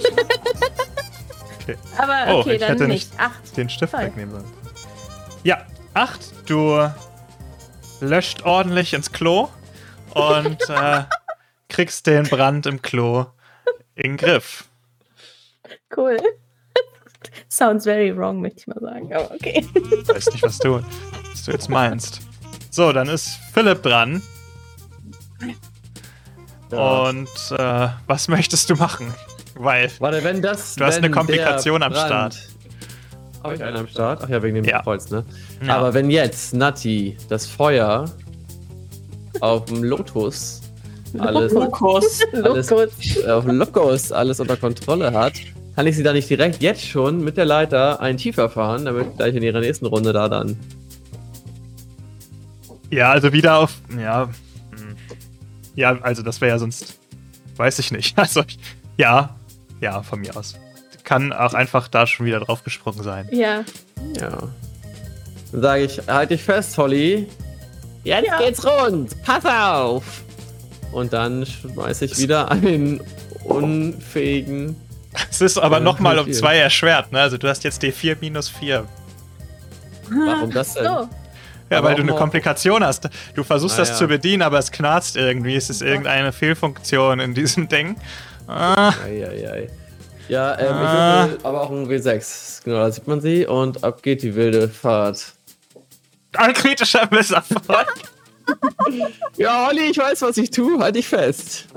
[1.62, 1.78] Okay.
[2.00, 3.12] Aber Oh, okay, ich dann hätte nicht.
[3.20, 3.56] Acht.
[3.56, 4.06] Den Stift Toll.
[4.06, 4.46] wegnehmen sollen.
[5.44, 6.20] Ja, 8.
[6.50, 6.90] Du
[8.02, 9.50] löscht ordentlich ins Klo
[10.16, 11.04] und äh,
[11.70, 13.28] kriegst den Brand im Klo
[13.94, 14.64] in den Griff.
[15.96, 16.18] Cool.
[17.50, 19.14] Sounds very wrong, möchte ich mal sagen.
[19.14, 19.64] Aber okay.
[20.08, 20.82] Weiß nicht, was du,
[21.32, 22.22] was du jetzt meinst.
[22.72, 24.24] So, dann ist Philipp dran.
[26.72, 29.14] Und äh, was möchtest du machen?
[29.56, 30.76] Weil Warte, wenn das.
[30.76, 32.38] Du hast wenn eine Komplikation am Start.
[33.44, 34.22] Habe ich einen am Start?
[34.24, 34.84] Ach ja, wegen dem Ja.
[34.86, 35.26] Holz, ne?
[35.66, 35.78] Ja.
[35.78, 38.06] Aber wenn jetzt Natti das Feuer
[39.40, 40.62] auf dem Lotus
[41.18, 42.22] alles, alles Lokus.
[42.34, 45.34] äh, auf dem Lokos alles unter Kontrolle hat,
[45.76, 49.18] kann ich sie da nicht direkt jetzt schon mit der Leiter einen tiefer fahren, damit
[49.18, 50.58] gleich in ihrer nächsten Runde da dann.
[52.92, 53.76] Ja, also wieder auf.
[53.98, 54.30] Ja.
[55.80, 56.98] Ja, also das wäre ja sonst.
[57.56, 58.18] Weiß ich nicht.
[58.18, 58.60] Also, ich-
[58.98, 59.36] ja.
[59.82, 60.56] Ja, von mir aus.
[61.06, 63.28] Kann auch einfach da schon wieder draufgesprungen sein.
[63.32, 63.64] Ja.
[64.20, 64.38] Ja.
[65.52, 67.28] Dann sage ich, halt dich fest, Holly.
[68.04, 68.38] Jetzt Ja.
[68.40, 69.16] geht's rund.
[69.24, 70.04] Pass auf.
[70.92, 73.02] Und dann schmeiß ich wieder einen
[73.46, 74.76] unfähigen.
[75.32, 77.22] Es ist aber nochmal um zwei erschwert, ne?
[77.22, 78.86] Also du hast jetzt D4 minus 4.
[80.10, 80.86] Warum das denn?
[80.86, 81.10] So.
[81.70, 83.10] Ja, Aber weil du eine Komplikation hast.
[83.36, 83.96] Du versuchst Ah, das ja.
[83.96, 85.56] zu bedienen, aber es knarzt irgendwie.
[85.56, 87.96] Es ist irgendeine Fehlfunktion in diesem Ding.
[88.48, 89.68] Ah, Eieiei.
[90.28, 91.26] Ja, ähm, Ah.
[91.26, 92.64] ich würfel aber auch ein W6.
[92.64, 95.34] Genau, da sieht man sie und ab geht die wilde Fahrt.
[96.38, 97.88] ein kritischer Misserfolg.
[99.38, 100.80] Ja, Holly, ich weiß, was ich tue.
[100.80, 101.68] Halt dich fest.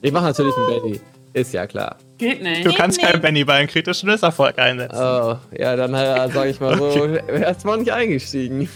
[0.00, 1.00] Ich mache natürlich einen Benny.
[1.32, 1.96] Ist ja klar.
[2.18, 2.64] Geht nicht.
[2.64, 4.96] Du kannst keinen Benny bei einem kritischen Misserfolg einsetzen.
[4.98, 8.68] Oh, ja, dann äh, sage ich mal so, erstmal nicht eingestiegen.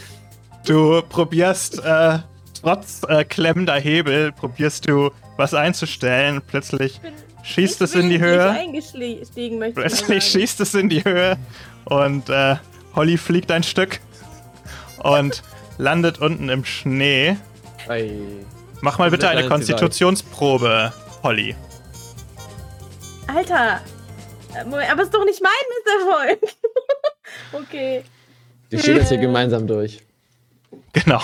[0.66, 2.18] Du probierst, äh,
[2.60, 6.43] trotz äh, klemmender Hebel, probierst du was einzustellen.
[6.44, 7.01] Plötzlich
[7.44, 8.52] schießt es in die Höhe.
[9.72, 11.36] Plötzlich schießt es in die Höhe
[11.84, 12.56] und äh,
[12.97, 14.01] Holly fliegt ein Stück
[15.05, 15.44] und
[15.78, 17.36] landet unten im Schnee.
[17.86, 18.10] Ei.
[18.80, 21.55] Mach mal bitte eine Konstitutionsprobe, Holly.
[23.28, 23.80] Alter.
[24.55, 26.55] Äh, Moment, aber ist doch nicht mein Misserfolg.
[27.52, 28.02] okay.
[28.72, 30.05] Die stehen jetzt hier gemeinsam durch.
[31.05, 31.20] Genau.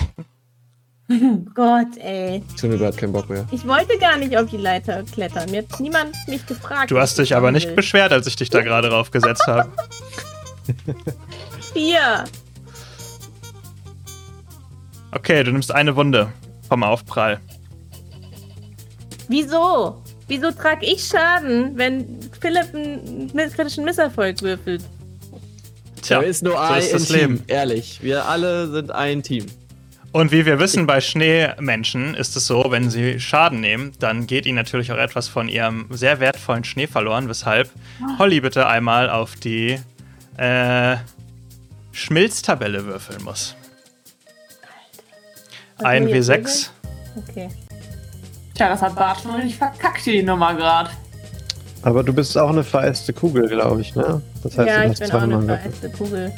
[1.55, 2.43] Gott, ey.
[2.61, 3.47] Tun überhaupt keinen Bock mehr.
[3.51, 5.51] Ich wollte gar nicht auf die Leiter klettern.
[5.51, 6.91] Mir hat niemand mich gefragt.
[6.91, 7.75] Du hast ich dich aber machen nicht will.
[7.77, 9.71] beschwert, als ich dich da gerade raufgesetzt habe.
[11.73, 12.25] Vier.
[15.11, 16.33] Okay, du nimmst eine Wunde
[16.69, 17.41] vom Aufprall.
[19.29, 20.03] Wieso?
[20.29, 24.83] Wieso trage ich Schaden, wenn Philipp einen kritischen Misserfolg würfelt?
[26.01, 27.45] Tja, da ist nur so ein ist das Team, Leben.
[27.49, 28.03] ehrlich.
[28.03, 29.47] Wir alle sind ein Team.
[30.13, 34.45] Und wie wir wissen, bei Schneemenschen ist es so, wenn sie Schaden nehmen, dann geht
[34.45, 37.71] ihnen natürlich auch etwas von ihrem sehr wertvollen Schnee verloren, weshalb
[38.19, 39.79] Holly bitte einmal auf die
[40.37, 40.97] äh,
[41.93, 43.57] Schmilztabelle würfeln muss.
[45.79, 46.71] Ein will ich jetzt
[47.17, 47.29] W6.
[47.29, 47.49] Okay.
[48.55, 50.91] Tja, das hat Bart schon richtig verkackt, die Nummer gerade.
[51.83, 54.21] Aber du bist auch eine vereiste Kugel, glaube ich, ne?
[54.43, 56.33] Das heißt, ja, du ich hast bin auch eine vereiste Kugel.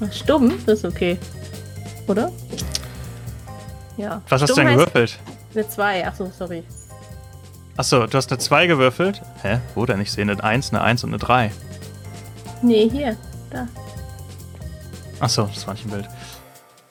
[0.00, 1.16] Ach, stumm, das ist okay.
[2.08, 2.32] Oder?
[3.96, 4.22] Ja.
[4.28, 5.18] Was hast du denn gewürfelt?
[5.54, 6.06] Eine 2.
[6.06, 6.62] Achso, sorry.
[7.76, 9.22] Achso, du hast eine 2 gewürfelt?
[9.42, 9.58] Hä?
[9.74, 10.00] Wo denn?
[10.00, 11.52] Ich sehe eine 1, eine 1 und eine 3.
[12.62, 13.16] Nee, hier.
[13.50, 13.68] Da.
[15.20, 16.08] Achso, das war nicht im Bild.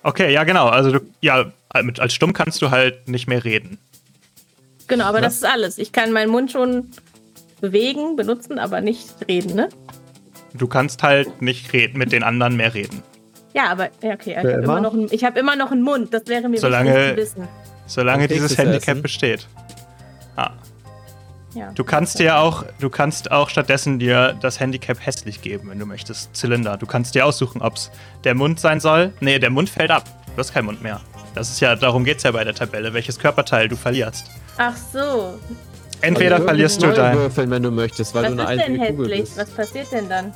[0.04, 0.68] Okay, ja, genau.
[0.68, 3.78] Also, du, ja, mit, als Stumm kannst du halt nicht mehr reden.
[4.88, 5.26] Genau, aber Ja.
[5.26, 5.78] das ist alles.
[5.78, 6.92] Ich kann meinen Mund schon
[7.60, 9.70] bewegen, benutzen, aber nicht reden, ne?
[10.54, 13.04] Du kannst halt nicht reden, mit den anderen mehr reden.
[13.58, 14.76] Ja, aber ja, okay, ich habe immer?
[14.76, 16.14] hab immer noch einen Mund.
[16.14, 17.48] Das wäre mir Solange- wichtig zu wissen.
[17.88, 19.02] Solange dieses Handicap essen.
[19.02, 19.48] besteht.
[20.36, 20.52] Ah.
[21.56, 21.72] Ja.
[21.74, 25.86] Du kannst dir auch, du kannst auch stattdessen dir das Handicap hässlich geben, wenn du
[25.88, 26.36] möchtest.
[26.36, 26.78] Zylinder.
[26.78, 27.90] Du kannst dir aussuchen, ob es
[28.26, 29.12] der Mund sein soll.
[29.22, 30.04] Nee, der Mund fällt ab.
[30.36, 31.00] Du hast keinen Mund mehr.
[31.34, 34.28] Das ist ja, darum geht's ja bei der Tabelle, welches Körperteil du verlierst.
[34.58, 35.40] Ach so.
[36.02, 37.18] Entweder Also verlierst du dein.
[37.18, 39.22] würfeln, wenn du möchtest, weil Was du eine ist denn hässlich?
[39.22, 39.38] bist.
[39.38, 40.34] Was passiert denn dann?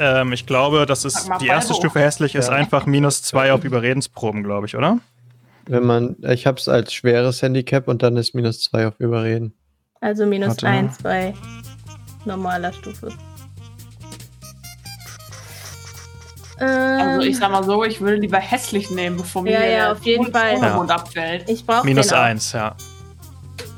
[0.00, 1.74] Ähm, ich glaube, das ist die erste.
[1.74, 2.54] Stufe hässlich ist Ja.
[2.54, 4.98] einfach minus zwei auf Überredensproben, glaube ich, oder?
[5.66, 9.52] Wenn man, ich habe es als schweres Handicap und dann ist minus zwei auf Überreden.
[10.00, 10.66] Also minus Warte.
[10.66, 11.34] 1 bei
[12.24, 13.08] normaler Stufe.
[16.58, 19.66] Also Ähm, ich sag mal so, ich würde lieber hässlich nehmen, bevor mir Ja, ja,
[19.66, 20.54] der auf jeden Mund- Fall.
[20.56, 21.48] Untermund abfällt.
[21.48, 22.74] ich brauche Minus eins, ja.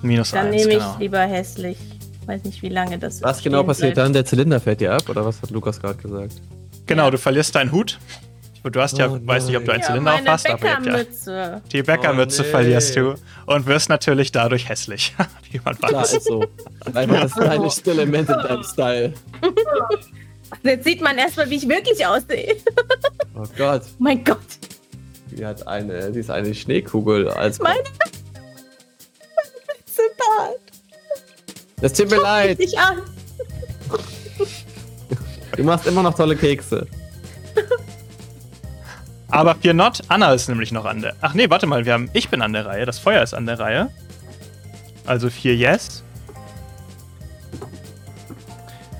[0.02, 0.96] Minus Dann eins, nehme ich genau.
[0.98, 1.78] lieber hässlich.
[2.26, 4.06] Weiß nicht, wie lange das Was genau passiert bleibt.
[4.06, 4.12] dann?
[4.12, 6.34] Der Zylinder fällt dir ab, oder was hat Lukas gerade gesagt?
[6.86, 7.10] Genau, Ja.
[7.10, 7.98] du verlierst deinen Hut.
[8.64, 10.64] Und du hast ja, Oh weiß nicht, ob du einen Ja, Zylinder meine aufhast, aber
[10.68, 11.62] ja Bäckermütze.
[11.72, 12.50] die Bäckermütze Oh, nee.
[12.52, 13.14] verlierst du
[13.46, 15.16] und wirst natürlich dadurch hässlich,
[15.50, 16.12] wie man Klar, weiß.
[16.14, 16.44] ist so.
[16.94, 19.14] Einfach das stylischste Element in deinem Style.
[20.62, 22.56] Jetzt sieht man erstmal, wie ich wirklich aussehe.
[23.34, 24.38] Oh Gott, mein Gott.
[25.32, 27.58] die hat eine, die ist eine Schneekugel als.
[27.58, 27.80] Meine
[30.18, 30.58] Bart.
[31.82, 33.02] Es tut mir leid, Ich an.
[35.56, 36.86] du machst immer noch tolle Kekse.
[39.28, 41.14] Aber für Not, Anna ist nämlich noch an der.
[41.22, 42.08] Ach nee, warte mal, wir haben.
[42.12, 43.90] Ich bin an der Reihe, das Feuer ist an der Reihe.
[45.06, 46.04] Also vier Yes.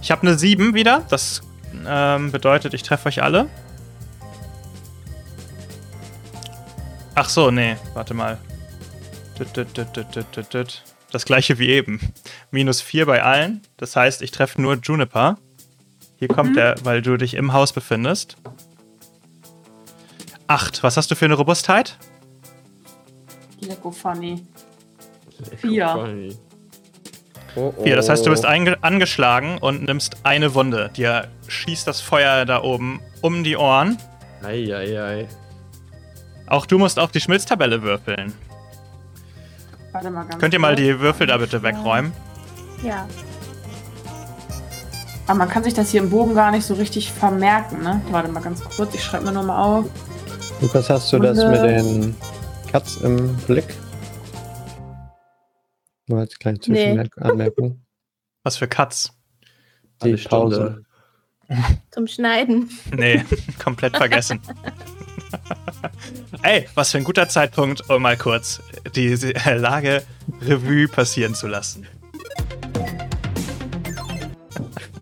[0.01, 1.03] Ich habe eine 7 wieder.
[1.09, 1.43] Das
[1.87, 3.47] ähm, bedeutet, ich treffe euch alle.
[7.15, 8.39] Ach so, nee, warte mal.
[9.37, 10.83] Tüt, tüt, tüt, tüt, tüt, tüt.
[11.13, 12.01] Das gleiche wie eben.
[12.51, 13.61] Minus 4 bei allen.
[13.77, 15.39] Das heißt, ich treffe nur Juniper.
[16.17, 18.37] Hier kommt der, weil du dich im Haus befindest.
[20.47, 20.83] 8.
[20.83, 21.99] Was hast du für eine Robustheit?
[23.61, 24.43] Lecko funny.
[25.59, 26.33] Vier.
[27.57, 27.83] Oh, oh.
[27.83, 27.97] 4.
[27.97, 30.91] Das heißt, du bist einge- angeschlagen und nimmst eine Wunde.
[30.97, 33.99] Dir schießt das Feuer da oben um die Ohren.
[34.43, 35.29] Eieiei.
[36.47, 38.33] Auch du musst auf die Schmilztabelle würfeln.
[39.93, 40.81] Warte mal ganz Könnt ihr mal kurz.
[40.81, 42.13] die Würfel da bitte wegräumen?
[42.83, 43.07] Ja.
[45.27, 48.03] Aber man kann sich das hier im Bogen gar nicht so richtig vermerken, ne?
[48.11, 49.87] Warte mal ganz kurz, ich schreibe mir nochmal auf.
[50.61, 52.17] Lukas, hast du das Und, mit den
[52.71, 53.67] Cuts im Blick?
[56.09, 57.81] Nur als kleine Zwischenanmerkung.
[58.43, 59.13] Was für Cuts?
[60.03, 60.57] Die Stunde.
[60.57, 60.83] Pause.
[61.91, 62.71] Zum Schneiden.
[62.97, 63.25] Nee,
[63.63, 64.41] komplett vergessen.
[66.43, 68.61] Ey, was für ein guter Zeitpunkt, um mal kurz
[68.95, 69.15] die
[69.55, 70.03] Lage
[70.41, 71.87] Revue passieren zu lassen.